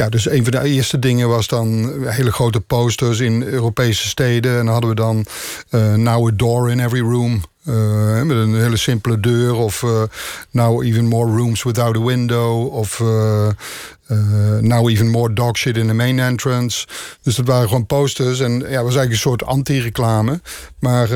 ja, 0.00 0.08
dus 0.08 0.30
een 0.30 0.42
van 0.42 0.52
de 0.52 0.68
eerste 0.68 0.98
dingen 0.98 1.28
was 1.28 1.46
dan 1.46 1.92
hele 2.06 2.32
grote 2.32 2.60
posters 2.60 3.20
in 3.20 3.42
Europese 3.42 4.08
steden. 4.08 4.50
En 4.50 4.64
dan 4.64 4.72
hadden 4.72 4.90
we 4.90 4.96
dan 4.96 5.26
eh, 5.70 5.94
Now 5.94 6.28
a 6.28 6.30
door 6.36 6.70
in 6.70 6.80
every 6.80 7.00
room. 7.00 7.42
eh, 7.64 8.22
met 8.22 8.36
een 8.36 8.60
hele 8.60 8.76
simpele 8.76 9.20
deur. 9.20 9.54
Of 9.54 9.82
eh, 9.82 10.02
Now 10.50 10.82
even 10.84 11.04
more 11.04 11.36
rooms 11.36 11.62
without 11.62 11.96
a 11.96 12.00
window. 12.04 12.72
Of 12.72 13.00
eh, 13.00 13.48
eh, 13.48 14.58
Now 14.60 14.88
even 14.88 15.08
more 15.08 15.32
dog 15.32 15.56
shit 15.56 15.76
in 15.76 15.86
the 15.86 15.94
main 15.94 16.18
entrance. 16.18 16.86
Dus 17.22 17.36
dat 17.36 17.46
waren 17.46 17.68
gewoon 17.68 17.86
posters. 17.86 18.40
En 18.40 18.52
ja, 18.52 18.82
was 18.82 18.96
eigenlijk 18.96 19.10
een 19.10 19.16
soort 19.16 19.44
anti-reclame. 19.44 20.40
Maar... 20.78 21.08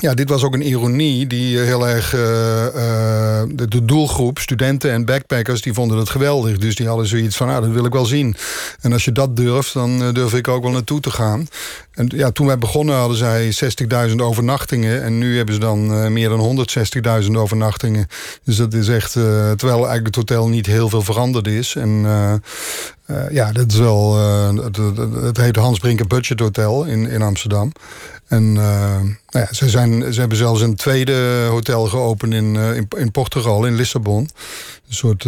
ja, 0.00 0.14
dit 0.14 0.28
was 0.28 0.42
ook 0.42 0.54
een 0.54 0.66
ironie 0.66 1.26
die 1.26 1.60
eh, 1.60 1.64
heel 1.64 1.88
erg. 1.88 2.14
eh, 2.14 2.66
eh, 2.66 3.48
de, 3.54 3.84
doelgroep, 3.84 4.38
studenten 4.38 4.90
en 4.90 5.04
backpackers, 5.04 5.62
die 5.62 5.72
vonden 5.72 5.98
het 5.98 6.10
geweldig. 6.10 6.58
Dus 6.58 6.74
die 6.74 6.86
hadden 6.86 7.06
zoiets 7.06 7.36
van: 7.36 7.48
ah, 7.48 7.62
dat 7.62 7.70
wil 7.70 7.84
ik 7.84 7.92
wel 7.92 8.06
zien. 8.06 8.36
En 8.80 8.92
als 8.92 9.04
je 9.04 9.12
dat 9.12 9.36
durft, 9.36 9.72
dan 9.72 10.12
durf 10.12 10.34
ik 10.34 10.48
ook 10.48 10.62
wel 10.62 10.72
naartoe 10.72 11.00
te 11.00 11.10
gaan. 11.10 11.48
En 11.92 12.10
ja, 12.14 12.30
toen 12.30 12.46
wij 12.46 12.58
begonnen 12.58 12.96
hadden 12.96 13.16
zij 13.16 13.52
60.000 14.08 14.14
overnachtingen. 14.16 15.02
En 15.02 15.18
nu 15.18 15.36
hebben 15.36 15.54
ze 15.54 15.60
dan 15.60 16.12
meer 16.12 16.28
dan 16.28 16.66
160.000 17.24 17.30
overnachtingen. 17.30 18.06
Dus 18.44 18.56
dat 18.56 18.74
is 18.74 18.88
echt. 18.88 19.12
terwijl 19.12 19.86
eigenlijk 19.86 20.06
het 20.06 20.16
hotel 20.16 20.48
niet 20.48 20.66
heel 20.66 20.88
veel 20.88 21.02
veranderd 21.02 21.46
is. 21.46 21.74
En. 21.74 22.06
ja, 23.30 23.52
dat 23.52 23.72
is 23.72 23.78
wel. 23.78 24.16
Het, 24.64 24.76
het, 25.22 25.36
heet 25.36 25.56
Hans 25.56 25.78
Brinker 25.78 26.06
Budget 26.06 26.40
Hotel 26.40 26.84
in, 26.84 27.08
in 27.08 27.22
Amsterdam. 27.22 27.72
En 28.28 28.44
uh, 28.44 28.60
nou 28.60 29.14
ja, 29.30 29.48
ze, 29.52 29.68
zijn, 29.68 30.12
ze 30.12 30.20
hebben 30.20 30.38
zelfs 30.38 30.60
een 30.60 30.76
tweede 30.76 31.46
hotel 31.50 31.86
geopend 31.86 32.34
in, 32.34 32.56
in, 32.56 32.88
in, 32.96 33.10
Portugal, 33.10 33.66
in 33.66 33.74
Lissabon. 33.74 34.28
Een 34.88 34.94
soort. 34.94 35.26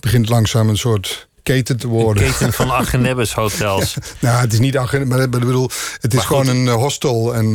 begint 0.00 0.28
langzaam 0.28 0.68
een 0.68 0.76
soort 0.76 1.28
keten 1.42 1.76
te 1.76 1.86
worden. 1.86 2.24
Een 2.24 2.30
keten 2.30 2.52
van 2.52 2.70
Agenebbes 2.70 3.32
hotels. 3.32 3.96
nou, 4.20 4.40
het 4.40 4.52
is 4.52 4.58
niet 4.58 4.76
Agenebbes, 4.76 5.16
maar 5.16 5.24
ik 5.24 5.30
bedoel, 5.30 5.70
het 6.00 6.14
is 6.14 6.24
gewoon 6.24 6.48
een 6.48 6.68
hostel. 6.68 7.34
En, 7.34 7.54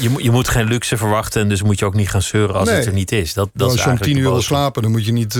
je, 0.00 0.10
je 0.16 0.30
moet 0.30 0.48
geen 0.48 0.66
luxe 0.66 0.96
verwachten 0.96 1.42
en 1.42 1.48
dus 1.48 1.62
moet 1.62 1.78
je 1.78 1.84
ook 1.84 1.94
niet 1.94 2.10
gaan 2.10 2.22
zeuren 2.22 2.54
als 2.54 2.70
het 2.70 2.86
er 2.86 2.92
niet 2.92 3.12
is. 3.12 3.34
Dat, 3.34 3.48
dat 3.52 3.70
als 3.70 3.84
je 3.84 3.90
om 3.90 3.98
tien 3.98 4.16
uur 4.16 4.30
wil 4.30 4.42
slapen, 4.42 4.82
dan 4.82 4.90
moet 4.90 5.06
je 5.06 5.12
niet 5.12 5.38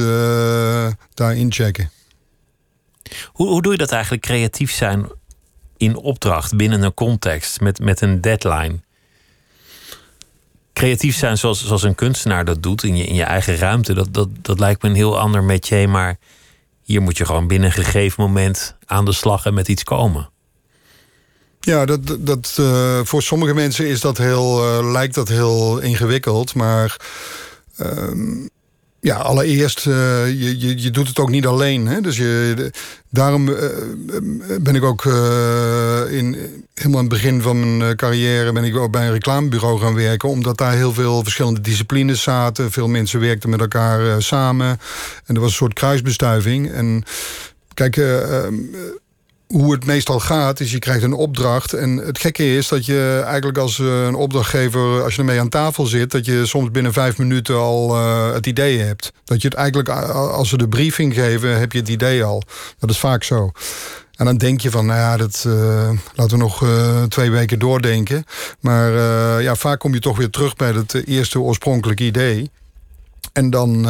daar 1.15 1.37
inchecken. 1.37 1.91
Hoe, 3.27 3.49
hoe 3.49 3.63
doe 3.63 3.73
je 3.73 3.79
dat 3.79 3.91
eigenlijk 3.91 4.23
creatief 4.23 4.73
zijn 4.73 5.07
in 5.77 5.97
opdracht 5.97 6.57
binnen 6.57 6.83
een 6.83 6.95
context 6.95 7.61
met, 7.61 7.79
met 7.79 8.01
een 8.01 8.21
deadline? 8.21 8.81
Creatief 10.73 11.17
zijn 11.17 11.39
zoals, 11.39 11.67
zoals 11.67 11.83
een 11.83 11.95
kunstenaar 11.95 12.45
dat 12.45 12.63
doet 12.63 12.83
in 12.83 12.97
je, 12.97 13.05
in 13.05 13.15
je 13.15 13.23
eigen 13.23 13.57
ruimte, 13.57 13.95
dat, 13.95 14.15
dat, 14.15 14.29
dat 14.43 14.59
lijkt 14.59 14.83
me 14.83 14.89
een 14.89 14.95
heel 14.95 15.19
ander 15.19 15.45
métier. 15.45 15.89
Maar 15.89 16.19
hier 16.83 17.03
moet 17.03 17.17
je 17.17 17.25
gewoon 17.25 17.47
binnen 17.47 17.69
een 17.69 17.85
gegeven 17.85 18.23
moment 18.23 18.77
aan 18.85 19.05
de 19.05 19.13
slag 19.13 19.47
en 19.47 19.55
met 19.55 19.69
iets 19.69 19.83
komen. 19.83 20.31
Ja, 21.61 21.85
dat, 21.85 22.17
dat, 22.19 22.57
uh, 22.61 23.01
voor 23.05 23.23
sommige 23.23 23.55
mensen 23.55 23.87
is 23.87 24.01
dat 24.01 24.19
heel, 24.19 24.79
uh, 24.79 24.93
lijkt 24.93 25.15
dat 25.15 25.29
heel 25.29 25.79
ingewikkeld. 25.79 26.55
Maar 26.55 26.97
uh, 27.81 28.47
ja, 29.07 29.17
allereerst, 29.17 29.87
uh, 29.87 29.95
je, 30.27 30.59
je, 30.59 30.83
je 30.83 30.91
doet 30.91 31.09
het 31.09 31.19
ook 31.19 31.31
niet 31.31 31.47
alleen. 31.47 31.87
Hè? 31.87 32.01
Dus 32.01 32.17
je, 32.17 32.71
daarom 33.11 33.49
uh, 33.49 33.57
ben 34.61 34.75
ik 34.75 34.83
ook 34.83 35.05
uh, 35.05 36.01
in, 36.11 36.37
helemaal 36.75 36.99
aan 36.99 37.05
het 37.05 37.09
begin 37.09 37.43
van 37.43 37.77
mijn 37.77 37.97
carrière... 37.97 38.53
ben 38.53 38.65
ik 38.65 38.77
ook 38.77 38.91
bij 38.91 39.07
een 39.07 39.13
reclamebureau 39.13 39.81
gaan 39.81 39.95
werken... 39.95 40.29
omdat 40.29 40.59
daar 40.59 40.73
heel 40.73 40.93
veel 40.93 41.23
verschillende 41.23 41.61
disciplines 41.61 42.23
zaten. 42.23 42.71
Veel 42.71 42.89
mensen 42.89 43.21
werkten 43.21 43.51
met 43.51 43.61
elkaar 43.61 44.23
samen. 44.23 44.79
En 45.25 45.35
er 45.35 45.41
was 45.41 45.51
een 45.51 45.57
soort 45.57 45.73
kruisbestuiving. 45.73 46.73
En 46.73 47.05
kijk 47.75 47.97
hoe 49.47 49.73
het 49.73 49.85
meestal 49.85 50.21
gaat, 50.21 50.61
is 50.61 50.71
je 50.71 50.79
krijgt 50.79 51.03
een 51.03 51.13
opdracht. 51.13 51.73
En 51.73 51.97
het 51.97 52.19
gekke 52.19 52.57
is 52.57 52.69
dat 52.69 52.87
je 52.87 53.23
eigenlijk 53.25 53.59
als 53.59 53.79
eh, 53.79 54.05
een 54.05 54.15
opdrachtgever, 54.15 55.03
als 55.03 55.15
je 55.15 55.21
ermee 55.21 55.41
aan 55.41 55.49
tafel 55.49 55.87
zit, 55.87 56.11
dat 56.11 56.25
je 56.25 56.47
soms 56.47 56.71
binnen 56.71 56.93
vijf 56.93 57.19
minuten 57.19 57.57
al 57.57 57.97
uh, 57.97 58.33
het 58.33 58.47
idee 58.47 58.79
hebt. 58.79 59.13
Dat 59.25 59.43
je 59.43 59.49
het 59.49 59.57
eigenlijk, 59.57 59.89
als 59.89 60.49
ze 60.49 60.57
de 60.57 60.69
briefing 60.69 61.15
geven, 61.15 61.59
heb 61.59 61.73
je 61.73 61.79
het 61.79 61.89
idee 61.89 62.25
al. 62.25 62.43
Dat 62.79 62.91
is 62.91 62.99
vaak 62.99 63.25
zo. 63.25 63.51
En 64.17 64.25
dan 64.25 64.37
denk 64.37 64.61
je 64.61 64.71
van, 64.71 64.87
nou 64.87 64.99
ja, 64.99 65.17
dat, 65.17 65.45
uh, 65.47 65.91
laten 66.15 66.39
we 66.39 66.43
nog 66.43 66.65
twee 67.09 67.31
weken 67.31 67.59
doordenken. 67.59 68.25
Maar 68.61 68.93
ja, 69.43 69.55
vaak 69.55 69.79
kom 69.79 69.95
je 69.95 70.01
toch 70.01 70.17
weer 70.17 70.31
terug 70.31 70.57
bij 70.57 70.73
het 70.73 71.07
eerste 71.07 71.41
oorspronkelijke 71.41 72.05
idee. 72.05 72.51
En 73.33 73.51
dan 73.51 73.87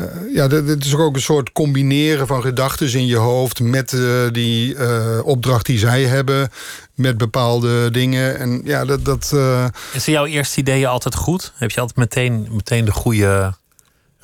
uh, 0.00 0.34
ja, 0.34 0.48
het 0.48 0.84
is 0.84 0.94
ook 0.94 1.14
een 1.14 1.20
soort 1.20 1.52
combineren 1.52 2.26
van 2.26 2.42
gedachten 2.42 2.92
in 2.92 3.06
je 3.06 3.16
hoofd 3.16 3.60
met 3.60 3.92
uh, 3.92 4.30
die 4.32 4.74
uh, 4.74 5.20
opdracht 5.24 5.66
die 5.66 5.78
zij 5.78 6.02
hebben, 6.02 6.48
met 6.94 7.18
bepaalde 7.18 7.90
dingen. 7.90 8.38
En 8.38 8.60
ja, 8.64 8.84
dat. 8.84 9.04
dat 9.04 9.34
Is 9.92 10.04
jouw 10.04 10.26
eerste 10.26 10.60
ideeën 10.60 10.86
altijd 10.86 11.14
goed? 11.14 11.52
Heb 11.56 11.70
je 11.70 11.80
altijd 11.80 11.98
meteen, 11.98 12.48
meteen 12.50 12.84
de 12.84 12.92
goede 12.92 13.54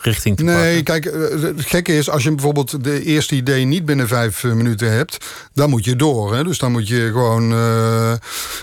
richting 0.07 0.37
te 0.37 0.45
nee, 0.45 0.83
kijk, 0.83 1.05
eh, 1.05 1.43
het 1.43 1.67
gekke 1.67 1.97
is, 1.97 2.11
als 2.11 2.23
je 2.23 2.31
bijvoorbeeld 2.31 2.85
de 2.85 3.03
eerste 3.03 3.35
idee 3.35 3.65
niet 3.65 3.85
binnen 3.85 4.09
vijf 4.09 4.45
eh, 4.45 4.53
minuten 4.53 4.93
hebt, 4.93 5.17
dan 5.55 5.71
moet 5.71 5.85
je 5.85 5.97
door. 5.97 6.35
Hè? 6.35 6.45
Dus 6.45 6.59
dan 6.59 6.73
moet 6.73 6.89
je 6.89 7.11
gewoon, 7.13 7.53
uh, 7.53 8.13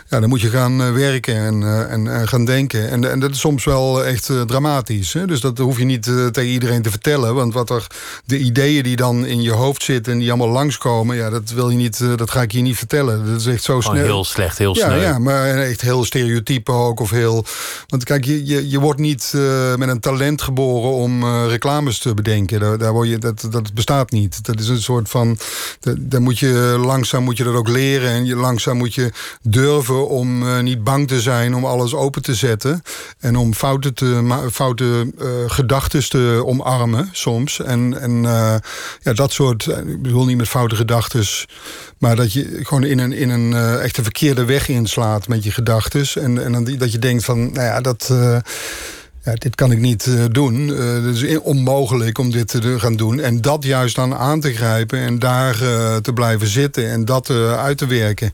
ja, 0.09 0.19
dan 0.19 0.29
moet 0.29 0.41
je 0.41 0.49
gaan 0.49 0.93
werken 0.93 1.35
en, 1.35 1.89
en, 1.89 2.07
en, 2.07 2.27
gaan 2.27 2.45
denken. 2.45 2.89
En, 2.89 3.11
en 3.11 3.19
dat 3.19 3.31
is 3.31 3.39
soms 3.39 3.63
wel 3.63 4.05
echt 4.05 4.31
dramatisch. 4.45 5.13
Hè? 5.13 5.27
Dus 5.27 5.39
dat 5.39 5.57
hoef 5.57 5.77
je 5.77 5.85
niet 5.85 6.03
tegen 6.03 6.45
iedereen 6.45 6.81
te 6.81 6.89
vertellen. 6.89 7.35
Want 7.35 7.53
wat 7.53 7.69
er, 7.69 7.87
de 8.25 8.37
ideeën 8.37 8.83
die 8.83 8.95
dan 8.95 9.25
in 9.25 9.41
je 9.41 9.51
hoofd 9.51 9.83
zitten 9.83 10.13
en 10.13 10.19
die 10.19 10.29
allemaal 10.29 10.49
langskomen, 10.49 11.15
ja, 11.15 11.29
dat 11.29 11.49
wil 11.49 11.69
je 11.69 11.77
niet, 11.77 12.17
dat 12.17 12.31
ga 12.31 12.41
ik 12.41 12.51
je 12.51 12.61
niet 12.61 12.77
vertellen. 12.77 13.25
Dat 13.25 13.39
is 13.39 13.45
echt 13.45 13.63
zo 13.63 13.81
snel. 13.81 13.95
heel 13.95 14.23
slecht, 14.23 14.57
heel 14.57 14.75
snel. 14.75 14.95
Ja, 14.95 15.01
ja, 15.01 15.19
maar 15.19 15.57
echt 15.57 15.81
heel 15.81 16.05
stereotype 16.05 16.71
ook. 16.71 16.99
Of 16.99 17.09
heel, 17.09 17.45
want 17.87 18.03
kijk, 18.03 18.25
je, 18.25 18.45
je, 18.45 18.69
je 18.69 18.79
wordt 18.79 18.99
niet 18.99 19.33
met 19.77 19.89
een 19.89 19.99
talent 19.99 20.41
geboren 20.41 20.91
om 20.91 21.23
uh, 21.33 21.47
reclames 21.47 21.99
te 21.99 22.13
bedenken. 22.13 22.59
Daar, 22.59 22.77
daar 22.77 22.91
word 22.91 23.09
je, 23.09 23.17
dat, 23.17 23.47
dat 23.49 23.73
bestaat 23.73 24.11
niet. 24.11 24.45
Dat 24.45 24.59
is 24.59 24.67
een 24.67 24.81
soort 24.81 25.09
van. 25.09 25.37
Daar 25.99 26.21
moet 26.21 26.39
je 26.39 26.75
langzaam 26.79 27.23
moet 27.23 27.37
je 27.37 27.43
dat 27.43 27.55
ook 27.55 27.67
leren. 27.67 28.09
En 28.09 28.25
je 28.25 28.35
langzaam 28.35 28.77
moet 28.77 28.93
je 28.93 29.11
durven 29.41 30.09
om 30.09 30.43
uh, 30.43 30.59
niet 30.59 30.83
bang 30.83 31.07
te 31.07 31.21
zijn 31.21 31.55
om 31.55 31.65
alles 31.65 31.93
open 31.93 32.21
te 32.21 32.35
zetten. 32.35 32.81
En 33.19 33.35
om 33.35 33.53
fouten, 33.53 33.93
te, 33.93 34.47
fouten 34.51 35.13
uh, 35.21 35.29
gedachten 35.47 36.09
te 36.09 36.43
omarmen 36.45 37.09
soms. 37.11 37.59
En, 37.59 37.99
en 38.01 38.21
ja, 39.01 39.13
dat 39.13 39.31
soort. 39.31 39.65
Ik 39.65 40.01
bedoel 40.01 40.25
niet 40.25 40.37
met 40.37 40.47
foute 40.47 40.75
gedachten. 40.75 41.25
Maar 41.97 42.15
dat 42.15 42.33
je 42.33 42.59
gewoon 42.61 42.83
in 42.83 42.99
een, 42.99 43.13
in 43.13 43.29
een 43.29 43.53
echte 43.79 44.03
verkeerde 44.03 44.45
weg 44.45 44.67
inslaat 44.67 45.27
met 45.27 45.43
je 45.43 45.51
gedachten. 45.51 46.23
En, 46.23 46.43
en 46.43 46.77
dat 46.77 46.91
je 46.91 46.99
denkt 46.99 47.25
van, 47.25 47.51
nou 47.51 47.65
ja, 47.65 47.81
dat 47.81 48.11
ja, 49.23 49.33
dit 49.33 49.55
kan 49.55 49.71
ik 49.71 49.79
niet 49.79 50.05
uh, 50.05 50.23
doen. 50.31 50.67
Uh, 50.67 51.05
het 51.05 51.15
is 51.15 51.39
onmogelijk 51.39 52.17
om 52.17 52.31
dit 52.31 52.47
te 52.47 52.79
gaan 52.79 52.95
doen. 52.95 53.19
En 53.19 53.41
dat 53.41 53.63
juist 53.63 53.95
dan 53.95 54.15
aan 54.15 54.39
te 54.39 54.53
grijpen 54.53 54.99
en 54.99 55.19
daar 55.19 55.61
uh, 55.61 55.95
te 55.95 56.13
blijven 56.13 56.47
zitten 56.47 56.89
en 56.89 57.05
dat 57.05 57.29
uit 57.29 57.77
te 57.77 57.87
werken. 57.87 58.31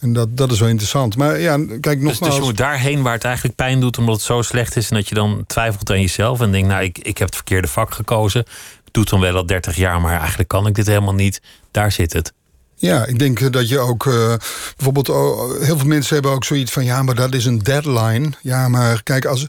En 0.00 0.12
dat, 0.12 0.36
dat 0.36 0.52
is 0.52 0.60
wel 0.60 0.68
interessant. 0.68 1.16
Maar 1.16 1.40
ja, 1.40 1.56
kijk 1.56 2.00
nogmaals... 2.00 2.18
Dus, 2.18 2.28
dus 2.28 2.36
je 2.36 2.42
moet 2.42 2.56
daarheen 2.56 3.02
waar 3.02 3.12
het 3.12 3.24
eigenlijk 3.24 3.56
pijn 3.56 3.80
doet 3.80 3.98
omdat 3.98 4.14
het 4.14 4.24
zo 4.24 4.42
slecht 4.42 4.76
is... 4.76 4.88
en 4.90 4.96
dat 4.96 5.08
je 5.08 5.14
dan 5.14 5.44
twijfelt 5.46 5.90
aan 5.90 6.00
jezelf 6.00 6.40
en 6.40 6.52
denkt... 6.52 6.68
nou, 6.68 6.82
ik, 6.82 6.98
ik 6.98 7.18
heb 7.18 7.26
het 7.26 7.36
verkeerde 7.36 7.68
vak 7.68 7.94
gekozen. 7.94 8.40
Ik 8.84 8.92
doe 8.92 9.02
het 9.02 9.12
dan 9.12 9.20
wel 9.20 9.34
al 9.34 9.46
30 9.46 9.76
jaar, 9.76 10.00
maar 10.00 10.18
eigenlijk 10.18 10.48
kan 10.48 10.66
ik 10.66 10.74
dit 10.74 10.86
helemaal 10.86 11.14
niet. 11.14 11.40
Daar 11.70 11.92
zit 11.92 12.12
het. 12.12 12.32
Ja, 12.74 13.06
ik 13.06 13.18
denk 13.18 13.52
dat 13.52 13.68
je 13.68 13.78
ook 13.78 14.04
uh, 14.04 14.34
bijvoorbeeld... 14.76 15.08
Oh, 15.08 15.60
heel 15.60 15.78
veel 15.78 15.86
mensen 15.86 16.14
hebben 16.14 16.32
ook 16.32 16.44
zoiets 16.44 16.72
van... 16.72 16.84
ja, 16.84 17.02
maar 17.02 17.14
dat 17.14 17.34
is 17.34 17.44
een 17.44 17.58
deadline. 17.58 18.30
Ja, 18.42 18.68
maar 18.68 19.02
kijk, 19.02 19.24
als 19.24 19.46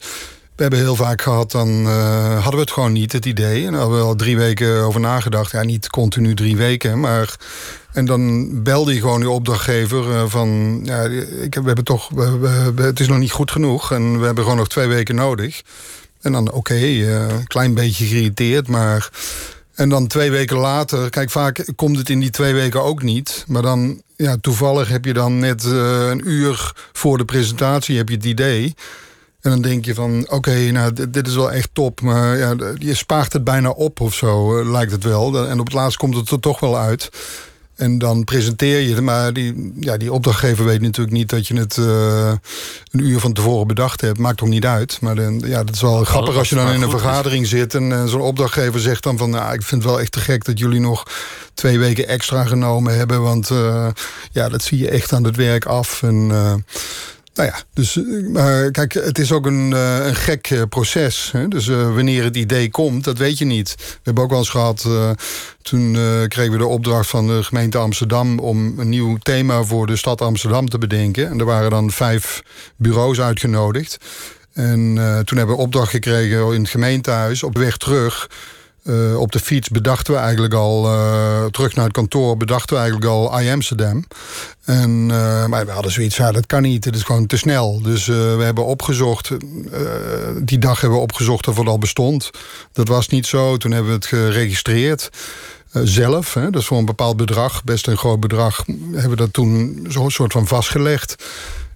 we 0.59 0.65
hebben 0.65 0.83
heel 0.83 0.95
vaak 0.95 1.21
gehad, 1.21 1.51
dan 1.51 1.69
uh, 1.69 2.33
hadden 2.33 2.53
we 2.53 2.59
het 2.59 2.71
gewoon 2.71 2.91
niet, 2.91 3.11
het 3.11 3.25
idee. 3.25 3.65
En 3.65 3.71
daar 3.71 3.81
hebben 3.81 3.99
we 3.99 4.05
al 4.05 4.15
drie 4.15 4.37
weken 4.37 4.83
over 4.83 4.99
nagedacht. 4.99 5.51
Ja, 5.51 5.63
niet 5.63 5.89
continu 5.89 6.35
drie 6.35 6.57
weken, 6.57 6.99
maar... 6.99 7.35
En 7.93 8.05
dan 8.05 8.49
belde 8.63 8.93
je 8.93 8.99
gewoon 8.99 9.21
je 9.21 9.29
opdrachtgever 9.29 10.09
uh, 10.09 10.23
van... 10.27 10.79
Ja, 10.83 11.01
ik, 11.41 11.55
we 11.55 11.65
hebben 11.65 11.83
toch, 11.83 12.09
het 12.75 12.99
is 12.99 13.07
nog 13.07 13.17
niet 13.17 13.31
goed 13.31 13.51
genoeg 13.51 13.91
en 13.91 14.19
we 14.19 14.25
hebben 14.25 14.43
gewoon 14.43 14.57
nog 14.57 14.67
twee 14.67 14.87
weken 14.87 15.15
nodig. 15.15 15.61
En 16.21 16.31
dan, 16.31 16.47
oké, 16.47 16.57
okay, 16.57 16.95
uh, 16.95 17.25
klein 17.47 17.73
beetje 17.73 18.05
geïrriteerd, 18.05 18.67
maar... 18.67 19.09
En 19.75 19.89
dan 19.89 20.07
twee 20.07 20.31
weken 20.31 20.57
later, 20.57 21.09
kijk, 21.09 21.29
vaak 21.29 21.65
komt 21.75 21.97
het 21.97 22.09
in 22.09 22.19
die 22.19 22.29
twee 22.29 22.53
weken 22.53 22.83
ook 22.83 23.01
niet. 23.01 23.43
Maar 23.47 23.61
dan, 23.61 24.01
ja, 24.15 24.37
toevallig 24.41 24.89
heb 24.89 25.05
je 25.05 25.13
dan 25.13 25.39
net 25.39 25.63
een 25.63 26.21
uur 26.29 26.73
voor 26.93 27.17
de 27.17 27.25
presentatie 27.25 27.97
heb 27.97 28.09
je 28.09 28.15
het 28.15 28.25
idee... 28.25 28.75
En 29.41 29.49
dan 29.49 29.61
denk 29.61 29.85
je 29.85 29.93
van, 29.93 30.25
oké, 30.29 30.71
nou, 30.71 31.09
dit, 31.09 31.27
is 31.27 31.35
wel 31.35 31.51
echt 31.51 31.69
top. 31.73 32.01
Maar 32.01 32.37
ja, 32.37 32.55
je 32.77 32.93
spaart 32.93 33.33
het 33.33 33.43
bijna 33.43 33.69
op 33.69 33.99
of 33.99 34.13
zo, 34.13 34.59
eh, 34.59 34.71
lijkt 34.71 34.91
het 34.91 35.03
wel. 35.03 35.47
En 35.47 35.59
op 35.59 35.65
het 35.65 35.75
laatst 35.75 35.97
komt 35.97 36.15
het 36.15 36.29
er 36.29 36.39
toch 36.39 36.59
wel 36.59 36.77
uit. 36.77 37.09
En 37.79 37.97
dan 37.97 38.23
presenteer 38.23 38.79
je 38.79 38.93
het. 38.95 39.03
Maar 39.03 39.33
die, 39.33 39.73
ja, 39.79 39.97
die 39.97 40.13
opdrachtgever 40.13 40.65
weet 40.65 40.81
natuurlijk 40.81 41.17
niet 41.17 41.29
dat 41.29 41.47
je 41.47 41.55
het 41.55 41.77
uh, 41.77 42.31
een 42.91 42.99
uur 42.99 43.19
van 43.19 43.33
tevoren 43.33 43.67
bedacht 43.67 44.01
hebt. 44.01 44.17
Maakt 44.17 44.37
toch 44.37 44.47
niet 44.47 44.65
uit. 44.65 45.01
Maar 45.01 45.15
dan, 45.15 45.39
ja, 45.45 45.63
dat 45.63 45.75
is 45.75 45.81
wel 45.81 46.03
grappig 46.03 46.37
als 46.37 46.49
je 46.49 46.55
dan 46.55 46.71
in 46.71 46.81
een 46.81 46.89
vergadering 46.89 47.47
zit. 47.47 47.75
En 47.75 47.89
uh, 47.89 48.05
zo'n 48.05 48.21
opdrachtgever 48.21 48.79
zegt 48.79 49.03
dan 49.03 49.17
van... 49.17 49.29
Nou, 49.29 49.53
ik 49.53 49.63
vind 49.63 49.83
het 49.83 49.91
wel 49.91 50.01
echt 50.01 50.11
te 50.11 50.19
gek 50.19 50.45
dat 50.45 50.59
jullie 50.59 50.79
nog 50.79 51.03
twee 51.53 51.79
weken 51.79 52.07
extra 52.07 52.45
genomen 52.45 52.97
hebben. 52.97 53.21
Want 53.21 53.49
uh, 53.49 53.87
ja, 54.31 54.49
dat 54.49 54.63
zie 54.63 54.77
je 54.77 54.89
echt 54.89 55.13
aan 55.13 55.23
het 55.23 55.35
werk 55.35 55.65
af. 55.65 56.03
En 56.03 56.31
nou 57.33 57.49
ja, 57.49 57.59
dus 57.73 57.97
eh, 58.33 58.71
kijk, 58.71 58.93
het 58.93 59.19
is 59.19 59.31
ook 59.31 59.45
een, 59.45 59.71
uh, 59.71 60.05
een 60.05 60.15
gek 60.15 60.49
uh, 60.49 60.61
proces. 60.69 61.29
Hè? 61.31 61.47
Dus 61.47 61.67
wanneer 61.67 62.23
het 62.23 62.35
idee 62.35 62.71
komt, 62.71 63.03
dat 63.03 63.17
weet 63.17 63.37
je 63.37 63.45
niet. 63.45 63.75
We 63.77 63.99
hebben 64.03 64.23
ook 64.23 64.29
wel 64.29 64.39
eens 64.39 64.49
gehad, 64.49 64.87
toen 65.61 65.93
kregen 66.27 66.51
we 66.51 66.57
de 66.57 66.65
opdracht 66.65 67.09
van 67.09 67.27
de 67.27 67.43
gemeente 67.43 67.77
Amsterdam 67.77 68.39
om 68.39 68.79
een 68.79 68.89
nieuw 68.89 69.17
thema 69.17 69.63
voor 69.63 69.87
de 69.87 69.95
stad 69.95 70.21
Amsterdam 70.21 70.69
te 70.69 70.77
bedenken. 70.77 71.29
En 71.29 71.39
er 71.39 71.45
waren 71.45 71.69
dan 71.69 71.91
vijf 71.91 72.43
bureaus 72.75 73.21
uitgenodigd. 73.21 73.97
En 74.53 74.93
toen 75.25 75.37
hebben 75.37 75.55
we 75.55 75.61
opdracht 75.61 75.89
gekregen 75.91 76.53
in 76.53 76.61
het 76.61 76.69
gemeentehuis 76.69 77.43
op 77.43 77.57
weg 77.57 77.77
terug 77.77 78.27
uh, 78.89 79.19
op 79.19 79.31
de 79.31 79.39
fiets 79.39 79.69
bedachten 79.69 80.13
we 80.13 80.19
eigenlijk 80.19 80.53
al, 80.53 80.85
uh, 80.85 81.45
terug 81.45 81.75
naar 81.75 81.85
het 81.85 81.93
kantoor, 81.93 82.37
bedachten 82.37 82.75
we 82.75 82.81
eigenlijk 82.81 83.11
al 83.11 83.41
I 83.41 83.51
Amsterdam. 83.51 84.03
En, 84.65 84.89
uh, 84.89 85.45
maar 85.45 85.65
we 85.65 85.71
hadden 85.71 85.91
zoiets, 85.91 86.17
ja, 86.17 86.31
dat 86.31 86.45
kan 86.45 86.61
niet, 86.61 86.85
het 86.85 86.95
is 86.95 87.03
gewoon 87.03 87.25
te 87.25 87.37
snel. 87.37 87.81
Dus 87.81 88.05
we 88.05 88.41
hebben 88.43 88.65
opgezocht, 88.65 89.29
die 90.43 90.57
dag 90.57 90.81
hebben 90.81 90.97
we 90.97 91.03
opgezocht 91.03 91.47
of 91.47 91.57
het 91.57 91.67
al 91.67 91.77
bestond. 91.77 92.29
Dat 92.71 92.87
was 92.87 93.07
niet 93.07 93.25
zo, 93.25 93.57
toen 93.57 93.71
hebben 93.71 93.89
we 93.89 93.95
het 93.95 94.05
geregistreerd. 94.05 95.09
zelf. 95.71 96.33
Hè. 96.33 96.49
Dus 96.49 96.65
voor 96.65 96.77
een 96.77 96.85
bepaald 96.85 97.17
bedrag, 97.17 97.63
best 97.63 97.87
een 97.87 97.97
groot 97.97 98.19
bedrag, 98.19 98.63
hebben 98.91 99.09
we 99.09 99.15
dat 99.15 99.33
toen 99.33 99.85
zo'n 99.89 100.11
soort 100.11 100.31
van 100.31 100.47
vastgelegd. 100.47 101.15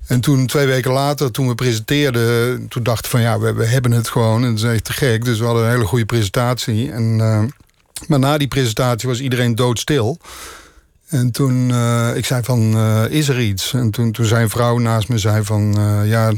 En 0.07 0.21
toen, 0.21 0.45
twee 0.45 0.65
weken 0.65 0.91
later, 0.91 1.31
toen 1.31 1.47
we 1.47 1.55
presenteerden... 1.55 2.67
toen 2.67 2.83
dachten 2.83 3.09
van 3.09 3.21
ja, 3.21 3.39
we, 3.39 3.65
hebben 3.65 3.91
het 3.91 4.07
gewoon. 4.07 4.43
En 4.43 4.49
dat 4.49 4.63
is 4.63 4.63
echt 4.63 4.83
te 4.83 4.93
gek. 4.93 5.25
Dus 5.25 5.39
we 5.39 5.45
hadden 5.45 5.63
een 5.63 5.69
hele 5.69 5.85
goede 5.85 6.05
presentatie. 6.05 6.91
En, 6.91 7.17
uh, 7.19 7.43
maar 8.07 8.19
na 8.19 8.37
die 8.37 8.47
presentatie 8.47 9.09
was 9.09 9.19
iedereen 9.19 9.55
doodstil. 9.55 10.17
En 11.07 11.31
toen, 11.31 11.69
uh, 11.69 12.15
ik 12.15 12.25
zei 12.25 12.43
van, 12.43 12.77
uh, 12.77 13.03
is 13.09 13.29
er 13.29 13.41
iets? 13.41 13.73
En 13.73 13.91
toen, 13.91 14.11
toen 14.11 14.25
zijn 14.25 14.49
vrouw 14.49 14.77
naast 14.77 15.09
me 15.09 15.17
zei 15.17 15.43
van, 15.43 15.75
ja... 16.05 16.31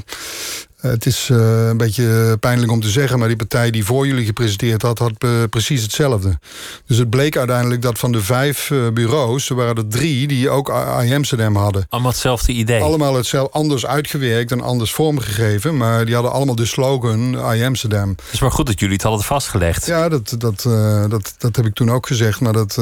Eh, 0.85 0.91
het 0.91 1.05
is 1.05 1.29
uh, 1.31 1.67
een 1.67 1.77
beetje 1.77 2.37
pijnlijk 2.39 2.71
om 2.71 2.81
te 2.81 2.89
zeggen, 2.89 3.19
maar 3.19 3.27
die 3.27 3.37
partij 3.37 3.71
die 3.71 3.85
voor 3.85 4.07
jullie 4.07 4.25
gepresenteerd 4.25 4.81
had, 4.81 4.99
had 4.99 5.11
uh, 5.19 5.31
precies 5.49 5.81
hetzelfde. 5.81 6.39
Dus 6.85 6.97
het 6.97 7.09
bleek 7.09 7.37
uiteindelijk 7.37 7.81
dat 7.81 7.99
van 7.99 8.11
de 8.11 8.21
vijf 8.21 8.71
bureaus, 8.93 9.49
er 9.49 9.55
waren 9.55 9.75
er 9.75 9.87
drie 9.87 10.27
die 10.27 10.49
ook 10.49 10.71
AI 10.71 11.15
Amsterdam 11.15 11.55
hadden. 11.55 11.85
Allemaal 11.89 12.11
hetzelfde 12.11 12.51
idee. 12.51 12.81
Allemaal 12.81 13.15
hetzelfde, 13.15 13.51
anders 13.51 13.85
uitgewerkt 13.85 14.51
en 14.51 14.61
anders 14.61 14.91
vormgegeven, 14.91 15.77
maar 15.77 16.05
die 16.05 16.13
hadden 16.13 16.31
allemaal 16.31 16.55
de 16.55 16.65
slogan 16.65 17.37
AI 17.39 17.65
Amsterdam. 17.65 18.09
Het 18.09 18.33
is 18.33 18.39
maar 18.39 18.51
goed 18.51 18.65
dat 18.65 18.79
jullie 18.79 18.95
het 18.95 19.03
hadden 19.03 19.23
vastgelegd. 19.23 19.85
Ja, 19.85 20.09
dat, 20.09 20.35
dat, 20.37 20.61
dat, 21.09 21.35
dat 21.37 21.55
heb 21.55 21.65
ik 21.65 21.73
toen 21.73 21.91
ook 21.91 22.07
gezegd, 22.07 22.39
maar 22.39 22.53
dat, 22.53 22.77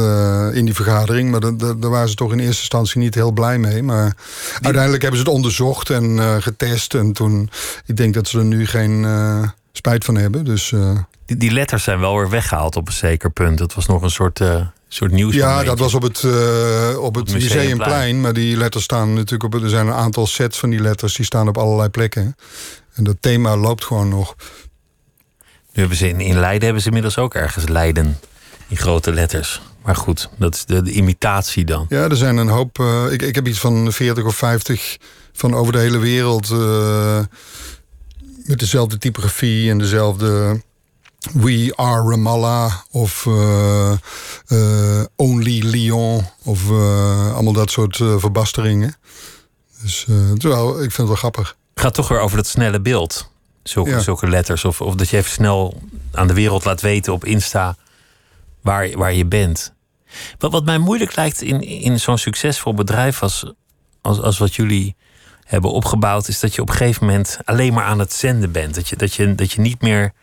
in 0.53 0.65
die 0.65 0.73
vergadering. 0.73 1.31
Maar 1.31 1.39
dat, 1.39 1.59
dat, 1.59 1.81
daar 1.81 1.91
waren 1.91 2.09
ze 2.09 2.15
toch 2.15 2.31
in 2.31 2.39
eerste 2.39 2.59
instantie 2.59 2.99
niet 2.99 3.15
heel 3.15 3.31
blij 3.31 3.57
mee. 3.57 3.83
Maar 3.83 4.15
uiteindelijk 4.61 5.01
hebben 5.01 5.19
ze 5.19 5.25
het 5.25 5.35
onderzocht 5.35 5.89
en 5.89 6.19
getest 6.41 6.93
en 6.93 7.13
toen 7.13 7.49
ik 7.93 7.99
denk 7.99 8.13
dat 8.13 8.27
ze 8.27 8.37
er 8.37 8.45
nu 8.45 8.65
geen 8.65 9.03
uh, 9.03 9.47
spijt 9.71 10.05
van 10.05 10.15
hebben. 10.15 10.45
Dus, 10.45 10.71
uh, 10.71 10.97
die, 11.25 11.37
die, 11.37 11.51
letters 11.51 11.83
zijn 11.83 11.99
wel 11.99 12.15
weer 12.17 12.29
weggehaald 12.29 12.75
op 12.75 12.87
een 12.87 12.93
zeker 12.93 13.29
punt. 13.29 13.57
Dat 13.57 13.73
was 13.73 13.85
nog 13.85 14.01
een 14.01 14.11
soort, 14.11 14.39
uh, 14.39 14.61
soort 14.87 15.11
nieuws. 15.11 15.33
Ja, 15.33 15.63
dat 15.63 15.79
was 15.79 15.93
op 15.93 16.01
het, 16.01 16.23
op 16.97 17.15
het, 17.15 17.33
Museumplein. 17.33 17.49
Museumplein. 17.51 18.21
Maar 18.21 18.33
die 18.33 18.57
letters 18.57 18.83
staan 18.83 19.13
natuurlijk 19.13 19.53
op. 19.53 19.61
Er 19.61 19.69
zijn 19.69 19.87
een 19.87 19.93
aantal 19.93 20.27
sets 20.27 20.59
van 20.59 20.69
die 20.69 20.81
letters 20.81 21.15
die 21.15 21.25
staan 21.25 21.47
op 21.47 21.57
allerlei 21.57 21.89
plekken. 21.89 22.35
En 22.93 23.03
dat 23.03 23.15
thema 23.19 23.57
loopt 23.57 23.83
gewoon 23.83 24.09
nog. 24.09 24.35
Nu 25.73 25.79
hebben 25.79 25.97
ze 25.97 26.07
in, 26.07 26.19
in 26.19 26.39
Leiden 26.39 26.63
hebben 26.63 26.81
ze 26.81 26.87
inmiddels 26.87 27.17
ook 27.17 27.33
ergens 27.33 27.67
Leiden 27.67 28.19
in 28.67 28.77
grote 28.77 29.13
letters. 29.13 29.61
Maar 29.83 29.95
goed, 29.95 30.29
dat 30.37 30.55
is 30.55 30.65
de, 30.65 30.81
de 30.81 30.91
imitatie 30.91 31.65
dan. 31.65 31.85
Ja, 31.89 32.09
er 32.09 32.17
zijn 32.17 32.37
een 32.37 32.47
hoop. 32.47 32.79
Uh, 32.79 33.11
ik, 33.11 33.21
ik 33.21 33.35
heb 33.35 33.47
iets 33.47 33.59
van 33.59 33.91
40 33.91 34.23
of 34.23 34.35
50 34.35 34.97
van 35.33 35.55
over 35.55 35.73
de 35.73 35.79
hele 35.79 35.97
wereld. 35.97 36.49
Uh, 36.49 37.19
met 38.43 38.59
dezelfde 38.59 38.97
typografie 38.97 39.69
en 39.69 39.77
dezelfde 39.77 40.61
We 41.33 41.73
Are 41.75 42.09
Ramallah 42.09 42.73
of 42.91 43.25
uh, 43.25 43.91
uh, 44.47 45.03
Only 45.15 45.59
Lyon 45.65 46.25
of 46.43 46.69
uh, 46.69 47.33
allemaal 47.33 47.53
dat 47.53 47.71
soort 47.71 47.95
verbasteringen. 47.95 48.95
Dus 49.81 50.05
terwijl, 50.37 50.69
ik 50.69 50.79
vind 50.79 50.97
het 50.97 51.07
wel 51.07 51.15
grappig. 51.15 51.55
Het 51.73 51.83
gaat 51.83 51.93
toch 51.93 52.07
weer 52.07 52.19
over 52.19 52.37
dat 52.37 52.47
snelle 52.47 52.81
beeld. 52.81 53.31
Zulke, 53.63 53.89
ja. 53.89 53.99
zulke 53.99 54.29
letters. 54.29 54.65
Of, 54.65 54.81
of 54.81 54.95
dat 54.95 55.09
je 55.09 55.17
even 55.17 55.31
snel 55.31 55.81
aan 56.11 56.27
de 56.27 56.33
wereld 56.33 56.65
laat 56.65 56.81
weten 56.81 57.13
op 57.13 57.25
Insta 57.25 57.75
waar, 58.61 58.97
waar 58.97 59.13
je 59.13 59.25
bent. 59.25 59.73
Wat, 60.37 60.51
wat 60.51 60.65
mij 60.65 60.77
moeilijk 60.77 61.15
lijkt 61.15 61.41
in, 61.41 61.61
in 61.61 61.99
zo'n 61.99 62.17
succesvol 62.17 62.73
bedrijf 62.73 63.21
als, 63.21 63.53
als, 64.01 64.21
als 64.21 64.37
wat 64.37 64.55
jullie 64.55 64.95
hebben 65.43 65.71
opgebouwd, 65.71 66.27
is 66.27 66.39
dat 66.39 66.55
je 66.55 66.61
op 66.61 66.69
een 66.69 66.75
gegeven 66.75 67.05
moment 67.05 67.37
alleen 67.43 67.73
maar 67.73 67.83
aan 67.83 67.99
het 67.99 68.13
zenden 68.13 68.51
bent. 68.51 68.75
Dat 68.75 68.87
je, 68.89 68.95
dat 68.95 69.13
je, 69.13 69.35
dat 69.35 69.51
je 69.51 69.61
niet 69.61 69.81
meer 69.81 70.13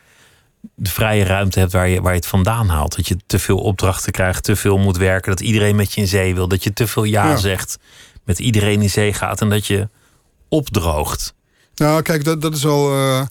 de 0.75 0.89
vrije 0.89 1.23
ruimte 1.23 1.59
hebt 1.59 1.71
waar 1.71 1.89
je, 1.89 2.01
waar 2.01 2.11
je 2.11 2.19
het 2.19 2.27
vandaan 2.27 2.69
haalt. 2.69 2.95
Dat 2.95 3.07
je 3.07 3.17
te 3.27 3.39
veel 3.39 3.57
opdrachten 3.57 4.11
krijgt, 4.11 4.43
te 4.43 4.55
veel 4.55 4.77
moet 4.77 4.97
werken, 4.97 5.31
dat 5.31 5.39
iedereen 5.39 5.75
met 5.75 5.93
je 5.93 6.01
in 6.01 6.07
zee 6.07 6.35
wil, 6.35 6.47
dat 6.47 6.63
je 6.63 6.73
te 6.73 6.87
veel 6.87 7.03
ja, 7.03 7.35
zegt, 7.35 7.77
met 8.23 8.39
iedereen 8.39 8.81
in 8.81 8.89
zee 8.89 9.13
gaat 9.13 9.41
en 9.41 9.49
dat 9.49 9.67
je 9.67 9.89
opdroogt. 10.49 11.33
Nou, 11.75 12.01
kijk, 12.01 12.23
dat, 12.23 12.41
dat 12.41 12.55
is 12.55 12.63
wel 12.63 12.93
uh, 12.93 13.21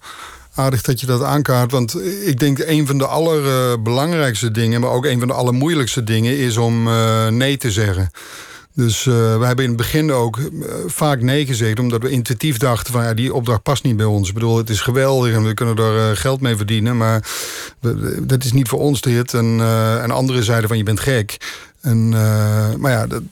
aardig 0.55 0.82
dat 0.82 1.01
je 1.01 1.07
dat 1.07 1.22
aankaart. 1.22 1.70
Want 1.70 2.01
ik 2.26 2.38
denk 2.38 2.59
een 2.59 2.86
van 2.86 2.99
de 2.99 3.07
allerbelangrijkste 3.07 4.51
dingen, 4.51 4.80
maar 4.80 4.91
ook 4.91 5.05
een 5.05 5.18
van 5.18 5.28
de 5.28 5.34
allermoeilijkste 5.34 6.05
dingen, 6.05 6.38
is 6.38 6.57
om 6.57 6.88
uh, 6.88 7.28
nee 7.28 7.57
te 7.57 7.70
zeggen. 7.70 8.11
Dus 8.81 9.05
uh, 9.05 9.14
we 9.39 9.47
hebben 9.47 9.64
in 9.64 9.70
het 9.70 9.81
begin 9.81 10.12
ook 10.12 10.37
uh, 10.37 10.74
vaak 10.87 11.20
nee 11.22 11.47
gezegd, 11.47 11.78
omdat 11.78 12.03
we 12.03 12.11
intuïtief 12.11 12.57
dachten 12.57 12.93
van 12.93 13.05
ja, 13.05 13.14
die 13.14 13.35
opdracht 13.35 13.62
past 13.62 13.85
niet 13.85 13.97
bij 13.97 14.07
ons. 14.07 14.28
Ik 14.28 14.35
bedoel, 14.35 14.57
het 14.57 14.70
is 14.70 14.81
geweldig 14.81 15.35
en 15.35 15.45
we 15.45 15.55
kunnen 15.55 15.76
er 15.76 16.11
uh, 16.11 16.16
geld 16.16 16.41
mee 16.41 16.57
verdienen, 16.57 16.97
maar 16.97 17.28
dat 18.22 18.45
is 18.45 18.53
niet 18.53 18.68
voor 18.68 18.78
ons 18.78 19.01
dit. 19.01 19.35
En, 19.35 19.61
en 20.03 20.11
anderen 20.11 20.45
zeiden 20.45 20.68
van 20.68 20.78
je 20.78 20.83
bent 20.83 21.01
gek. 21.01 21.37
En, 21.81 22.12
uh, 22.12 22.74
maar 22.74 22.91
ja, 22.91 23.07
dat, 23.07 23.22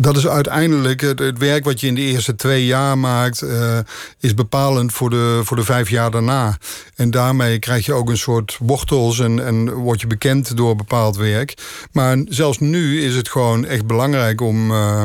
dat 0.00 0.16
is 0.16 0.28
uiteindelijk 0.28 1.00
het, 1.00 1.38
werk 1.38 1.64
wat 1.64 1.80
je 1.80 1.86
in 1.86 1.94
de 1.94 2.00
eerste 2.00 2.34
twee 2.34 2.66
jaar 2.66 2.98
maakt, 2.98 3.42
uh, 3.42 3.78
is 4.20 4.34
bepalend 4.34 4.92
voor 4.92 5.10
de, 5.10 5.40
voor 5.44 5.56
de 5.56 5.64
vijf 5.64 5.90
jaar 5.90 6.10
daarna. 6.10 6.58
En 6.96 7.10
daarmee 7.10 7.58
krijg 7.58 7.86
je 7.86 7.92
ook 7.92 8.08
een 8.08 8.16
soort 8.16 8.56
wortels 8.60 9.20
en, 9.20 9.46
en 9.46 9.70
word 9.70 10.00
je 10.00 10.06
bekend 10.06 10.56
door 10.56 10.76
bepaald 10.76 11.16
werk. 11.16 11.54
Maar 11.92 12.18
zelfs 12.28 12.58
nu 12.58 13.02
is 13.02 13.14
het 13.14 13.28
gewoon 13.28 13.64
echt 13.64 13.86
belangrijk 13.86 14.40
om. 14.40 14.70
Uh, 14.70 15.04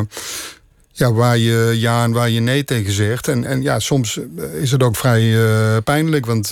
ja, 0.92 1.14
waar 1.14 1.38
je 1.38 1.74
ja 1.76 2.04
en 2.04 2.12
waar 2.12 2.30
je 2.30 2.40
nee 2.40 2.64
tegen 2.64 2.92
zegt. 2.92 3.28
En, 3.28 3.46
en 3.46 3.62
ja, 3.62 3.80
soms 3.80 4.20
is 4.62 4.72
het 4.72 4.84
ook 4.84 4.96
vrij 4.96 5.36
pijnlijk, 5.82 6.26
want 6.26 6.50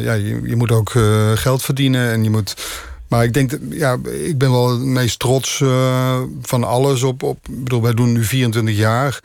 ja, 0.00 0.12
je, 0.12 0.56
moet 0.56 0.70
ook 0.70 0.90
geld 1.34 1.62
verdienen 1.62 2.10
en 2.10 2.24
je 2.24 2.30
moet 2.30 2.54
maar 3.10 3.24
ik 3.24 3.32
denk, 3.34 3.50
dat, 3.50 3.60
ja, 3.70 3.98
ik 4.24 4.38
ben 4.38 4.50
wel 4.50 4.70
het 4.70 4.80
meest 4.80 5.18
trots 5.18 5.60
uh, 5.60 6.20
van 6.42 6.64
alles 6.64 7.02
op, 7.02 7.22
op. 7.22 7.48
Ik 7.48 7.64
bedoel, 7.64 7.82
wij 7.82 7.94
doen 7.94 8.12
nu 8.12 8.24
24 8.24 8.76
jaar. 8.76 9.20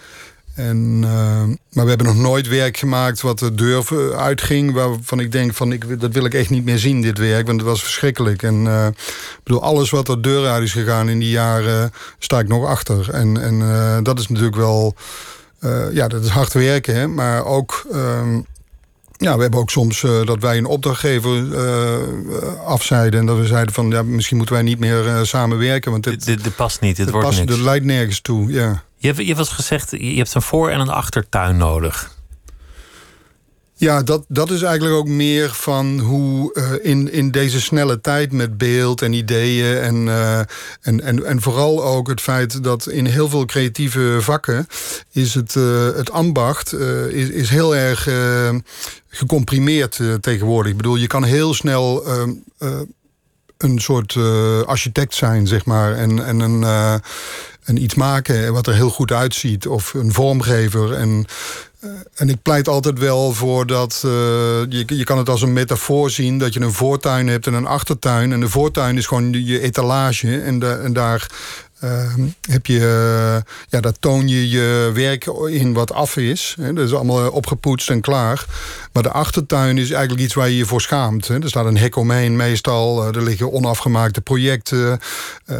En, 0.55 1.01
uh, 1.03 1.43
maar 1.71 1.83
we 1.83 1.89
hebben 1.89 2.07
nog 2.07 2.17
nooit 2.17 2.47
werk 2.47 2.77
gemaakt 2.77 3.21
wat 3.21 3.39
de 3.39 3.55
deur 3.55 4.15
uitging. 4.15 4.73
Waarvan 4.73 5.19
ik 5.19 5.31
denk, 5.31 5.53
van, 5.53 5.71
ik, 5.71 5.99
dat 5.99 6.13
wil 6.13 6.25
ik 6.25 6.33
echt 6.33 6.49
niet 6.49 6.65
meer 6.65 6.77
zien, 6.77 7.01
dit 7.01 7.17
werk. 7.17 7.47
Want 7.47 7.59
het 7.59 7.69
was 7.69 7.83
verschrikkelijk. 7.83 8.43
En 8.43 8.65
uh, 8.65 8.87
ik 8.87 9.43
bedoel, 9.43 9.61
alles 9.61 9.89
wat 9.89 10.07
er 10.07 10.21
deur 10.21 10.47
uit 10.47 10.63
is 10.63 10.71
gegaan 10.71 11.09
in 11.09 11.19
die 11.19 11.29
jaren, 11.29 11.91
sta 12.19 12.39
ik 12.39 12.47
nog 12.47 12.65
achter. 12.65 13.09
En, 13.11 13.41
en 13.41 14.03
dat 14.03 14.19
is 14.19 14.27
natuurlijk 14.27 14.55
wel, 14.55 14.95
ja, 15.91 16.07
dat 16.07 16.23
is 16.23 16.29
hard 16.29 16.53
werken. 16.53 17.13
Maar 17.13 17.45
ook... 17.45 17.85
Ehm, 17.91 18.39
ja, 19.17 19.35
we 19.35 19.41
hebben 19.41 19.59
ook 19.59 19.69
soms 19.69 20.03
uh, 20.03 20.25
dat 20.25 20.41
wij 20.41 20.57
een 20.57 20.65
opdrachtgever 20.65 21.43
uh, 21.43 22.65
afzeiden. 22.65 23.19
En 23.19 23.25
dat 23.25 23.37
we 23.37 23.45
zeiden 23.45 23.73
van 23.73 23.89
ja, 23.89 24.03
misschien 24.03 24.37
moeten 24.37 24.55
wij 24.55 24.63
niet 24.63 24.79
meer 24.79 25.05
uh, 25.05 25.19
samenwerken. 25.23 25.91
Want 25.91 26.03
dit, 26.03 26.25
dit, 26.25 26.43
dit, 26.43 26.55
past 26.55 26.81
niet, 26.81 26.95
dit 26.95 27.09
wordt 27.09 27.27
past, 27.27 27.39
niks. 27.39 27.51
Dat 27.51 27.59
leidt 27.59 27.85
nergens 27.85 28.21
toe, 28.21 28.51
ja. 28.51 28.83
Je 28.97 29.07
hebt, 29.07 29.19
je 29.19 29.33
hebt 29.35 29.49
gezegd, 29.49 29.91
je 29.91 30.15
hebt 30.15 30.33
een 30.33 30.41
voor- 30.41 30.69
en 30.69 30.79
een 30.79 30.89
achtertuin 30.89 31.57
nodig. 31.57 32.14
Ja, 33.77 34.03
dat, 34.03 34.25
dat 34.27 34.51
is 34.51 34.61
eigenlijk 34.61 34.95
ook 34.95 35.07
meer 35.07 35.49
van 35.49 35.99
hoe 35.99 36.51
uh, 36.53 36.91
in, 36.91 37.11
in 37.11 37.31
deze 37.31 37.61
snelle 37.61 38.01
tijd 38.01 38.31
met 38.31 38.57
beeld 38.57 39.01
en 39.01 39.13
ideeën. 39.13 39.77
En, 39.77 39.95
uh, 39.95 40.39
en, 40.81 41.01
en, 41.01 41.25
en 41.25 41.41
vooral 41.41 41.83
ook 41.83 42.07
het 42.07 42.21
feit 42.21 42.63
dat 42.63 42.87
in 42.87 43.05
heel 43.05 43.29
veel 43.29 43.45
creatieve 43.45 44.17
vakken 44.19 44.67
is 45.11 45.33
het, 45.33 45.55
uh, 45.55 45.95
het 45.95 46.11
ambacht 46.11 46.73
is, 47.09 47.29
is 47.29 47.49
heel 47.49 47.75
erg 47.75 48.09
gecomprimeerd 49.09 49.99
tegenwoordig. 50.21 50.71
Ik 50.71 50.77
bedoel, 50.77 50.95
je 50.95 51.07
kan 51.07 51.23
heel 51.23 51.53
snel 51.53 52.05
ehm, 52.05 52.31
een 53.57 53.79
soort 53.79 54.17
architect 54.65 55.13
zijn, 55.13 55.47
zeg 55.47 55.65
maar. 55.65 55.95
En, 55.95 56.25
en 56.25 56.39
een, 56.39 56.63
en 57.63 57.83
iets 57.83 57.95
maken 57.95 58.53
wat 58.53 58.67
er 58.67 58.73
heel 58.73 58.89
goed 58.89 59.11
uitziet. 59.11 59.67
Of 59.67 59.93
een 59.93 60.13
vormgever. 60.13 60.93
En 60.93 61.25
eh, 61.74 61.74
en 62.13 62.29
ik 62.29 62.41
pleit 62.41 62.67
altijd 62.67 62.99
wel 62.99 63.33
voor 63.33 63.67
dat... 63.67 64.01
Uh, 64.05 64.11
je, 64.69 64.83
je 64.87 65.03
kan 65.03 65.17
het 65.17 65.29
als 65.29 65.41
een 65.41 65.53
metafoor 65.53 66.09
zien... 66.09 66.37
dat 66.37 66.53
je 66.53 66.61
een 66.61 66.73
voortuin 66.73 67.27
hebt 67.27 67.47
en 67.47 67.53
een 67.53 67.65
achtertuin. 67.65 68.31
En 68.31 68.39
de 68.39 68.49
voortuin 68.49 68.97
is 68.97 69.07
gewoon 69.07 69.45
je 69.45 69.59
etalage. 69.59 70.41
En, 70.41 70.83
en 70.83 70.93
daar 70.93 71.27
uh, 71.85 72.25
heb 72.49 72.65
je, 72.65 72.79
uh, 72.79 73.51
ja, 73.69 73.79
daar 73.79 73.99
toon 73.99 74.27
je 74.27 74.49
je 74.49 74.91
werk 74.93 75.25
in 75.47 75.73
wat 75.73 75.93
af 75.93 76.17
is. 76.17 76.55
Hè. 76.59 76.73
Dat 76.73 76.85
is 76.85 76.93
allemaal 76.93 77.29
opgepoetst 77.29 77.89
en 77.89 78.01
klaar. 78.01 78.45
Maar 78.93 79.03
de 79.03 79.11
achtertuin 79.11 79.77
is 79.77 79.91
eigenlijk 79.91 80.23
iets 80.23 80.33
waar 80.33 80.49
je 80.49 80.57
je 80.57 80.65
voor 80.65 80.81
schaamt. 80.81 81.27
Hè. 81.27 81.41
Er 81.41 81.49
staat 81.49 81.65
een 81.65 81.77
hek 81.77 81.95
omheen 81.95 82.35
meestal. 82.35 83.01
Uh, 83.01 83.15
er 83.15 83.23
liggen 83.23 83.51
onafgemaakte 83.51 84.21
projecten. 84.21 84.99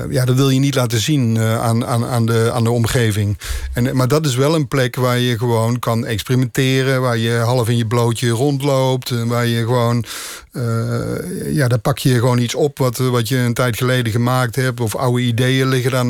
Ja, 0.10 0.26
dat 0.26 0.36
wil 0.36 0.50
je 0.50 0.60
niet 0.60 0.76
laten 0.76 1.00
zien 1.00 1.40
aan, 1.40 1.86
aan, 1.86 2.06
aan, 2.06 2.26
de, 2.26 2.52
aan 2.54 2.64
de 2.64 2.72
omgeving. 2.72 3.38
En, 3.74 3.96
maar 3.96 4.08
dat 4.08 4.26
is 4.26 4.36
wel 4.36 4.56
een 4.56 4.68
plek 4.68 4.96
waar 4.96 5.20
je 5.20 5.38
gewoon 5.38 5.80
kan 5.80 6.06
experimenteren. 6.06 7.02
Waar 7.02 7.18
je 7.18 7.34
half 7.34 7.70
in 7.70 7.78
je 7.78 7.88
blootje 7.88 8.30
rondloopt. 8.30 9.26
Waar 9.26 9.46
je 9.46 9.60
gewoon... 9.60 10.06
ja, 11.52 11.68
daar 11.68 11.80
pak 11.80 11.98
je 11.98 12.14
gewoon 12.14 12.40
iets 12.40 12.56
op 12.56 12.78
wat, 12.78 12.98
wat 12.98 13.28
je 13.28 13.38
een 13.38 13.54
tijd 13.54 13.78
geleden 13.78 14.12
gemaakt 14.12 14.56
hebt. 14.56 14.80
Of 14.80 14.96
oude 14.96 15.22
ideeën 15.22 15.68
liggen 15.68 15.92
daar. 15.92 16.06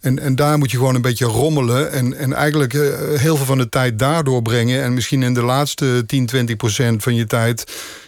En, 0.00 0.18
en 0.18 0.36
daar 0.36 0.58
moet 0.58 0.70
je 0.70 0.76
gewoon 0.76 0.94
een 0.94 1.02
beetje 1.02 1.24
rommelen. 1.24 1.92
En, 1.92 2.16
en 2.16 2.32
eigenlijk 2.32 2.72
heel 2.72 3.36
veel 3.36 3.44
van 3.44 3.58
de 3.58 3.68
tijd 3.68 3.98
daardoor 3.98 4.42
brengen. 4.42 4.82
En 4.82 4.94
misschien 4.94 5.22
in 5.22 5.34
de 5.34 5.42
laatste 5.42 6.04
10, 6.06 6.26
20 6.26 6.56
procent 6.56 7.02
van 7.02 7.14
je 7.14 7.26
tijd 7.26 7.64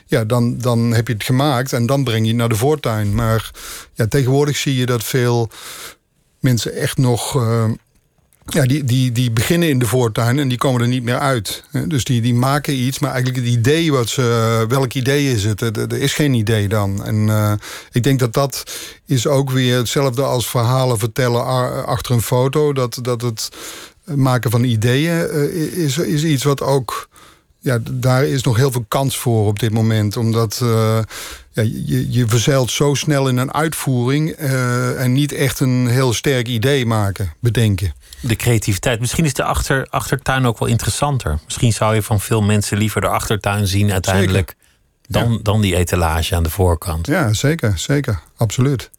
ja, 0.06 0.24
dan, 0.24 0.58
dan 0.58 0.92
heb 0.92 1.06
je 1.06 1.12
het 1.12 1.24
gemaakt 1.24 1.72
en 1.72 1.86
dan 1.86 2.04
breng 2.04 2.26
je 2.26 2.34
naar 2.34 2.48
de 2.48 2.54
voortuin. 2.54 3.14
Maar 3.14 3.50
ja, 3.94 4.06
tegenwoordig 4.06 4.56
zie 4.56 4.76
je 4.76 4.86
dat 4.86 5.04
veel 5.04 5.50
mensen 6.40 6.74
echt 6.74 6.96
nog. 6.96 7.34
Uh, 7.34 7.64
ja, 8.46 8.66
die, 8.66 8.84
die, 8.84 9.12
die 9.12 9.30
beginnen 9.30 9.68
in 9.68 9.78
de 9.78 9.86
voortuin 9.86 10.38
en 10.38 10.48
die 10.48 10.58
komen 10.58 10.80
er 10.80 10.88
niet 10.88 11.02
meer 11.02 11.18
uit. 11.18 11.64
Dus 11.86 12.04
die, 12.04 12.20
die 12.20 12.34
maken 12.34 12.74
iets, 12.74 12.98
maar 12.98 13.12
eigenlijk 13.12 13.44
het 13.44 13.54
idee 13.54 13.92
wat 13.92 14.08
ze. 14.08 14.64
Welk 14.68 14.94
idee 14.94 15.32
is 15.32 15.44
het? 15.44 15.60
Er, 15.60 15.92
is 15.92 16.12
geen 16.12 16.34
idee 16.34 16.68
dan. 16.68 17.04
En 17.04 17.14
uh, 17.14 17.52
ik 17.92 18.02
denk 18.02 18.18
dat 18.18 18.32
dat 18.32 18.62
is 19.06 19.26
ook 19.26 19.50
weer 19.50 19.76
hetzelfde 19.76 20.22
als 20.22 20.48
verhalen 20.50 20.98
vertellen 20.98 21.44
achter 21.86 22.14
een 22.14 22.22
foto. 22.22 22.72
Dat, 22.72 22.98
dat 23.02 23.20
het 23.22 23.48
maken 24.04 24.50
van 24.50 24.64
ideeën 24.64 25.28
uh, 25.32 25.84
is, 25.84 25.98
is 25.98 26.24
iets 26.24 26.44
wat 26.44 26.62
ook 26.62 27.08
ja, 27.66 27.78
daar 27.90 28.24
is 28.24 28.42
nog 28.42 28.56
heel 28.56 28.72
veel 28.72 28.84
kans 28.88 29.18
voor 29.18 29.46
op 29.46 29.58
dit 29.58 29.72
moment. 29.72 30.16
Omdat 30.16 30.60
uh, 30.62 30.98
ja, 31.56 31.62
je, 31.84 32.12
je 32.12 32.26
verzeilt 32.26 32.70
zo 32.70 32.94
snel 32.94 33.28
in 33.28 33.36
een 33.36 33.52
uitvoering 33.52 34.40
uh, 34.40 35.02
en 35.02 35.12
niet 35.12 35.32
echt 35.32 35.60
een 35.60 35.86
heel 35.86 36.12
sterk 36.12 36.48
idee 36.48 36.86
maken, 36.86 37.32
bedenken. 37.40 37.94
De 38.20 38.36
creativiteit. 38.36 39.00
Misschien 39.00 39.24
is 39.24 39.34
de 39.34 39.44
achter, 39.44 39.86
achtertuin 39.90 40.46
ook 40.46 40.58
wel 40.58 40.68
interessanter. 40.68 41.38
Misschien 41.44 41.72
zou 41.72 41.94
je 41.94 42.02
van 42.02 42.20
veel 42.20 42.42
mensen 42.42 42.78
liever 42.78 43.00
de 43.00 43.08
achtertuin 43.08 43.66
zien 43.66 43.92
uiteindelijk. 43.92 44.54
Dan, 45.08 45.40
dan 45.42 45.60
die 45.60 45.76
etalage 45.76 46.34
aan 46.34 46.42
de 46.42 46.50
voorkant. 46.50 47.06
Ja, 47.06 47.32
zeker, 47.32 47.78
zeker. 47.78 48.20
Absoluut. 48.36 48.90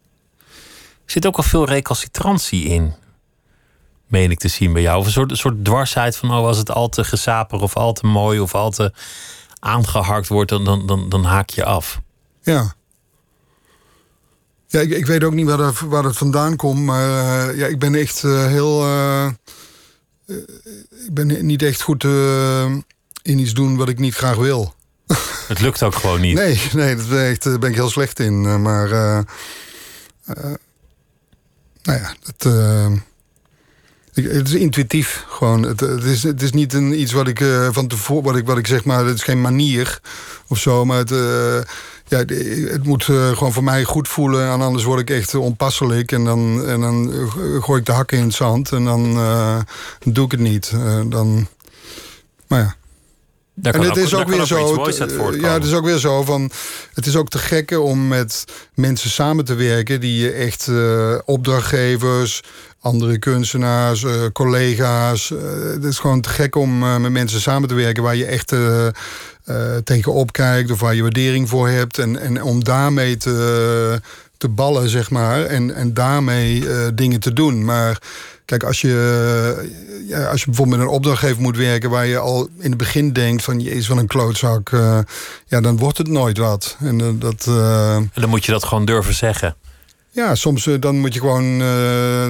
Er 1.06 1.12
zit 1.12 1.26
ook 1.26 1.38
al 1.38 1.44
veel 1.44 1.66
recalcitrantie 1.66 2.64
in 2.64 2.94
meen 4.08 4.32
ik 4.32 4.40
te 4.40 4.48
zien 4.48 4.74
bij 4.74 4.82
jou. 4.82 5.00
Of 5.00 5.06
een 5.06 5.12
soort, 5.12 5.32
een 5.32 5.38
soort 5.38 5.66
dwarsheid 5.66 6.18
van, 6.18 6.32
oh, 6.32 6.46
als 6.46 6.58
het 6.58 6.72
al 6.72 6.90
te 6.90 7.04
gesaper 7.04 7.62
of 7.62 7.76
al 7.76 7.94
te 7.94 8.06
mooi 8.06 8.40
of 8.40 8.56
al 8.56 8.70
te 8.70 8.94
aangeharkt 9.60 10.28
wordt, 10.28 10.50
dan, 10.50 10.66
dan, 10.66 10.88
dan, 10.88 11.10
dan 11.10 11.24
haak 11.24 11.50
je 11.50 11.64
af. 11.64 12.02
Ja. 12.48 12.76
Ja, 14.68 14.80
ik, 14.80 14.90
ik 14.90 15.06
weet 15.06 15.24
ook 15.24 15.34
niet 15.34 15.46
waar, 15.46 15.58
dat, 15.58 15.80
waar 15.80 16.04
het 16.04 16.18
vandaan 16.18 16.56
komt, 16.56 16.80
maar 16.80 17.10
uh, 17.50 17.58
ja, 17.58 17.66
ik 17.66 17.80
ben 17.80 17.96
echt 17.96 18.24
uh, 18.24 18.46
heel. 18.46 18.86
Uh, 18.86 19.28
ik 21.06 21.14
ben 21.14 21.46
niet 21.46 21.64
echt 21.64 21.82
goed 21.82 22.04
in 23.22 23.40
iets 23.40 23.54
doen 23.54 23.78
wat 23.78 23.90
ik 23.90 24.00
niet 24.00 24.16
graag 24.16 24.36
wil. 24.36 24.74
Het 25.48 25.60
lukt 25.60 25.84
ook 25.84 25.96
gewoon 25.96 26.22
niet. 26.22 26.36
Nee, 26.36 26.62
nee 26.74 26.96
daar 26.96 27.06
ben, 27.06 27.26
echt, 27.26 27.60
ben 27.60 27.70
ik 27.70 27.76
heel 27.76 27.90
slecht 27.90 28.20
in. 28.20 28.62
maar. 28.62 28.90
nou 31.84 32.00
ja, 32.00 32.16
dat 32.22 32.54
het 34.24 34.48
is 34.48 34.54
intuïtief 34.54 35.26
gewoon. 35.28 35.64
Het, 35.64 35.80
het, 35.80 36.04
is, 36.04 36.24
het 36.24 36.42
is 36.42 36.52
niet 36.52 36.74
een, 36.74 37.00
iets 37.02 37.12
wat 37.12 37.28
ik 37.28 37.40
uh, 37.40 37.68
van 37.72 37.88
tevoren, 37.88 38.24
wat 38.24 38.36
ik, 38.36 38.46
wat 38.46 38.58
ik 38.58 38.68
zeg 38.68 38.84
maar, 38.84 39.06
het 39.06 39.16
is 39.16 39.24
geen 39.24 39.42
manier 39.42 40.00
of 40.48 40.58
zo. 40.58 40.86
Maar 40.86 40.98
het, 40.98 41.12
uh, 41.12 41.60
ja, 42.08 42.18
het 42.18 42.84
moet 42.84 43.08
uh, 43.08 43.38
gewoon 43.38 43.54
voor 43.54 43.64
mij 43.64 43.84
goed 43.84 44.08
voelen. 44.08 44.52
En 44.52 44.62
anders 44.62 44.84
word 44.84 45.00
ik 45.00 45.10
echt 45.10 45.36
onpasselijk. 45.36 46.12
En 46.12 46.24
dan, 46.24 46.66
en 46.66 46.82
dan 46.82 47.30
gooi 47.62 47.80
ik 47.80 47.86
de 47.86 47.92
hakken 47.92 48.18
in 48.18 48.24
het 48.24 48.34
zand. 48.34 48.72
En 48.72 48.84
dan, 48.84 49.14
dan 50.00 50.14
doe 50.14 50.26
ik 50.26 50.32
het 50.32 50.40
niet. 50.40 50.72
dan, 51.10 51.48
maar 52.48 52.60
ja. 52.60 52.76
Daar 53.60 53.74
en 53.74 53.82
het 53.82 53.98
is 53.98 54.14
ook 54.14 54.28
weer 54.28 54.46
zo. 54.46 54.88
ja, 55.40 55.54
het 55.54 55.64
is 55.64 55.74
ook 55.74 55.86
weer 55.86 55.98
zo 55.98 56.24
van. 56.24 56.52
Het 56.94 57.06
is 57.06 57.16
ook 57.16 57.30
te 57.30 57.38
gekke 57.38 57.80
om 57.80 58.08
met 58.08 58.46
mensen 58.74 59.10
samen 59.10 59.46
te 59.46 59.56
werken 59.56 60.00
die 60.00 60.32
echt 60.32 60.68
uh, 60.68 61.18
opdrachtgevers, 61.26 62.42
andere 62.80 63.18
kunstenaars, 63.18 64.04
uh, 64.04 64.12
collega's. 64.34 65.30
Uh, 65.30 65.40
het 65.74 65.84
is 65.84 66.00
gewoon 66.00 66.22
te 66.22 66.30
gek 66.30 66.56
om 66.56 67.02
met 67.02 67.12
mensen 67.12 67.42
samen 67.42 67.70
te 67.70 67.76
werken 67.76 68.04
waar 68.04 68.16
je 68.16 68.26
echt 68.26 68.56
tegenop 69.84 70.32
kijkt 70.32 70.72
of 70.72 70.80
waar 70.80 70.96
je 70.96 71.02
waardering 71.02 71.50
voor 71.50 71.70
hebt. 71.70 71.98
En, 71.98 72.20
en 72.20 72.44
om 72.44 72.64
daarmee 72.64 73.18
te, 73.18 74.02
te 74.38 74.50
ballen, 74.50 74.90
zeg 74.90 75.10
maar. 75.10 75.46
En, 75.46 75.76
en 75.76 75.94
daarmee 75.94 76.66
dingen 76.94 77.20
te 77.20 77.34
doen. 77.34 77.66
Maar 77.66 78.00
Kijk, 78.48 78.64
als 78.64 78.82
je, 78.82 80.06
ja, 80.08 80.26
als 80.26 80.40
je 80.40 80.46
bijvoorbeeld 80.46 80.78
met 80.78 80.88
een 80.88 80.94
opdrachtgever 80.94 81.42
moet 81.42 81.58
werken... 81.58 81.90
waar 81.90 82.06
je 82.06 82.18
al 82.18 82.50
in 82.58 82.70
het 82.70 82.78
begin 82.78 83.14
denkt 83.14 83.44
van... 83.44 83.60
je 83.60 83.70
is 83.70 83.88
wel 83.88 83.98
een 83.98 84.08
klootzak, 84.08 84.70
ja, 85.46 85.62
dan 85.62 85.78
wordt 85.78 85.98
het 85.98 86.08
nooit 86.08 86.38
wat. 86.38 86.78
En, 86.80 87.20
dat, 87.20 87.48
en 87.48 88.12
dan 88.14 88.30
moet 88.30 88.46
je 88.46 88.52
dat 88.52 88.64
gewoon 88.64 88.86
durven 88.86 89.14
zeggen. 89.14 89.56
Ja, 90.18 90.36
soms 90.36 90.70
dan 90.80 91.00
moet 91.00 91.14
je 91.14 91.20
gewoon 91.20 91.60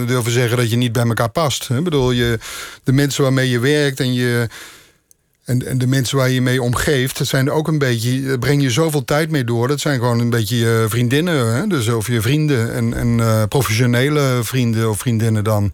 durven 0.08 0.32
zeggen 0.32 0.58
dat 0.58 0.70
je 0.70 0.76
niet 0.76 0.92
bij 0.92 1.04
elkaar 1.04 1.30
past. 1.30 1.70
Ik 1.70 1.84
bedoel, 1.84 2.12
je, 2.12 2.40
de 2.84 2.92
mensen 2.92 3.24
waarmee 3.24 3.50
je 3.50 3.60
werkt 3.60 4.00
en 4.00 4.14
je... 4.14 4.48
En, 5.44 5.66
en 5.66 5.78
de 5.78 5.88
mensen 5.88 6.18
waar 6.18 6.30
je 6.30 6.42
mee 6.42 6.62
omgeeft, 6.62 7.18
dat 7.18 7.28
zijn 7.28 7.52
ook 7.52 7.68
een 7.68 7.78
beetje, 7.78 8.38
breng 8.40 8.62
je 8.62 8.70
zoveel 8.70 9.06
tijd 9.06 9.30
mee 9.30 9.44
door. 9.44 9.68
Dat 9.68 9.80
zijn 9.80 10.00
gewoon 10.00 10.20
een 10.20 10.30
beetje 10.30 10.58
je 10.58 10.86
vriendinnen, 10.90 11.54
hè? 11.56 11.68
Dus, 11.68 11.88
of 11.88 12.08
je 12.08 12.22
vrienden 12.22 12.74
en, 12.74 12.94
en 12.94 13.08
uh, 13.08 13.44
professionele 13.50 14.40
vrienden 14.42 14.90
of 14.90 15.00
vriendinnen 15.00 15.44
dan. 15.44 15.72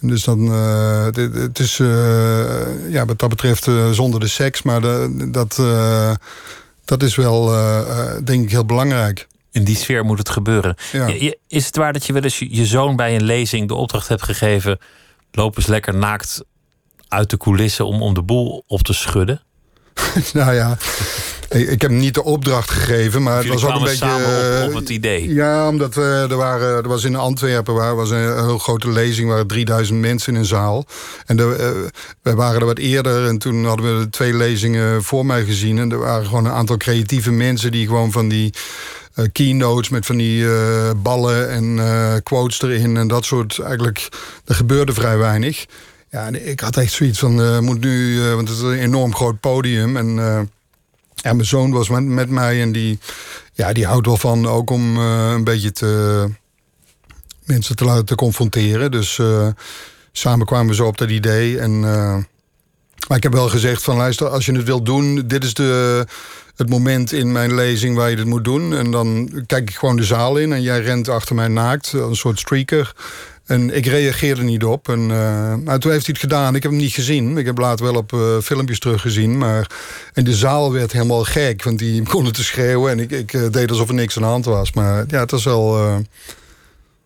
Dus 0.00 0.24
dan, 0.24 0.46
uh, 0.46 1.04
het, 1.04 1.16
het, 1.16 1.58
is 1.58 1.78
uh, 1.78 1.88
ja, 2.88 3.04
wat 3.04 3.18
dat 3.18 3.28
betreft 3.28 3.68
zonder 3.90 4.20
de 4.20 4.28
seks, 4.28 4.62
maar 4.62 4.80
dat, 5.30 5.60
dat 6.84 7.02
is 7.02 7.16
wel, 7.16 7.54
denk 8.24 8.44
ik, 8.44 8.50
heel 8.50 8.66
belangrijk. 8.66 9.26
In 9.52 9.64
die 9.64 9.76
sfeer 9.76 10.04
moet 10.04 10.18
het 10.18 10.28
gebeuren. 10.28 10.74
Ja. 10.92 11.34
Is 11.48 11.66
het 11.66 11.76
waar 11.76 11.92
dat 11.92 12.06
je 12.06 12.12
wel 12.12 12.22
eens 12.22 12.38
je 12.38 12.66
zoon 12.66 12.96
bij 12.96 13.14
een 13.14 13.24
lezing 13.24 13.68
de 13.68 13.74
opdracht 13.74 14.08
hebt 14.08 14.22
gegeven: 14.22 14.78
loop 15.30 15.56
eens 15.56 15.66
lekker 15.66 15.94
naakt 15.94 16.44
uit 17.08 17.30
de 17.30 17.36
coulissen 17.36 17.86
om, 17.86 18.02
om 18.02 18.14
de 18.14 18.22
boel 18.22 18.64
op 18.66 18.82
te 18.82 18.92
schudden? 18.92 19.42
nou 20.32 20.54
ja, 20.54 20.76
ik, 21.52 21.82
heb 21.82 21.90
niet 21.90 22.14
de 22.14 22.24
opdracht 22.24 22.70
gegeven, 22.70 23.22
maar 23.22 23.36
het 23.36 23.46
was 23.46 23.64
ook 23.64 23.74
een 23.74 23.82
beetje. 23.82 23.96
Samen 23.96 24.62
op, 24.62 24.68
op, 24.68 24.74
het 24.74 24.88
idee. 24.88 25.34
Ja, 25.34 25.68
omdat 25.68 25.94
we, 25.94 26.26
er, 26.30 26.36
waren, 26.36 26.76
er 26.76 26.88
was 26.88 27.04
in 27.04 27.16
Antwerpen 27.16 27.74
waar, 27.74 27.96
was 27.96 28.10
een 28.10 28.44
heel 28.44 28.58
grote 28.58 28.90
lezing, 28.90 29.28
waren 29.28 29.46
3000 29.46 30.00
mensen 30.00 30.32
in 30.32 30.38
een 30.38 30.44
zaal. 30.44 30.84
En 31.26 31.36
de, 31.36 31.56
uh, 31.60 31.88
wij 32.22 32.34
waren 32.34 32.60
er 32.60 32.66
wat 32.66 32.78
eerder 32.78 33.26
en 33.26 33.38
toen 33.38 33.64
hadden 33.64 33.98
we 33.98 34.10
twee 34.10 34.34
lezingen 34.34 35.02
voor 35.02 35.26
mij 35.26 35.44
gezien. 35.44 35.78
En 35.78 35.90
er 35.90 35.98
waren 35.98 36.26
gewoon 36.26 36.44
een 36.44 36.52
aantal 36.52 36.76
creatieve 36.76 37.30
mensen 37.30 37.72
die 37.72 37.86
gewoon 37.86 38.12
van 38.12 38.28
die. 38.28 38.54
Uh, 39.16 39.24
keynotes 39.32 39.88
met 39.88 40.06
van 40.06 40.16
die 40.16 40.42
uh, 40.42 40.90
ballen 40.96 41.50
en 41.50 42.22
quotes 42.22 42.62
erin 42.62 42.96
en 42.96 43.08
dat 43.08 43.24
soort. 43.24 43.58
Eigenlijk, 43.58 44.08
er 44.44 44.54
gebeurde 44.54 44.92
vrij 44.92 45.18
weinig. 45.18 45.64
Ja, 46.10 46.28
ik 46.28 46.60
had 46.60 46.76
echt 46.76 46.92
zoiets 46.92 47.18
van, 47.18 47.64
moet 47.64 47.80
nu, 47.80 48.20
want 48.20 48.48
het 48.48 48.56
is 48.56 48.62
een 48.62 48.78
enorm 48.78 49.14
groot 49.14 49.40
podium. 49.40 49.96
En, 49.96 50.18
en 51.22 51.36
mijn 51.36 51.48
zoon 51.48 51.70
was 51.70 51.88
met, 51.88 52.04
met, 52.04 52.30
mij 52.30 52.60
en 52.62 52.72
die, 52.72 52.98
ja, 53.52 53.72
die 53.72 53.86
houdt 53.86 54.06
wel 54.06 54.16
van 54.16 54.46
ook 54.46 54.70
om 54.70 54.96
een 54.96 55.44
beetje 55.44 55.72
te, 55.72 56.24
mensen 57.44 57.76
te 57.76 57.84
laten 57.84 58.04
te 58.04 58.14
confronteren. 58.14 58.90
Dus 58.90 59.20
samen 60.12 60.46
kwamen 60.46 60.68
we 60.68 60.74
zo 60.74 60.86
op 60.86 60.98
dat 60.98 61.10
idee. 61.10 61.58
En, 61.58 61.80
maar 63.08 63.16
ik 63.16 63.22
heb 63.22 63.32
wel 63.32 63.48
gezegd 63.48 63.82
van, 63.82 63.96
luister, 63.96 64.28
als 64.28 64.46
je 64.46 64.52
het 64.52 64.64
wilt 64.64 64.86
doen, 64.86 65.22
dit 65.26 65.44
is 65.44 65.54
de, 65.54 66.06
het 66.56 66.68
moment 66.68 67.12
in 67.12 67.32
mijn 67.32 67.54
lezing 67.54 67.96
waar 67.96 68.10
je 68.10 68.16
dit 68.16 68.26
moet 68.26 68.44
doen. 68.44 68.74
En 68.74 68.90
dan 68.90 69.30
kijk 69.46 69.70
ik 69.70 69.76
gewoon 69.76 69.96
de 69.96 70.04
zaal 70.04 70.36
in 70.36 70.52
en 70.52 70.62
jij 70.62 70.80
rent 70.80 71.08
achter 71.08 71.34
mij 71.34 71.48
naakt, 71.48 71.92
een 71.92 72.16
soort 72.16 72.38
streaker. 72.38 72.94
En 73.46 73.76
ik 73.76 73.86
reageerde 73.86 74.42
niet 74.42 74.64
op. 74.64 74.88
En, 74.88 75.00
uh, 75.00 75.54
maar 75.64 75.78
toen 75.78 75.90
heeft 75.92 76.06
hij 76.06 76.14
het 76.14 76.18
gedaan. 76.18 76.54
Ik 76.54 76.62
heb 76.62 76.72
hem 76.72 76.80
niet 76.80 76.92
gezien. 76.92 77.38
Ik 77.38 77.46
heb 77.46 77.58
later 77.58 77.84
wel 77.84 77.94
op 77.94 78.12
uh, 78.12 78.38
filmpjes 78.38 78.78
teruggezien. 78.78 79.38
Maar 79.38 79.70
en 80.12 80.24
de 80.24 80.34
zaal 80.34 80.72
werd 80.72 80.92
helemaal 80.92 81.24
gek. 81.24 81.62
Want 81.62 81.78
die 81.78 82.02
begonnen 82.12 82.32
te 82.32 82.44
schreeuwen. 82.44 82.90
En 82.90 82.98
ik, 82.98 83.10
ik 83.10 83.32
uh, 83.32 83.50
deed 83.50 83.70
alsof 83.70 83.88
er 83.88 83.94
niks 83.94 84.16
aan 84.16 84.22
de 84.22 84.28
hand 84.28 84.44
was. 84.44 84.72
Maar 84.72 85.04
ja, 85.08 85.20
het 85.20 85.30
was 85.30 85.44
wel, 85.44 86.02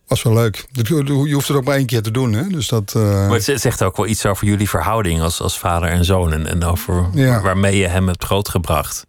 was 0.07 0.23
wel 0.23 0.33
leuk. 0.33 0.65
Je 0.71 1.33
hoeft 1.33 1.47
het 1.47 1.57
ook 1.57 1.63
maar 1.63 1.75
één 1.75 1.85
keer 1.85 2.01
te 2.01 2.11
doen. 2.11 2.33
Hè? 2.33 2.47
Dus 2.47 2.67
dat, 2.67 2.93
Maar 2.93 3.31
het 3.31 3.51
zegt 3.61 3.83
ook 3.83 3.97
wel 3.97 4.07
iets 4.07 4.25
over 4.25 4.47
jullie 4.47 4.69
verhouding 4.69 5.21
als, 5.21 5.41
als 5.41 5.59
vader 5.59 5.89
en 5.89 6.05
zoon. 6.05 6.33
En, 6.33 6.47
en 6.47 6.63
over 6.63 7.09
ja. 7.13 7.41
waarmee 7.41 7.77
je 7.77 7.87
hem 7.87 8.07
hebt 8.07 8.23
grootgebracht. 8.23 9.05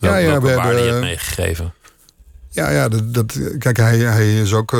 Wel, 0.00 0.10
ja, 0.10 0.18
ja, 0.18 0.40
we 0.40 0.48
hebben, 0.48 0.76
je 0.76 0.90
hebt 0.90 1.00
meegegeven. 1.00 1.74
Ja, 2.50 2.70
ja 2.70 2.88
dat, 2.88 3.14
dat, 3.14 3.38
kijk, 3.58 3.76
hij, 3.76 3.98
hij 3.98 4.40
is 4.40 4.52
ook 4.52 4.72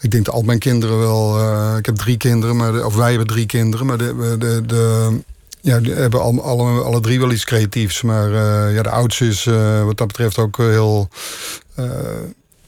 ik 0.00 0.10
denk 0.10 0.24
dat 0.24 0.34
al 0.34 0.42
mijn 0.42 0.58
kinderen 0.58 0.98
wel. 0.98 1.38
Uh, 1.38 1.74
ik 1.78 1.86
heb 1.86 1.96
drie 1.96 2.16
kinderen, 2.16 2.56
maar 2.56 2.84
of 2.84 2.94
wij 2.94 3.08
hebben 3.08 3.26
drie 3.26 3.46
kinderen, 3.46 3.86
maar 3.86 3.98
de, 3.98 4.36
de, 4.38 4.62
de 4.66 5.18
ja, 5.60 5.80
die 5.80 5.92
hebben 5.92 6.20
alle, 6.20 6.40
alle, 6.40 6.82
alle 6.82 7.00
drie 7.00 7.20
wel 7.20 7.32
iets 7.32 7.44
creatiefs. 7.44 8.02
Maar 8.02 8.30
uh, 8.30 8.74
ja, 8.74 8.82
de 8.82 8.90
oudste 8.90 9.26
is 9.26 9.44
uh, 9.44 9.84
wat 9.84 9.96
dat 9.96 10.06
betreft 10.06 10.38
ook 10.38 10.56
heel 10.56 11.08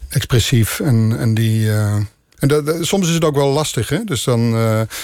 expressief. 0.08 0.80
En, 0.80 1.16
en 1.18 1.34
die. 1.34 1.70
en 2.38 2.48
dat, 2.48 2.76
soms 2.80 3.08
is 3.08 3.14
het 3.14 3.24
ook 3.24 3.34
wel 3.34 3.48
lastig. 3.48 3.88
Hè? 3.88 4.04
Dus 4.04 4.24
dan, 4.24 4.48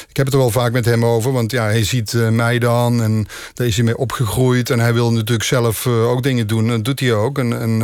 ik 0.09 0.17
heb 0.17 0.27
het 0.27 0.35
er 0.35 0.41
wel 0.41 0.51
vaak 0.51 0.73
met 0.73 0.85
hem 0.85 1.05
over. 1.05 1.33
Want 1.33 1.51
ja, 1.51 1.65
hij 1.65 1.85
ziet 1.85 2.13
mij 2.31 2.59
dan. 2.59 3.03
En 3.03 3.27
daar 3.55 3.67
is 3.67 3.77
hij 3.77 3.85
mee 3.85 3.97
opgegroeid. 3.97 4.71
En 4.71 4.81
hij 4.81 4.95
wil 4.95 5.13
natuurlijk 5.13 5.43
zelf 5.43 5.87
ook 5.87 6.23
dingen 6.23 6.47
doen. 6.47 6.65
En 6.65 6.69
dat 6.69 6.85
doet 6.85 7.01
hij 7.01 7.15
ook. 7.15 7.39
En, 7.39 7.61
en 7.61 7.83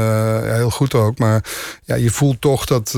heel 0.54 0.70
goed 0.70 0.94
ook. 0.94 1.18
Maar 1.18 1.44
ja, 1.84 1.94
je 1.94 2.10
voelt 2.10 2.40
toch 2.40 2.64
dat 2.64 2.94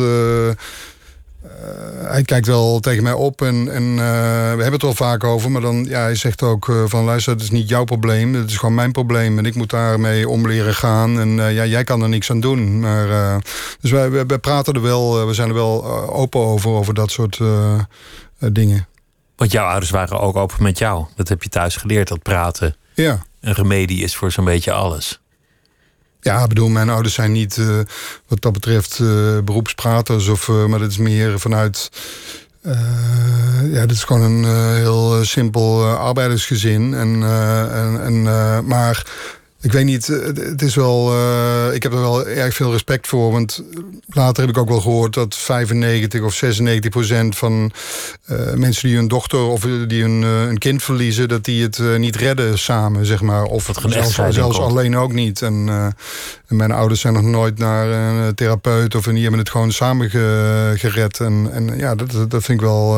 hij 2.02 2.22
kijkt 2.22 2.46
wel 2.46 2.80
tegen 2.80 3.02
mij 3.02 3.12
op 3.12 3.42
en, 3.42 3.72
en 3.72 3.94
we 3.96 4.62
hebben 4.62 4.72
het 4.72 4.82
wel 4.82 4.94
vaak 4.94 5.24
over. 5.24 5.50
Maar 5.50 5.60
dan, 5.60 5.84
ja, 5.84 6.00
hij 6.00 6.14
zegt 6.14 6.42
ook 6.42 6.72
van 6.86 7.04
luister, 7.04 7.32
het 7.32 7.42
is 7.42 7.50
niet 7.50 7.68
jouw 7.68 7.84
probleem. 7.84 8.34
Het 8.34 8.50
is 8.50 8.56
gewoon 8.56 8.74
mijn 8.74 8.92
probleem 8.92 9.38
en 9.38 9.46
ik 9.46 9.54
moet 9.54 9.70
daarmee 9.70 10.28
om 10.28 10.46
leren 10.46 10.74
gaan. 10.74 11.20
En 11.20 11.30
ja, 11.30 11.66
jij 11.66 11.84
kan 11.84 12.02
er 12.02 12.08
niks 12.08 12.30
aan 12.30 12.40
doen. 12.40 12.80
Maar, 12.80 13.40
dus 13.80 13.90
wij, 13.90 14.10
wij, 14.10 14.38
praten 14.38 14.74
er 14.74 14.82
wel, 14.82 15.26
we 15.26 15.34
zijn 15.34 15.48
er 15.48 15.54
wel 15.54 15.84
open 16.10 16.40
over, 16.40 16.70
over 16.70 16.94
dat 16.94 17.10
soort 17.10 17.40
dingen. 18.38 18.86
Want 19.36 19.52
jouw 19.52 19.66
ouders 19.66 19.90
waren 19.90 20.20
ook 20.20 20.36
open 20.36 20.62
met 20.62 20.78
jou. 20.78 21.04
Dat 21.16 21.28
heb 21.28 21.42
je 21.42 21.48
thuis 21.48 21.76
geleerd, 21.76 22.08
dat 22.08 22.22
praten 22.22 22.76
ja. 22.96 23.22
een 23.40 23.52
remedie 23.52 24.02
is 24.02 24.16
voor 24.16 24.32
zo'n 24.32 24.44
beetje 24.44 24.72
alles. 24.72 25.20
Ja, 26.26 26.46
bedoel, 26.46 26.68
mijn 26.68 26.88
ouders 26.88 27.14
zijn 27.14 27.32
niet 27.32 27.56
uh, 27.56 27.78
wat 28.28 28.42
dat 28.42 28.52
betreft 28.52 28.98
uh, 28.98 29.38
beroepspraters, 29.44 30.28
of, 30.28 30.48
uh, 30.48 30.64
maar 30.64 30.78
dat 30.78 30.90
is 30.90 30.96
meer 30.96 31.40
vanuit. 31.40 31.90
ja, 33.72 33.80
dit 33.80 33.90
is 33.90 34.04
gewoon 34.04 34.22
een 34.22 34.74
heel 34.74 35.24
simpel 35.24 35.84
arbeidersgezin. 35.84 36.94
En, 36.94 37.22
en, 37.72 38.02
en, 38.02 38.22
maar 38.66 39.06
ik 39.66 39.72
weet 39.72 39.84
niet, 39.84 40.08
eh, 40.08 40.26
het 40.26 40.62
is 40.62 40.74
wel. 40.74 41.12
Uh, 41.12 41.74
ik 41.74 41.82
heb 41.82 41.92
er 41.92 42.00
wel 42.00 42.26
erg 42.26 42.54
veel 42.54 42.72
respect 42.72 43.06
voor. 43.06 43.32
Want 43.32 43.62
later 44.06 44.40
heb 44.40 44.56
ik 44.56 44.58
ook 44.58 44.68
wel 44.68 44.80
gehoord 44.80 45.14
dat 45.14 45.36
95 45.36 46.22
of 46.22 46.34
96 46.34 46.90
procent 46.90 47.36
van 47.36 47.72
uh, 48.30 48.52
mensen 48.52 48.88
die 48.88 48.96
hun 48.96 49.08
dochter 49.08 49.40
of 49.40 49.60
die 49.86 50.02
hun, 50.02 50.22
uh, 50.22 50.42
een 50.42 50.58
kind 50.58 50.82
verliezen, 50.82 51.28
dat 51.28 51.44
die 51.44 51.62
het 51.62 51.80
niet 51.98 52.16
redden 52.16 52.58
samen, 52.58 53.06
zeg 53.06 53.20
maar. 53.20 53.44
Of 53.44 53.66
het 53.66 53.80
zelfs, 53.86 54.34
zelfs 54.34 54.58
alleen 54.58 54.96
ook 54.96 55.12
niet. 55.12 55.42
En, 55.42 55.68
en, 56.48 56.56
mijn 56.56 56.72
ouders 56.72 57.00
zijn 57.00 57.14
nog 57.14 57.22
nooit 57.22 57.58
naar 57.58 57.88
een 57.88 58.34
therapeut 58.34 58.94
of 58.94 59.06
en 59.06 59.12
die 59.12 59.22
hebben 59.22 59.40
het 59.40 59.50
gewoon 59.50 59.72
samen 59.72 60.10
gered. 60.78 61.20
En, 61.20 61.48
en 61.52 61.78
ja, 61.78 61.94
dat, 61.94 62.30
dat 62.30 62.44
vind 62.44 62.60
ik 62.60 62.66
wel 62.66 62.96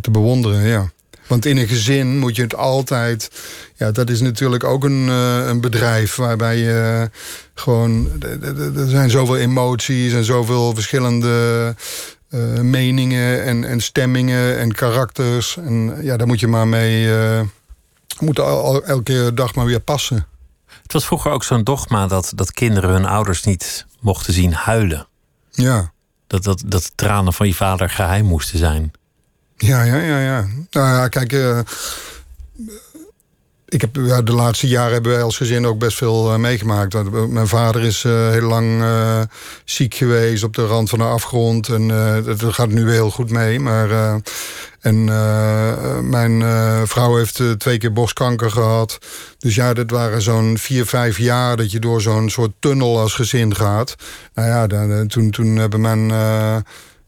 te 0.00 0.10
bewonderen, 0.10 0.66
ja. 0.66 0.90
Want 1.28 1.46
in 1.46 1.56
een 1.56 1.68
gezin 1.68 2.18
moet 2.18 2.36
je 2.36 2.42
het 2.42 2.54
altijd. 2.54 3.30
Ja, 3.76 3.90
dat 3.90 4.10
is 4.10 4.20
natuurlijk 4.20 4.64
ook 4.64 4.84
een, 4.84 5.06
uh, 5.06 5.46
een 5.46 5.60
bedrijf 5.60 6.16
waarbij 6.16 6.56
je 6.56 7.10
gewoon. 7.54 8.08
Er 8.76 8.88
zijn 8.88 9.10
zoveel 9.10 9.36
emoties 9.36 10.12
en 10.12 10.24
zoveel 10.24 10.74
verschillende 10.74 11.74
uh, 12.30 12.60
meningen 12.60 13.44
en, 13.44 13.64
en 13.64 13.80
stemmingen 13.80 14.58
en 14.58 14.72
karakters. 14.72 15.56
En 15.56 15.98
ja, 16.02 16.16
daar 16.16 16.26
moet 16.26 16.40
je 16.40 16.48
maar 16.48 16.68
mee. 16.68 17.06
Uh, 17.06 17.40
moet 18.18 18.40
al, 18.40 18.84
elke 18.84 19.30
dag 19.34 19.54
maar 19.54 19.66
weer 19.66 19.80
passen. 19.80 20.26
Het 20.82 20.92
was 20.92 21.06
vroeger 21.06 21.30
ook 21.30 21.44
zo'n 21.44 21.64
dogma 21.64 22.06
dat, 22.06 22.32
dat 22.34 22.52
kinderen 22.52 22.90
hun 22.90 23.04
ouders 23.04 23.42
niet 23.44 23.86
mochten 24.00 24.32
zien 24.32 24.52
huilen. 24.52 25.06
Ja. 25.50 25.92
Dat, 26.26 26.44
dat, 26.44 26.62
dat 26.66 26.82
de 26.82 26.90
tranen 26.94 27.32
van 27.32 27.46
je 27.46 27.54
vader 27.54 27.90
geheim 27.90 28.24
moesten 28.24 28.58
zijn. 28.58 28.92
Ja, 29.58 29.82
ja, 29.82 29.96
ja, 29.96 30.20
ja. 30.20 30.46
Nou 30.70 30.86
ja, 30.88 31.08
kijk, 31.08 31.32
uh, 31.32 31.58
ik 33.68 33.80
heb, 33.80 33.96
ja, 33.96 34.22
de 34.22 34.32
laatste 34.32 34.68
jaren 34.68 34.92
hebben 34.92 35.12
wij 35.12 35.22
als 35.22 35.36
gezin 35.36 35.66
ook 35.66 35.78
best 35.78 35.96
veel 35.96 36.32
uh, 36.32 36.38
meegemaakt. 36.38 37.10
Mijn 37.28 37.48
vader 37.48 37.82
is 37.82 38.02
heel 38.02 38.48
lang 38.48 38.82
ziek 39.64 39.94
geweest 39.94 40.44
op 40.44 40.54
de 40.54 40.66
rand 40.66 40.88
van 40.88 40.98
de 40.98 41.04
afgrond. 41.04 41.68
En 41.68 41.88
dat 42.24 42.54
gaat 42.54 42.68
nu 42.68 42.90
heel 42.90 43.10
goed 43.10 43.30
mee. 43.30 43.60
Maar, 43.60 44.20
en 44.80 45.04
mijn 46.10 46.42
vrouw 46.86 47.16
heeft 47.16 47.42
twee 47.58 47.78
keer 47.78 47.92
borstkanker 47.92 48.50
gehad. 48.50 48.98
Dus 49.38 49.54
ja, 49.54 49.74
dat 49.74 49.90
waren 49.90 50.22
zo'n 50.22 50.58
vier, 50.58 50.86
vijf 50.86 51.18
jaar 51.18 51.56
dat 51.56 51.70
je 51.70 51.78
door 51.78 52.00
zo'n 52.00 52.30
soort 52.30 52.52
tunnel 52.58 52.98
als 52.98 53.14
gezin 53.14 53.56
gaat. 53.56 53.94
Nou 54.34 54.48
ja, 54.48 54.66
dan, 54.66 55.06
toen, 55.06 55.30
toen 55.30 55.56
hebben 55.56 55.80
mijn 55.80 56.12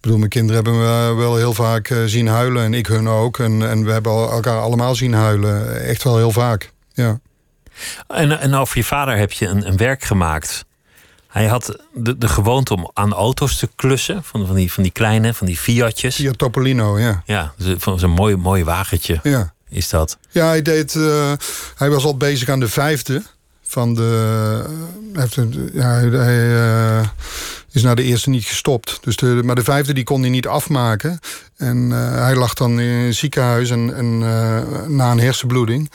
ik 0.01 0.07
bedoel, 0.07 0.19
mijn 0.19 0.31
kinderen 0.31 0.65
hebben 0.65 0.81
me 0.81 1.15
wel 1.15 1.37
heel 1.37 1.55
vaak 1.55 1.89
eh, 1.89 1.99
zien 2.05 2.27
huilen. 2.27 2.65
En 2.65 2.75
ik 2.75 2.87
hun 2.87 3.09
ook. 3.09 3.39
En, 3.39 3.69
en 3.69 3.85
we 3.85 3.93
hebben 3.93 4.13
elkaar 4.13 4.61
allemaal 4.61 4.95
zien 4.95 5.13
huilen. 5.13 5.83
Echt 5.85 6.03
wel 6.03 6.17
heel 6.17 6.31
vaak, 6.31 6.73
ja. 6.93 7.21
En, 8.09 8.41
en 8.41 8.55
over 8.55 8.79
je 8.79 8.85
vader 8.85 9.17
heb 9.17 9.33
je 9.33 9.47
een, 9.47 9.67
een 9.67 9.77
werk 9.77 10.03
gemaakt. 10.03 10.65
Hij 11.29 11.47
had 11.47 11.77
de, 11.93 12.19
de 12.19 12.29
gewoonte 12.29 12.75
om 12.75 12.91
aan 12.95 13.13
auto's 13.13 13.59
te 13.59 13.69
klussen. 13.77 14.25
Van, 14.25 14.47
van, 14.47 14.57
die, 14.57 14.73
van 14.73 14.83
die 14.83 14.93
kleine, 14.93 15.35
van 15.35 15.47
die 15.47 15.57
Fiatjes. 15.57 16.15
Fiat 16.15 16.39
Topolino, 16.39 16.99
ja. 16.99 17.23
Ja, 17.25 17.53
van 17.57 17.99
zo'n 17.99 18.11
mooi, 18.11 18.37
mooi 18.37 18.65
wagentje 18.65 19.21
ja. 19.23 19.53
is 19.69 19.89
dat. 19.89 20.19
Ja, 20.31 20.47
hij, 20.47 20.63
deed, 20.63 20.95
uh, 20.95 21.33
hij 21.77 21.91
was 21.91 22.05
al 22.05 22.17
bezig 22.17 22.49
aan 22.49 22.61
de 22.61 22.69
vijfde. 22.69 23.23
Van 23.63 23.95
de... 23.95 24.63
Uh, 25.13 25.21
heeft, 25.21 25.39
ja, 25.73 25.89
hij... 26.11 26.47
Uh, 26.47 27.09
is 27.73 27.83
naar 27.83 27.97
de 27.97 28.03
eerste 28.03 28.31
niet 28.31 28.45
gestopt. 28.45 28.99
Dus 29.01 29.17
de, 29.17 29.41
maar 29.45 29.55
de 29.55 29.65
vijfde 29.65 29.93
die 29.93 30.05
kon 30.05 30.21
hij 30.21 30.31
niet 30.31 30.47
afmaken. 30.47 31.21
En 31.57 31.77
uh, 31.77 32.15
hij 32.15 32.35
lag 32.35 32.55
dan 32.55 32.81
in 32.81 32.89
een 32.89 33.15
ziekenhuis 33.15 33.71
en, 33.71 34.21
uh, 34.21 34.87
na 34.87 35.11
een 35.11 35.21
hersenbloeding. 35.21 35.91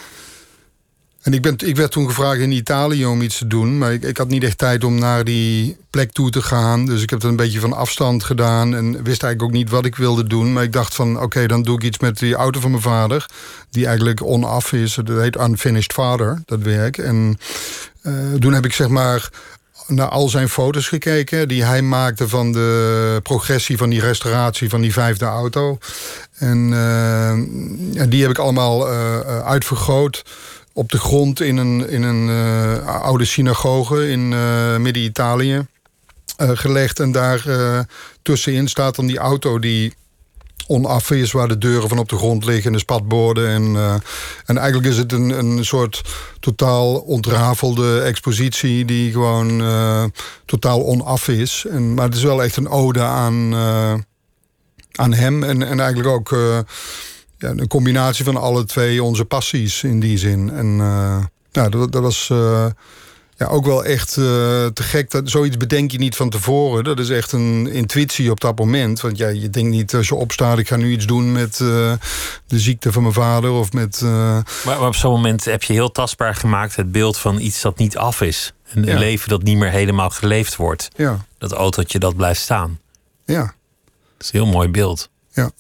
En 1.26 1.34
ik, 1.34 1.42
ben, 1.42 1.56
ik 1.58 1.76
werd 1.76 1.92
toen 1.92 2.08
gevraagd 2.08 2.40
in 2.40 2.52
Italië 2.52 3.06
om 3.06 3.22
iets 3.22 3.38
te 3.38 3.48
doen. 3.48 3.78
Maar 3.78 3.94
ik, 3.94 4.04
ik 4.04 4.18
had 4.18 4.28
niet 4.28 4.44
echt 4.44 4.58
tijd 4.58 4.84
om 4.84 5.00
naar 5.00 5.24
die 5.24 5.78
plek 5.90 6.12
toe 6.12 6.30
te 6.30 6.42
gaan. 6.42 6.86
Dus 6.86 7.02
ik 7.02 7.10
heb 7.10 7.22
het 7.22 7.30
een 7.30 7.36
beetje 7.36 7.60
van 7.60 7.74
afstand 7.74 8.24
gedaan. 8.24 8.76
En 8.76 8.92
wist 8.92 9.24
eigenlijk 9.24 9.42
ook 9.42 9.52
niet 9.52 9.70
wat 9.70 9.86
ik 9.86 9.96
wilde 9.96 10.28
doen. 10.28 10.54
Maar 10.54 10.64
ik 10.64 10.74
dacht 10.74 10.96
van, 10.96 11.22
oké, 11.22 11.48
dan 11.48 11.64
doe 11.64 11.76
ik 11.76 11.84
iets 11.84 12.00
met 12.00 12.20
die 12.20 12.36
auto 12.36 12.60
van 12.60 12.72
mijn 12.72 12.84
vader. 12.84 13.26
Die 13.70 13.86
eigenlijk 13.86 14.24
onaf 14.24 14.74
is. 14.74 14.94
Dat 14.94 15.22
heet 15.22 15.40
Unfinished 15.40 15.94
Father, 15.94 16.42
dat 16.46 16.62
werk. 16.62 16.98
En 16.98 17.38
uh, 18.04 18.34
toen 18.34 18.54
heb 18.54 18.66
ik 18.66 18.74
zeg 18.74 18.88
maar 18.88 19.30
naar 19.88 20.10
al 20.10 20.30
zijn 20.30 20.50
foto's 20.50 20.88
gekeken 20.88 21.48
die 21.48 21.64
hij 21.64 21.82
maakte 21.82 22.28
van 22.28 22.52
de 22.52 23.20
progressie 23.24 23.78
van 23.78 23.90
die 23.90 24.00
restauratie 24.02 24.70
van 24.70 24.82
die 24.82 24.94
vijfde 24.94 25.26
auto. 25.26 25.78
En 26.38 26.72
uh, 26.72 28.10
die 28.10 28.22
heb 28.22 28.32
ik 28.32 28.38
allemaal 28.38 28.92
uh, 28.92 29.20
uitvergroot 29.46 30.24
op 30.74 30.92
de 30.92 31.00
grond 31.00 31.42
in 31.42 31.58
een, 31.58 31.90
in 31.90 32.04
een 32.04 32.30
oude 32.86 33.26
synagoge 33.26 34.10
in 34.10 34.30
Midden-Italië 34.82 35.66
gelegd. 36.38 37.00
En 37.00 37.12
daar 37.12 37.46
tussenin 38.22 38.68
staat 38.68 38.96
dan 38.96 39.06
die 39.06 39.18
auto 39.18 39.60
die 39.60 39.94
onaf 40.68 41.12
is, 41.12 41.32
waar 41.32 41.48
de 41.48 41.58
deuren 41.58 41.90
van 41.90 41.98
op 41.98 42.10
de 42.10 42.18
grond 42.18 42.46
liggen 42.46 42.66
en 42.66 42.72
de 42.72 42.80
spatborden. 42.80 43.50
En, 43.50 43.64
uh, 43.64 43.94
en 44.46 44.58
eigenlijk 44.58 44.88
is 44.88 44.98
het 44.98 45.12
een, 45.12 45.30
een 45.30 45.66
soort 45.66 46.02
totaal 46.40 46.96
ontrafelde 46.96 48.00
expositie 48.00 48.86
die 48.86 49.12
gewoon 49.12 49.62
uh, 49.62 50.04
totaal 50.46 50.86
onaf 50.86 51.28
is. 51.28 51.66
En, 51.70 51.94
maar 51.94 52.06
het 52.06 52.16
is 52.16 52.24
wel 52.24 52.44
echt 52.44 52.56
een 52.56 52.70
ode 52.70 53.02
aan, 53.02 53.54
uh, 53.54 53.94
aan 54.92 55.14
hem 55.14 55.44
en, 55.44 55.64
en 55.64 55.80
eigenlijk 55.80 56.10
ook 56.10 56.30
ja, 57.38 57.50
een 57.50 57.68
combinatie 57.68 58.26
van 58.26 58.38
alle 58.38 58.64
twee 58.64 59.04
onze 59.04 59.26
passies 59.26 59.84
in 59.84 60.00
die 60.00 60.18
zin. 60.18 60.52
En 60.52 60.78
ja, 61.52 61.70
dat, 61.70 61.92
dat 61.92 62.02
was 62.02 62.32
ja, 63.38 63.46
ook 63.46 63.66
wel 63.66 63.86
echt 63.86 64.18
uh, 64.18 64.26
te 64.66 64.84
gek. 64.84 65.12
Dat, 65.12 65.30
zoiets 65.30 65.58
bedenk 65.58 65.92
je 65.92 65.98
niet 65.98 66.16
van 66.16 66.30
tevoren. 66.30 66.84
Dat 66.84 67.00
is 67.00 67.10
echt 67.10 67.32
een 67.32 67.68
intuïtie 67.68 68.32
op 68.32 68.40
dat 68.40 68.58
moment. 68.58 69.02
Want 69.02 69.18
ja, 69.18 69.28
je 69.28 69.50
denkt 69.50 69.70
niet 69.70 69.96
als 69.96 70.08
je 70.08 70.16
opstaat... 70.16 70.58
ik 70.58 70.68
ga 70.68 70.76
nu 70.76 70.92
iets 70.92 71.06
doen 71.06 71.32
met 71.32 71.60
uh, 71.60 71.94
de 72.48 72.60
ziekte 72.60 72.92
van 72.92 73.02
mijn 73.02 73.14
vader 73.14 73.52
of 73.52 73.74
met... 73.74 74.02
Uh... 74.04 74.10
Maar, 74.10 74.46
maar, 74.66 74.88
op 74.88 74.96
zo'n 74.96 75.12
moment 75.12 75.46
heb 75.46 75.64
je 75.64 75.74
heel 75.74 75.92
tastbaar 75.92 76.36
gemaakt... 76.36 76.76
het 76.76 76.92
beeld 76.92 77.18
van 77.18 77.40
iets 77.40 77.62
dat 77.62 77.78
niet 77.78 77.98
af 77.98 78.22
is. 78.22 78.54
Een 78.74 78.84
ja. 78.84 78.98
leven 78.98 79.30
dat 79.30 79.44
niet 79.44 79.58
meer 79.58 79.72
helemaal 79.72 80.10
geleefd 80.10 80.56
wordt. 80.56 80.90
Ja. 80.96 81.26
Dat 81.38 81.52
autootje 81.52 82.00
dat 82.00 82.16
blijft 82.16 82.42
staan. 82.42 82.80
Ja. 83.26 83.42
Dat 84.18 84.28
is 84.28 84.34
een 84.34 84.40
heel 84.40 84.52
mooi 84.52 84.70
beeld. 84.70 85.10
Ja. 85.34 85.52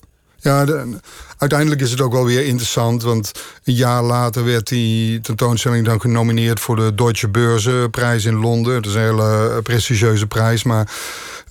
Ja, 0.45 0.65
de, 0.65 0.99
uiteindelijk 1.37 1.81
is 1.81 1.91
het 1.91 2.01
ook 2.01 2.11
wel 2.11 2.25
weer 2.25 2.45
interessant. 2.45 3.03
Want 3.03 3.31
een 3.63 3.73
jaar 3.73 4.03
later 4.03 4.45
werd 4.45 4.67
die 4.67 5.21
tentoonstelling 5.21 5.85
dan 5.85 6.01
genomineerd 6.01 6.59
voor 6.59 6.75
de 6.75 6.95
Deutsche 6.95 7.27
Börse-prijs 7.27 8.25
in 8.25 8.35
Londen. 8.35 8.73
Dat 8.73 8.85
is 8.85 8.93
een 8.93 9.01
hele 9.01 9.49
eh, 9.49 9.61
prestigieuze 9.63 10.27
prijs. 10.27 10.63
Maar 10.63 10.91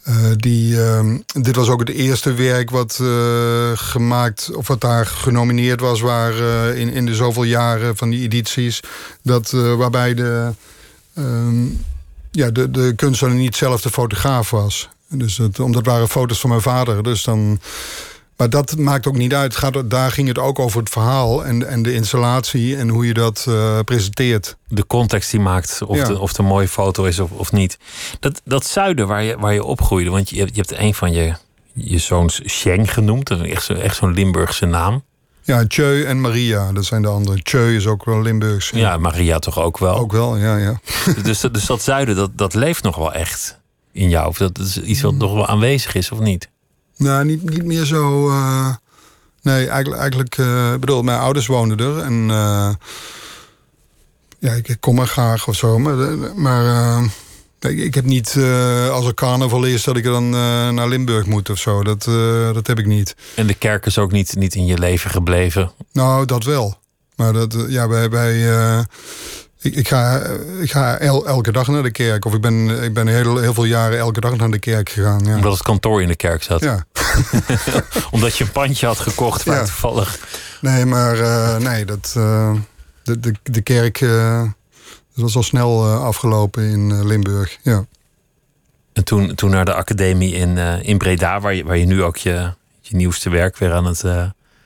uh, 0.09 0.15
die, 0.37 0.75
uh, 0.75 1.15
dit 1.41 1.57
was 1.57 1.69
ook 1.69 1.81
het 1.81 1.89
eerste 1.89 2.35
werk 2.35 2.71
wat 2.71 2.99
uh, 3.03 3.71
gemaakt, 3.75 4.51
of 4.55 4.69
wat 4.69 4.81
daar 4.81 5.07
genomineerd 5.07 5.81
was, 5.81 6.01
waar 6.01 6.35
in, 6.77 6.93
in 6.93 7.07
de 7.07 7.15
zoveel 7.15 7.45
jaren 7.45 7.97
van 7.97 8.11
die 8.11 8.23
edities. 8.23 8.81
Dat, 9.23 9.51
waarbij 9.51 10.15
de, 10.15 10.51
ehm, 11.15 11.65
ja, 12.31 12.51
de, 12.51 12.71
de 12.71 12.93
kunstenaar 12.97 13.35
niet 13.35 13.57
zelf 13.57 13.81
de 13.81 13.91
fotograaf 13.91 14.51
was. 14.51 14.89
Dus 15.09 15.37
dat, 15.37 15.61
omdat 15.61 15.87
waren 15.87 16.09
foto's 16.09 16.41
van 16.41 16.51
mijn 16.51 16.63
vader. 16.63 17.03
Dus 17.03 17.25
dan. 17.25 17.61
Maar 18.37 18.51
dat 18.51 18.76
maakt 18.76 19.07
ook 19.07 19.16
niet 19.16 19.35
uit. 19.35 19.57
Gaat, 19.57 19.91
daar 19.91 20.11
ging 20.11 20.28
het 20.28 20.39
ook 20.39 20.59
over 20.59 20.80
het 20.80 20.91
verhaal 20.91 21.45
en, 21.45 21.68
en 21.68 21.82
de 21.82 21.93
installatie 21.93 22.76
en 22.76 22.89
hoe 22.89 23.07
je 23.07 23.14
dat 23.14 23.47
uh, 23.49 23.78
presenteert. 23.85 24.57
De 24.68 24.87
context 24.87 25.30
die 25.30 25.41
maakt 25.41 25.82
of, 25.87 25.97
ja. 25.97 26.05
de, 26.05 26.18
of 26.18 26.28
het 26.28 26.39
een 26.39 26.45
mooie 26.45 26.68
foto 26.68 27.05
is 27.05 27.18
of, 27.18 27.30
of 27.30 27.53
niet. 27.53 27.78
Dat, 28.20 28.41
dat 28.45 28.66
zuiden 28.66 29.07
waar 29.07 29.22
je, 29.22 29.37
waar 29.39 29.55
je 29.55 29.64
opgroeide, 29.64 30.11
want 30.11 30.30
je, 30.30 30.37
je 30.37 30.51
hebt 30.53 30.78
een 30.78 30.95
van 30.95 31.12
je, 31.12 31.35
je 31.72 31.99
zoons 31.99 32.41
Sheng 32.47 32.93
genoemd. 32.93 33.28
Dat 33.28 33.41
is 33.41 33.51
echt, 33.51 33.64
zo, 33.64 33.74
echt 33.74 33.97
zo'n 33.97 34.14
Limburgse 34.14 34.66
naam. 34.66 35.03
Ja, 35.43 35.66
Tjeu 35.66 36.05
en 36.05 36.20
Maria, 36.20 36.72
dat 36.72 36.85
zijn 36.85 37.03
de 37.03 37.09
andere. 37.09 37.43
Tjeu 37.43 37.76
is 37.76 37.87
ook 37.87 38.05
wel 38.05 38.22
Limburgs. 38.22 38.70
Ja. 38.70 38.78
ja, 38.78 38.97
Maria 38.97 39.39
toch 39.39 39.59
ook 39.59 39.78
wel? 39.78 39.97
Ook 39.97 40.12
wel, 40.12 40.37
ja, 40.37 40.57
ja. 40.57 40.80
dus, 41.22 41.41
dus 41.41 41.66
dat 41.66 41.82
zuiden, 41.82 42.16
dat, 42.16 42.30
dat 42.35 42.55
leeft 42.55 42.82
nog 42.82 42.97
wel 42.97 43.12
echt 43.12 43.61
in 43.93 44.09
jou? 44.09 44.28
Of 44.28 44.37
dat 44.37 44.59
is 44.59 44.80
iets 44.80 45.01
wat 45.01 45.14
nog 45.14 45.32
wel 45.32 45.47
aanwezig 45.47 45.95
is, 45.95 46.11
of 46.11 46.18
niet? 46.18 46.49
Nou, 46.97 47.25
niet, 47.25 47.51
niet 47.51 47.65
meer 47.65 47.85
zo. 47.85 48.29
eh, 48.29 48.75
nee, 49.43 49.69
eigenlijk. 49.69 50.01
eigenlijk 50.01 50.39
eh, 50.39 50.73
ik 50.73 50.81
bedoel, 50.81 51.03
mijn 51.03 51.19
ouders 51.19 51.47
woonden 51.47 51.79
er. 51.79 51.99
En. 51.99 52.31
eh, 52.31 52.71
ja, 54.39 54.53
ik, 54.53 54.69
ik 54.69 54.81
kom 54.81 54.99
er 54.99 55.07
graag 55.07 55.49
of 55.49 55.57
zo. 55.57 55.79
Maar, 55.79 55.97
maar 56.35 57.03
ik, 57.61 57.79
ik 57.79 57.95
heb 57.95 58.05
niet. 58.05 58.29
als 58.91 59.07
er 59.07 59.15
carnaval 59.15 59.65
is, 59.65 59.85
dat 59.85 59.97
ik 59.97 60.05
dan 60.05 60.31
naar 60.75 60.89
Limburg 60.89 61.27
moet 61.27 61.51
of 61.51 61.59
zo. 61.59 61.83
Dat, 61.83 62.05
dat 62.55 62.67
heb 62.67 62.79
ik 62.79 62.87
niet. 62.87 63.17
En 63.35 63.47
de 63.47 63.55
kerk 63.55 63.87
is 63.87 63.99
ook 63.99 64.13
niet, 64.13 64.35
niet 64.37 64.55
in 64.55 64.67
je 64.67 64.79
leven 64.79 65.11
gebleven. 65.11 65.73
Nou, 65.93 66.25
dat 66.27 66.45
wel. 66.45 66.79
Maar 67.17 67.33
dat, 67.33 67.57
ja, 67.69 68.09
bij 68.09 68.51
eh, 68.51 68.81
ik, 69.65 69.75
ik 69.75 69.89
ga, 69.89 70.23
ik 70.61 70.71
ga 70.71 70.99
el- 70.99 71.27
elke 71.27 71.53
dag 71.53 71.67
naar 71.69 71.83
de 71.83 71.91
kerk. 71.91 72.25
Of 72.25 72.35
ik 72.35 72.41
ben, 72.41 72.83
ik 72.83 72.95
ben 72.95 73.07
heel, 73.07 73.37
heel 73.39 73.55
veel 73.55 73.65
jaren 73.65 73.99
elke 73.99 74.21
dag 74.21 74.37
naar 74.37 74.51
de 74.51 74.59
kerk 74.59 74.89
gegaan. 74.89 75.25
Ja. 75.25 75.35
Omdat 75.37 75.53
het 75.53 75.62
kantoor 75.62 76.03
in 76.03 76.09
de 76.09 76.17
kerk 76.17 76.43
zat. 76.43 76.61
ja. 76.61 76.85
Omdat 78.11 78.37
je 78.37 78.45
een 78.45 78.53
pandje 78.53 78.87
had 78.87 78.99
gekocht 78.99 79.45
waar 79.45 79.57
Ja. 79.57 79.65
toevallig... 79.65 80.19
Nee, 80.61 80.85
maar 80.85 81.19
eh, 81.19 81.57
nee, 81.57 81.85
dat, 81.85 82.15
eh, 82.17 82.53
de, 83.03 83.21
de, 83.21 83.35
de 83.43 83.61
kerk 83.61 83.99
dat 83.99 85.23
was 85.23 85.37
al 85.37 85.43
snel 85.43 85.87
afgelopen 85.87 86.62
in 86.62 87.07
Limburg. 87.07 87.59
Ja. 87.62 87.85
En 88.93 89.05
toen, 89.05 89.35
toen 89.35 89.51
naar 89.51 89.65
de 89.65 89.75
academie 89.75 90.35
in, 90.35 90.57
in 90.83 90.99
Breda, 90.99 91.41
waar 91.41 91.55
je, 91.55 91.65
waar 91.65 91.77
je 91.79 91.87
nu 91.87 92.03
ook 92.03 92.17
je, 92.17 92.53
je 92.81 92.97
nieuwste 92.97 93.31
werk 93.31 93.57
weer 93.59 93.73
aan 93.73 93.85
het, 93.87 94.03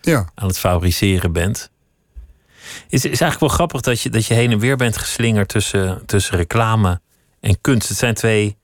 ja, 0.01 0.27
aan 0.35 0.47
het 0.49 0.59
fabriceren 0.59 1.33
bent. 1.33 1.71
Is, 2.89 3.05
is 3.05 3.05
eigenlijk 3.05 3.41
wel 3.41 3.49
grappig 3.49 3.81
dat 3.81 4.01
je, 4.01 4.11
dat 4.11 4.27
je 4.27 4.35
heen 4.35 4.51
en 4.51 4.59
weer 4.59 4.77
bent 4.77 4.97
geslingerd 4.97 5.49
tussen, 5.49 6.03
tussen 6.07 6.37
reclame 6.37 7.01
en 7.41 7.61
kunst. 7.61 7.89
Het 7.89 7.99
zijn 7.99 8.15
twee, 8.15 8.57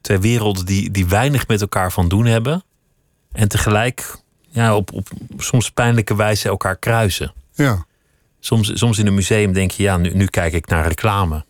twee 0.00 0.18
werelden 0.18 0.66
die, 0.66 0.90
die 0.90 1.06
weinig 1.06 1.46
met 1.46 1.60
elkaar 1.60 1.92
van 1.92 2.08
doen 2.08 2.26
hebben. 2.26 2.64
En 3.32 3.48
tegelijk 3.48 4.16
ja, 4.48 4.76
op, 4.76 4.92
op 4.92 5.08
soms 5.38 5.70
pijnlijke 5.70 6.16
wijze 6.16 6.48
elkaar 6.48 6.76
kruisen. 6.76 7.32
ja, 7.54 7.86
Soms, 8.40 8.70
soms 8.74 8.98
in 8.98 9.06
een 9.06 9.14
museum 9.14 9.52
denk 9.52 9.70
je, 9.70 9.82
ja, 9.82 9.96
nu, 9.96 10.10
nu 10.14 10.26
kijk 10.26 10.52
ik 10.52 10.66
naar 10.66 10.86
reclame. 10.86 11.44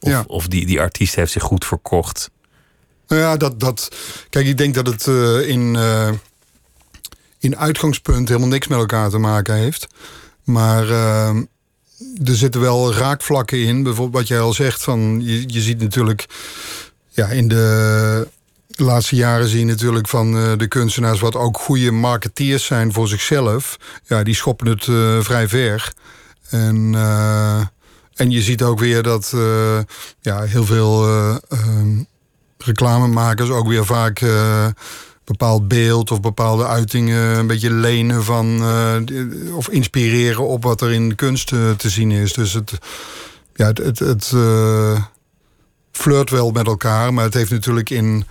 Of, 0.00 0.10
Ja. 0.10 0.24
of 0.26 0.46
die, 0.48 0.66
die 0.66 0.80
artiest 0.80 1.14
heeft 1.14 1.32
zich 1.32 1.42
goed 1.42 1.64
verkocht. 1.64 2.30
Nou 3.08 3.20
ja, 3.20 3.36
dat, 3.36 3.60
dat. 3.60 3.96
Kijk, 4.30 4.46
ik 4.46 4.58
denk 4.58 4.74
dat 4.74 4.86
het 4.86 5.06
eh, 5.06 5.48
in, 5.48 5.76
eh, 5.76 6.10
in 7.38 7.56
uitgangspunt 7.56 8.28
helemaal 8.28 8.48
niks 8.48 8.66
met 8.66 8.78
elkaar 8.78 9.10
te 9.10 9.18
maken 9.18 9.54
heeft. 9.54 9.86
Maar 10.46 10.90
eh, 10.90 11.28
er 12.24 12.36
zitten 12.36 12.60
wel 12.60 12.94
raakvlakken 12.94 13.58
in. 13.58 13.82
Bijvoorbeeld 13.82 14.18
wat 14.18 14.28
jij 14.28 14.40
al 14.40 14.52
zegt, 14.52 14.82
van 14.82 15.20
je, 15.24 15.44
je 15.46 15.60
ziet 15.60 15.80
natuurlijk. 15.80 16.26
Ja, 17.08 17.26
in 17.26 17.48
de 17.48 18.28
laatste 18.70 19.16
jaren 19.16 19.48
zie 19.48 19.58
je 19.58 19.64
natuurlijk 19.64 20.08
van 20.08 20.36
eh, 20.36 20.52
de 20.56 20.68
kunstenaars, 20.68 21.20
wat 21.20 21.36
ook 21.36 21.58
goede 21.58 21.90
marketeers 21.90 22.64
zijn 22.64 22.92
voor 22.92 23.08
zichzelf. 23.08 23.76
Ja, 24.04 24.22
die 24.22 24.34
schoppen 24.34 24.66
het 24.66 24.86
eh, 24.88 25.20
vrij 25.20 25.48
ver. 25.48 25.92
En. 26.50 26.94
eh, 26.94 27.60
en 28.16 28.30
je 28.30 28.42
ziet 28.42 28.62
ook 28.62 28.78
weer 28.78 29.02
dat 29.02 29.34
ja, 30.20 30.42
heel 30.42 30.64
veel 30.64 31.06
eh, 31.06 31.36
ehm, 31.48 32.02
reclamemakers 32.58 33.50
ook 33.50 33.68
weer 33.68 33.86
vaak 33.86 34.24
bepaald 35.26 35.68
beeld 35.68 36.10
of 36.10 36.20
bepaalde 36.20 36.66
uitingen 36.66 37.38
een 37.38 37.46
beetje 37.46 37.70
lenen 37.70 38.24
van 38.24 38.62
eh, 38.62 39.56
of 39.56 39.68
inspireren 39.68 40.46
op 40.46 40.62
wat 40.62 40.80
er 40.80 40.92
in 40.92 41.08
de 41.08 41.14
kunst 41.14 41.52
eh, 41.52 41.70
te 41.70 41.90
zien 41.90 42.10
is. 42.10 42.32
Dus 42.32 42.52
het, 42.52 42.78
ja, 43.54 43.66
het, 43.66 43.98
het, 43.98 44.32
eh, 44.34 45.02
flirt 45.92 46.30
wel 46.30 46.50
met 46.50 46.66
elkaar, 46.66 47.14
maar 47.14 47.24
het 47.24 47.34
heeft 47.34 47.50
natuurlijk 47.50 47.90
in 47.90 48.26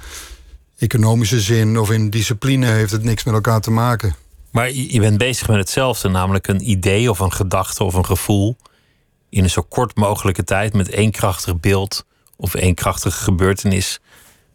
economische 0.78 1.42
zin 1.42 1.80
of 1.80 1.92
in 1.92 2.10
discipline 2.10 2.66
heeft 2.66 2.92
het 2.92 3.04
niks 3.04 3.24
met 3.24 3.34
elkaar 3.34 3.62
te 3.62 3.72
maken. 3.72 4.16
Maar 4.52 4.72
je 4.72 5.00
bent 5.00 5.18
bezig 5.18 5.48
met 5.48 5.58
hetzelfde, 5.58 6.10
namelijk 6.10 6.48
een 6.48 6.70
idee 6.70 7.10
of 7.10 7.20
een 7.20 7.34
gedachte 7.34 7.84
of 7.84 7.94
een 7.94 8.06
gevoel 8.06 8.58
in 9.30 9.44
een 9.44 9.50
zo 9.50 9.62
kort 9.70 9.96
mogelijke 9.96 10.44
tijd 10.44 10.74
met 10.74 10.90
één 10.90 11.12
krachtig 11.12 11.60
beeld 11.60 12.06
of 12.36 12.56
één 12.56 12.76
krachtige 12.76 13.24
gebeurtenis 13.24 14.00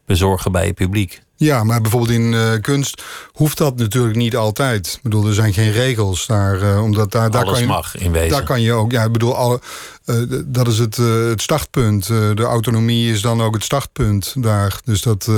bezorgen 0.07 0.53
bij 0.53 0.67
je 0.67 0.73
publiek. 0.73 1.23
Ja, 1.41 1.65
maar 1.65 1.81
bijvoorbeeld 1.81 2.13
in 2.13 2.35
eh, 2.35 2.53
kunst 2.61 3.03
hoeft 3.33 3.59
dat 3.59 3.77
natuurlijk 3.77 4.17
niet 4.17 4.37
altijd. 4.37 4.87
Ik 4.87 5.03
bedoel, 5.03 5.27
er 5.27 5.35
zijn 5.35 5.53
geen 5.53 5.73
regels 5.73 6.27
daar, 6.27 6.63
eh, 6.63 6.83
omdat 6.83 7.13
daar, 7.13 7.31
daar 7.31 7.43
Alles 7.43 7.53
kan 7.53 7.63
je, 7.63 7.67
mag 7.67 7.97
in 7.97 8.13
wezen. 8.13 8.31
Daar 8.31 8.43
kan 8.43 8.61
je 8.61 8.73
ook, 8.73 8.93
ja, 8.93 9.05
ik 9.05 9.13
bedoel, 9.13 9.37
alle, 9.37 9.61
eh, 10.05 10.17
dat 10.47 10.69
is 10.69 10.79
het, 10.79 10.97
het 10.97 11.43
startpunt. 11.43 12.07
De 12.07 12.43
autonomie 12.43 13.13
is 13.13 13.21
dan 13.21 13.43
ook 13.43 13.55
het 13.55 13.65
startpunt 13.65 14.35
daar. 14.39 14.81
Dus 14.85 15.03
dat. 15.03 15.29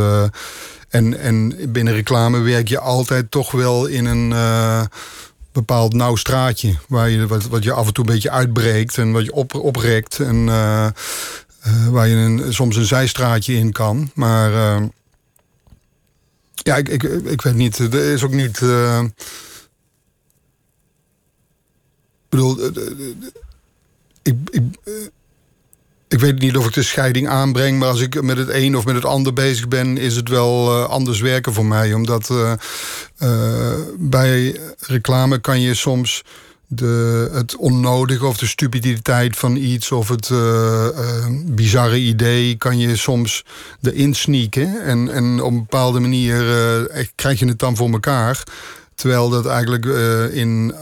en, 0.89 1.19
en 1.19 1.55
binnen 1.69 1.95
reclame 1.95 2.41
werk 2.41 2.69
je 2.69 2.79
altijd 2.79 3.31
toch 3.31 3.51
wel 3.51 3.87
in 3.87 4.05
een 4.05 4.35
bepaald 5.53 5.93
nauw 5.93 6.17
straatje. 6.17 6.77
Waar 6.89 7.11
je, 7.11 7.27
wat, 7.27 7.47
wat 7.47 7.63
je 7.63 7.73
af 7.73 7.87
en 7.87 7.93
toe 7.93 8.05
een 8.07 8.13
beetje 8.13 8.31
uitbreekt 8.31 8.99
en 8.99 9.13
wat 9.13 9.25
je 9.25 9.33
op, 9.33 9.55
oprekt. 9.55 10.19
En 10.21 10.45
waar 11.91 12.09
je 12.09 12.17
een, 12.17 12.53
soms 12.55 12.77
een 12.77 12.85
zijstraatje 12.85 13.55
in 13.55 13.73
kan. 13.73 14.11
Maar. 14.15 14.81
Ja, 16.55 16.77
ik, 16.77 16.89
ik, 16.89 17.03
ik 17.03 17.43
weet 17.43 17.55
niet. 17.55 17.79
Er 17.79 18.13
is 18.13 18.23
ook 18.23 18.33
niet. 18.33 18.63
eh, 18.63 19.03
ik 22.15 22.29
bedoel, 22.29 22.59
eh, 22.59 22.67
eh, 22.67 23.15
ik, 24.23 24.37
ik, 24.51 24.63
ik 26.09 26.19
weet 26.21 26.39
niet 26.39 26.57
of 26.57 26.67
ik 26.67 26.75
de 26.75 26.83
scheiding 26.83 27.29
aanbreng, 27.29 27.79
maar 27.79 27.89
als 27.89 28.01
ik 28.01 28.23
met 28.23 28.37
het 28.37 28.49
een 28.49 28.77
of 28.77 28.85
met 28.85 28.95
het 28.95 29.05
ander 29.05 29.33
bezig 29.33 29.69
ben, 29.69 29.99
is 29.99 30.17
het 30.17 30.29
wel 30.29 30.83
anders 30.85 31.21
werken 31.21 31.53
voor 31.53 31.67
mij. 31.67 31.95
Omdat 31.95 32.31
bij 33.99 34.61
reclame 34.79 35.39
kan 35.39 35.61
je 35.61 35.75
soms 35.75 36.23
de, 36.75 37.29
het 37.33 37.57
onnodige 37.57 38.27
of 38.27 38.37
de 38.37 38.47
stupiditeit 38.47 39.37
van 39.37 39.57
iets 39.57 39.93
of 39.93 40.09
het 40.09 40.31
eh, 40.31 40.87
eh, 40.87 41.27
bizarre 41.45 41.99
idee 41.99 42.57
kan 42.57 42.79
je 42.79 42.97
soms 42.97 43.45
erin 43.83 44.15
sneaken. 44.15 44.83
En, 44.83 45.13
en 45.13 45.43
op 45.43 45.51
een 45.51 45.59
bepaalde 45.59 46.01
manier 46.01 46.51
eh, 46.91 47.07
krijg 47.15 47.39
je 47.39 47.47
het 47.47 47.59
dan 47.59 47.77
voor 47.77 47.91
elkaar. 47.91 48.43
Terwijl 48.95 49.29
dat 49.29 49.47
eigenlijk 49.47 49.85
in 50.33 50.75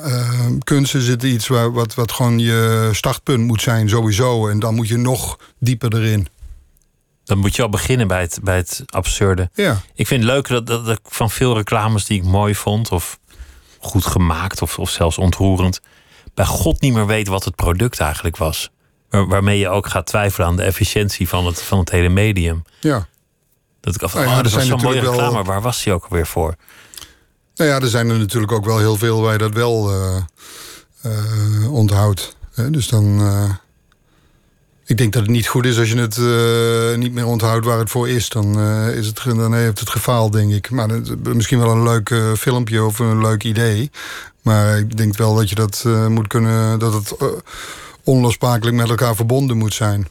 kunsten 0.65 1.01
zit 1.01 1.23
iets 1.23 1.47
waar, 1.47 1.73
wat, 1.73 1.95
wat 1.95 2.13
gewoon 2.13 2.39
je 2.39 2.89
startpunt 2.93 3.47
moet 3.47 3.63
zijn, 3.63 3.89
sowieso. 3.89 4.49
En 4.49 4.59
dan 4.59 4.75
moet 4.75 4.89
je 4.89 4.97
nog 4.97 5.39
dieper 5.59 5.95
erin. 5.95 6.29
Dan 7.25 7.39
moet 7.39 7.57
je 7.57 7.63
al 7.63 7.69
beginnen 7.69 8.09
bij 8.09 8.21
het, 8.21 8.39
bij 8.43 8.57
het 8.57 8.83
absurde. 8.87 9.51
Ja, 9.55 9.81
Ik 9.95 10.07
vind 10.07 10.23
het 10.23 10.33
leuk 10.33 10.49
dat, 10.49 10.67
dat, 10.67 10.87
dat 10.87 10.99
ik 10.99 11.05
van 11.05 11.31
veel 11.31 11.57
reclames 11.57 12.05
die 12.05 12.19
ik 12.19 12.25
mooi 12.25 12.55
vond, 12.55 12.91
of 12.91 13.19
goed 13.81 14.07
gemaakt, 14.07 14.63
of, 14.63 14.79
of 14.79 14.91
zelfs 14.91 15.19
ontroerend, 15.19 15.81
bij 16.35 16.45
God 16.47 16.81
niet 16.81 16.93
meer 16.95 17.07
weet 17.07 17.27
wat 17.29 17.45
het 17.45 17.55
product 17.55 18.01
eigenlijk 18.01 18.37
was. 18.37 18.71
Waar- 19.11 19.27
waarmee 19.29 19.59
je 19.59 19.69
ook 19.69 19.87
gaat 19.87 20.07
twijfelen 20.07 20.47
aan 20.49 20.57
de 20.57 20.63
efficiëntie 20.63 21.29
van 21.29 21.47
het, 21.47 21.63
van 21.63 21.79
het 21.79 21.91
hele 21.91 22.09
medium. 22.09 22.63
ja. 22.81 23.09
Dat 23.81 23.95
ik 23.95 24.03
af, 24.03 24.15
Nou 24.15 24.27
ja, 24.27 24.37
oh, 24.37 24.43
dat 24.43 24.53
was 24.53 24.67
zo'n 24.67 24.81
mooie 24.83 25.01
wel- 25.01 25.11
reclame. 25.13 25.43
Waar 25.45 25.61
was 25.63 25.83
die 25.83 25.93
ook 25.93 26.03
alweer 26.05 26.27
voor? 26.27 26.55
Nou 27.55 27.71
ja, 27.71 27.81
er 27.81 27.89
zijn 27.89 28.09
er 28.11 28.19
natuurlijk 28.19 28.53
ook 28.53 28.65
wel 28.65 28.79
heel 28.79 28.97
veel 28.97 29.21
waar 29.21 29.33
je 29.33 29.39
dat 29.39 29.53
wel 29.55 29.91
eh, 29.91 30.17
eh, 31.03 31.73
onthoudt. 31.73 32.37
Dus 32.71 32.89
dan. 32.89 33.21
eh, 33.21 33.51
ik 34.91 34.97
denk 34.97 35.13
dat 35.13 35.23
het 35.23 35.31
niet 35.31 35.47
goed 35.47 35.67
is 35.67 35.79
als 35.79 35.91
je 35.91 35.97
het 35.97 36.17
eh, 36.17 36.99
niet 36.99 37.13
meer 37.13 37.27
onthoudt 37.27 37.65
waar 37.65 37.79
het 37.79 37.91
voor 37.91 38.09
is. 38.09 38.29
Dan, 38.29 38.59
eh, 38.59 38.97
is 38.97 39.07
het, 39.07 39.23
dan 39.25 39.55
heeft 39.55 39.81
het 39.81 39.91
gefaald, 39.91 40.33
denk 40.33 40.53
ik. 40.53 40.71
Maar 40.71 40.89
misschien 41.23 41.59
wel 41.59 41.71
een 41.71 41.83
leuk 41.83 42.11
eh, 42.11 42.33
filmpje 42.33 42.85
of 42.85 42.99
een 42.99 43.21
leuk 43.21 43.45
idee. 43.45 43.91
Maar 44.43 44.79
ik 44.79 44.97
denk 44.97 45.17
wel 45.17 45.35
dat 45.35 45.49
je 45.49 45.55
dat 45.55 45.85
moet 46.09 46.27
kunnen. 46.27 46.79
dat 46.79 46.93
het 46.93 47.15
onlosmakelijk 48.05 48.77
met 48.77 48.89
elkaar 48.89 49.15
verbonden 49.15 49.57
moet 49.57 49.75
zijn. 49.75 50.09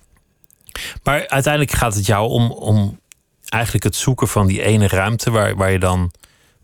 Maar 1.03 1.27
uiteindelijk 1.27 1.73
gaat 1.73 1.95
het 1.95 2.05
jou 2.05 2.30
om, 2.30 2.51
om 2.51 2.99
eigenlijk 3.45 3.84
het 3.84 3.95
zoeken 3.95 4.27
van 4.27 4.47
die 4.47 4.61
ene 4.61 4.88
ruimte 4.88 5.32
waar, 5.32 5.55
waar 5.55 5.71
je 5.71 5.80
dan 5.80 6.11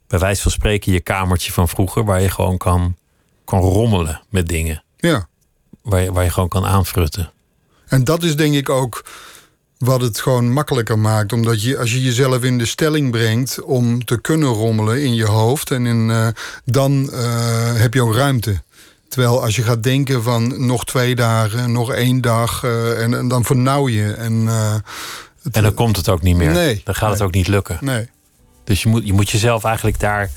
bij 0.08 0.20
wijze 0.20 0.42
van 0.42 0.52
spreken 0.52 0.92
je 0.92 1.00
kamertje 1.00 1.52
van 1.52 1.68
vroeger, 1.70 2.06
waar 2.06 2.22
je 2.22 2.30
gewoon 2.30 2.58
kan, 2.58 2.96
kan 3.46 3.60
rommelen 3.60 4.22
met 4.30 4.48
dingen. 4.48 4.84
Ja. 4.98 5.28
Waar 5.82 6.02
je, 6.02 6.12
waar 6.12 6.24
je 6.24 6.30
gewoon 6.30 6.50
kan 6.50 6.66
aanfrutten. 6.66 7.34
En 7.96 8.04
dat 8.04 8.24
is 8.24 8.36
denk 8.36 8.54
ik 8.56 8.70
ook 8.70 9.06
wat 9.78 10.02
het 10.02 10.20
gewoon 10.20 10.52
makkelijker 10.52 11.00
maakt. 11.00 11.34
Omdat 11.34 11.62
je, 11.62 11.78
als 11.78 11.92
je 11.92 12.02
jezelf 12.04 12.44
in 12.44 12.58
de 12.58 12.66
stelling 12.66 13.12
brengt 13.12 13.62
om 13.62 14.06
te 14.06 14.22
kunnen 14.22 14.50
rommelen 14.50 15.04
in 15.04 15.14
je 15.16 15.26
hoofd, 15.26 15.72
en 15.72 15.86
in, 15.86 16.10
eh, 16.10 16.28
dan 16.66 17.12
eh, 17.12 17.74
heb 17.74 17.94
je 17.94 18.02
ook 18.02 18.16
ruimte. 18.16 18.62
Terwijl 19.10 19.42
als 19.44 19.56
je 19.56 19.62
gaat 19.64 19.84
denken 19.84 20.24
van 20.24 20.66
nog 20.66 20.86
twee 20.86 21.16
dagen, 21.16 21.72
nog 21.72 21.92
één 21.92 22.22
dag, 22.22 22.64
eh, 22.64 23.04
en, 23.04 23.14
en 23.18 23.28
dan 23.28 23.44
vernauw 23.46 23.88
je. 23.88 24.12
En, 24.12 24.48
het- 25.44 25.56
En 25.56 25.64
dan 25.64 25.74
komt 25.74 25.98
het 25.98 26.10
ook 26.10 26.22
niet 26.22 26.36
meer. 26.36 26.52
Nee. 26.52 26.82
Dan 26.84 26.96
gaat 26.96 27.12
het 27.12 27.22
ook 27.22 27.34
niet 27.34 27.48
lukken. 27.48 27.78
nee. 27.82 28.10
Dus 28.64 28.84
je 28.84 28.90
moet, 28.90 29.06
je 29.06 29.14
moet 29.14 29.30
jezelf 29.30 29.64
eigenlijk 29.64 30.00
daar 30.00 30.30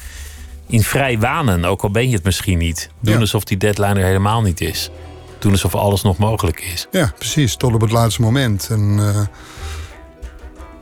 in 0.66 0.82
vrij 0.82 1.18
wanen, 1.18 1.64
ook 1.64 1.82
al 1.82 1.90
ben 1.90 2.08
je 2.08 2.14
het 2.14 2.24
misschien 2.24 2.58
niet. 2.58 2.90
Doen 3.00 3.14
Ja. 3.14 3.20
alsof 3.20 3.44
die 3.44 3.56
deadline 3.56 3.94
er 4.00 4.04
helemaal 4.06 4.42
niet 4.42 4.60
is. 4.60 4.90
Doen 5.38 5.52
alsof 5.52 5.74
alles 5.74 6.02
nog 6.02 6.18
mogelijk 6.18 6.60
is. 6.60 6.86
Ja, 6.90 7.12
precies. 7.18 7.56
Tot 7.56 7.74
op 7.74 7.80
het 7.80 7.90
laatste 7.90 8.22
moment. 8.22 8.68
En, 8.70 8.96
eh, 8.98 9.26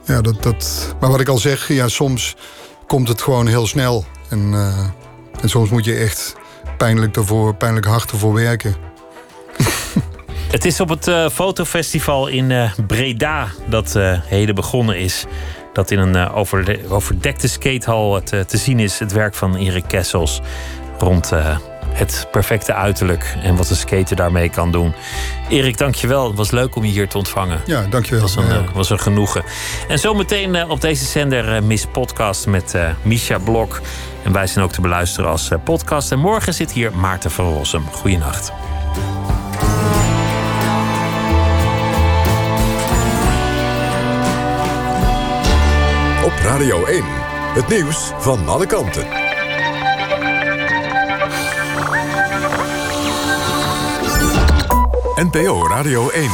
ja, 0.05 0.21
dat, 0.21 0.43
dat, 0.43 0.95
maar 1.01 1.11
wat 1.11 1.21
ik 1.21 1.29
al 1.29 1.39
zeg, 1.39 1.69
ja, 1.69 1.89
soms 1.89 2.37
komt 2.87 3.09
het 3.09 3.23
gewoon 3.23 3.47
heel 3.47 3.67
snel. 3.67 4.05
En, 4.29 4.55
eh, 4.55 4.79
en 5.43 5.49
soms 5.49 5.71
moet 5.71 5.85
je 5.85 5.95
echt 5.95 6.37
pijnlijk, 6.77 7.17
ervoor, 7.17 7.55
pijnlijk 7.55 7.87
hard 7.87 8.11
ervoor 8.11 8.35
werken. 8.35 8.75
Het 10.51 10.65
is 10.65 10.81
op 10.81 10.89
het 10.89 11.07
uh, 11.07 11.29
fotofestival 11.29 12.27
in 12.27 12.51
uh, 12.51 12.73
Breda 12.87 13.49
dat 13.69 13.95
uh, 13.97 14.19
heden 14.23 14.55
begonnen 14.55 14.99
is. 14.99 15.25
Dat 15.73 15.91
in 15.91 15.99
een 15.99 16.31
overdekte 16.89 17.49
skatehal 17.49 18.23
te, 18.23 18.45
te 18.45 18.57
zien 18.57 18.79
is. 18.79 18.99
Het 18.99 19.13
werk 19.13 19.35
van 19.35 19.57
Erik 19.57 19.85
Kessels 19.89 20.41
rond 20.99 21.33
het 21.97 22.27
perfecte 22.31 22.75
uiterlijk 22.75 23.37
en 23.43 23.57
wat 23.57 23.71
een 23.71 23.77
skater 23.77 24.17
daarmee 24.17 24.51
kan 24.51 24.73
doen. 24.73 24.95
Erik, 25.49 25.79
dankjewel. 25.79 26.27
Het 26.27 26.37
was 26.37 26.51
leuk 26.51 26.77
om 26.77 26.85
je 26.85 26.91
hier 26.91 27.09
te 27.09 27.19
ontvangen. 27.19 27.61
Ja, 27.67 27.87
dankjewel. 27.91 28.23
Het 28.23 28.35
was 28.35 28.45
een, 28.45 28.53
ja. 28.53 28.65
was 28.75 28.91
een 28.91 29.01
genoegen. 29.01 29.45
En 29.89 29.99
zometeen 29.99 30.55
uh, 30.55 30.71
op 30.71 30.81
deze 30.81 31.05
zender 31.05 31.57
uh, 31.57 31.63
Miss 31.63 31.87
Podcast 31.93 32.47
met 32.47 32.75
uh, 32.75 32.89
Misha 33.03 33.39
Blok. 33.39 33.81
En 34.23 34.33
wij 34.33 34.47
zijn 34.47 34.65
ook 34.65 34.73
te 34.73 34.81
beluisteren 34.81 35.31
als 35.31 35.51
podcast. 35.65 36.13
En 36.13 36.19
morgen 36.19 36.55
zit 36.55 36.73
hier 36.73 36.97
Maarten 36.97 37.31
van 37.31 37.53
Rossum. 37.53 37.85
Goeienacht. 37.93 38.53
Op 46.25 46.33
Radio 46.43 46.85
1, 46.85 47.05
het 47.55 47.69
nieuws 47.69 48.11
van 48.19 48.49
alle 48.49 48.67
kanten. 48.67 49.26
NPO 55.17 55.69
Radio 55.69 56.11
1. 56.11 56.31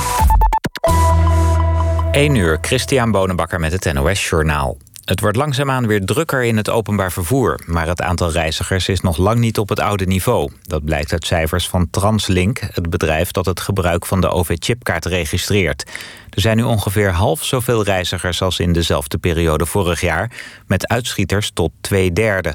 1 2.13 2.35
uur, 2.35 2.59
Christian 2.61 3.11
Bonenbakker 3.11 3.61
met 3.61 3.73
het 3.73 3.93
NOS 3.93 4.29
Journaal. 4.29 4.77
Het 5.05 5.21
wordt 5.21 5.37
langzaamaan 5.37 5.87
weer 5.87 6.05
drukker 6.05 6.43
in 6.43 6.57
het 6.57 6.71
openbaar 6.71 7.13
vervoer... 7.13 7.61
maar 7.67 7.87
het 7.87 8.01
aantal 8.01 8.31
reizigers 8.31 8.89
is 8.89 9.01
nog 9.01 9.17
lang 9.17 9.39
niet 9.39 9.59
op 9.59 9.69
het 9.69 9.81
oude 9.81 10.07
niveau. 10.07 10.51
Dat 10.63 10.85
blijkt 10.85 11.13
uit 11.13 11.27
cijfers 11.27 11.69
van 11.69 11.91
Translink, 11.91 12.61
het 12.73 12.91
bedrijf... 12.91 13.31
dat 13.31 13.47
het 13.47 13.61
gebruik 13.61 14.07
van 14.07 14.21
de 14.21 14.29
OV-chipkaart 14.29 15.05
registreert. 15.05 15.91
Er 16.31 16.41
zijn 16.41 16.57
nu 16.57 16.63
ongeveer 16.63 17.11
half 17.11 17.45
zoveel 17.45 17.85
reizigers 17.85 18.43
als 18.43 18.59
in 18.59 18.73
dezelfde 18.73 19.19
periode 19.19 19.67
vorig 19.67 20.01
jaar... 20.01 20.31
met 20.67 20.89
uitschieters 20.89 21.51
tot 21.55 21.71
twee 21.81 22.13
derde. 22.13 22.55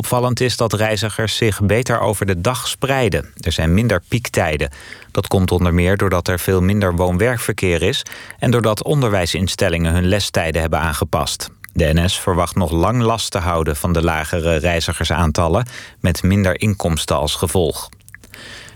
Opvallend 0.00 0.40
is 0.40 0.56
dat 0.56 0.72
reizigers 0.72 1.36
zich 1.36 1.60
beter 1.62 2.00
over 2.00 2.26
de 2.26 2.40
dag 2.40 2.68
spreiden. 2.68 3.32
Er 3.40 3.52
zijn 3.52 3.74
minder 3.74 4.02
piektijden. 4.08 4.70
Dat 5.10 5.26
komt 5.26 5.52
onder 5.52 5.74
meer 5.74 5.96
doordat 5.96 6.28
er 6.28 6.38
veel 6.38 6.62
minder 6.62 6.96
woon-werkverkeer 6.96 7.82
is... 7.82 8.02
en 8.38 8.50
doordat 8.50 8.82
onderwijsinstellingen 8.82 9.92
hun 9.92 10.06
lestijden 10.06 10.60
hebben 10.60 10.78
aangepast. 10.78 11.50
De 11.72 11.92
NS 11.92 12.18
verwacht 12.18 12.54
nog 12.54 12.70
lang 12.70 13.02
last 13.02 13.30
te 13.30 13.38
houden 13.38 13.76
van 13.76 13.92
de 13.92 14.02
lagere 14.02 14.56
reizigersaantallen... 14.56 15.66
met 16.00 16.22
minder 16.22 16.60
inkomsten 16.60 17.16
als 17.16 17.34
gevolg. 17.34 17.88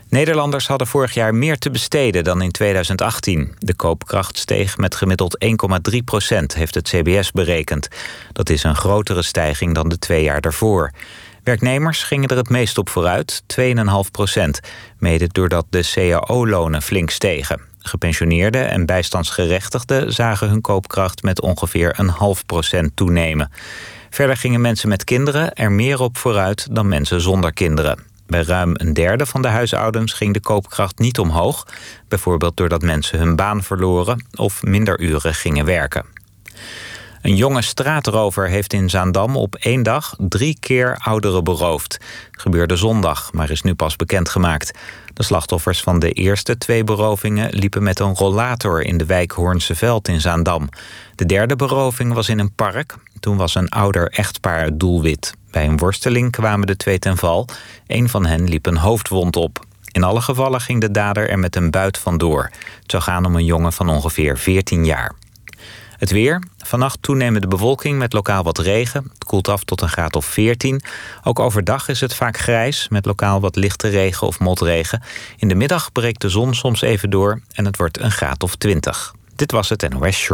Nederlanders 0.09 0.67
hadden 0.67 0.87
vorig 0.87 1.13
jaar 1.13 1.35
meer 1.35 1.57
te 1.57 1.69
besteden 1.71 2.23
dan 2.23 2.41
in 2.41 2.51
2018. 2.51 3.55
De 3.59 3.75
koopkracht 3.75 4.37
steeg 4.37 4.77
met 4.77 4.95
gemiddeld 4.95 5.45
1,3 5.91 5.97
procent, 6.05 6.55
heeft 6.55 6.75
het 6.75 6.87
CBS 6.87 7.31
berekend. 7.31 7.87
Dat 8.31 8.49
is 8.49 8.63
een 8.63 8.75
grotere 8.75 9.21
stijging 9.21 9.73
dan 9.73 9.89
de 9.89 9.99
twee 9.99 10.23
jaar 10.23 10.41
daarvoor. 10.41 10.91
Werknemers 11.43 12.03
gingen 12.03 12.29
er 12.29 12.37
het 12.37 12.49
meest 12.49 12.77
op 12.77 12.89
vooruit, 12.89 13.43
2,5 13.59 13.65
procent. 14.11 14.59
Mede 14.97 15.27
doordat 15.27 15.65
de 15.69 15.89
cao-lonen 15.93 16.81
flink 16.81 17.09
stegen. 17.09 17.61
Gepensioneerden 17.79 18.69
en 18.69 18.85
bijstandsgerechtigden 18.85 20.13
zagen 20.13 20.49
hun 20.49 20.61
koopkracht 20.61 21.23
met 21.23 21.41
ongeveer 21.41 21.93
een 21.99 22.09
half 22.09 22.45
procent 22.45 22.91
toenemen. 22.95 23.51
Verder 24.09 24.37
gingen 24.37 24.61
mensen 24.61 24.89
met 24.89 25.03
kinderen 25.03 25.53
er 25.53 25.71
meer 25.71 26.01
op 26.01 26.17
vooruit 26.17 26.67
dan 26.71 26.87
mensen 26.87 27.21
zonder 27.21 27.53
kinderen. 27.53 28.14
Bij 28.27 28.43
ruim 28.43 28.71
een 28.73 28.93
derde 28.93 29.25
van 29.25 29.41
de 29.41 29.47
huishoudens 29.47 30.13
ging 30.13 30.33
de 30.33 30.39
koopkracht 30.39 30.99
niet 30.99 31.19
omhoog. 31.19 31.67
Bijvoorbeeld 32.07 32.57
doordat 32.57 32.81
mensen 32.81 33.19
hun 33.19 33.35
baan 33.35 33.63
verloren 33.63 34.25
of 34.35 34.63
minder 34.63 34.99
uren 34.99 35.33
gingen 35.33 35.65
werken. 35.65 36.05
Een 37.21 37.35
jonge 37.35 37.61
straatrover 37.61 38.47
heeft 38.47 38.73
in 38.73 38.89
Zaandam 38.89 39.35
op 39.35 39.55
één 39.55 39.83
dag 39.83 40.15
drie 40.17 40.57
keer 40.59 40.97
ouderen 41.03 41.43
beroofd. 41.43 41.97
Gebeurde 42.31 42.75
zondag, 42.75 43.33
maar 43.33 43.49
is 43.49 43.61
nu 43.61 43.73
pas 43.75 43.95
bekendgemaakt. 43.95 44.71
De 45.15 45.23
slachtoffers 45.23 45.81
van 45.81 45.99
de 45.99 46.11
eerste 46.11 46.57
twee 46.57 46.83
berovingen 46.83 47.53
liepen 47.53 47.83
met 47.83 47.99
een 47.99 48.15
rollator 48.15 48.83
in 48.83 48.97
de 48.97 49.05
wijk 49.05 49.31
Hoornse 49.31 49.75
Veld 49.75 50.07
in 50.07 50.21
Zaandam. 50.21 50.69
De 51.15 51.25
derde 51.25 51.55
beroving 51.55 52.13
was 52.13 52.29
in 52.29 52.39
een 52.39 52.53
park. 52.53 52.95
Toen 53.19 53.37
was 53.37 53.55
een 53.55 53.69
ouder 53.69 54.09
echtpaar 54.09 54.77
doelwit. 54.77 55.33
Bij 55.51 55.65
een 55.65 55.77
worsteling 55.77 56.31
kwamen 56.31 56.67
de 56.67 56.77
twee 56.77 56.99
ten 56.99 57.17
val. 57.17 57.47
Een 57.87 58.09
van 58.09 58.25
hen 58.25 58.49
liep 58.49 58.65
een 58.65 58.77
hoofdwond 58.77 59.35
op. 59.35 59.65
In 59.91 60.03
alle 60.03 60.21
gevallen 60.21 60.61
ging 60.61 60.81
de 60.81 60.91
dader 60.91 61.29
er 61.29 61.39
met 61.39 61.55
een 61.55 61.71
buit 61.71 61.97
vandoor. 61.97 62.43
Het 62.81 62.91
zou 62.91 63.03
gaan 63.03 63.25
om 63.25 63.35
een 63.35 63.45
jongen 63.45 63.73
van 63.73 63.89
ongeveer 63.89 64.37
14 64.37 64.85
jaar. 64.85 65.13
Het 66.05 66.13
weer. 66.13 66.43
Vannacht 66.57 66.97
toenemende 67.01 67.47
bewolking 67.47 67.97
met 67.99 68.13
lokaal 68.13 68.43
wat 68.43 68.57
regen. 68.57 69.03
Het 69.13 69.23
koelt 69.23 69.47
af 69.47 69.63
tot 69.63 69.81
een 69.81 69.89
graad 69.89 70.15
of 70.15 70.25
14. 70.25 70.81
Ook 71.23 71.39
overdag 71.39 71.87
is 71.87 72.01
het 72.01 72.15
vaak 72.15 72.37
grijs 72.37 72.87
met 72.89 73.05
lokaal 73.05 73.41
wat 73.41 73.55
lichte 73.55 73.87
regen 73.87 74.27
of 74.27 74.39
motregen. 74.39 75.03
In 75.37 75.47
de 75.47 75.55
middag 75.55 75.91
breekt 75.91 76.21
de 76.21 76.29
zon 76.29 76.53
soms 76.53 76.81
even 76.81 77.09
door 77.09 77.41
en 77.51 77.65
het 77.65 77.77
wordt 77.77 77.99
een 77.99 78.11
graad 78.11 78.43
of 78.43 78.55
20. 78.55 79.13
Dit 79.35 79.51
was 79.51 79.69
het 79.69 79.89
NOS 79.89 79.99
Journal. 79.99 80.33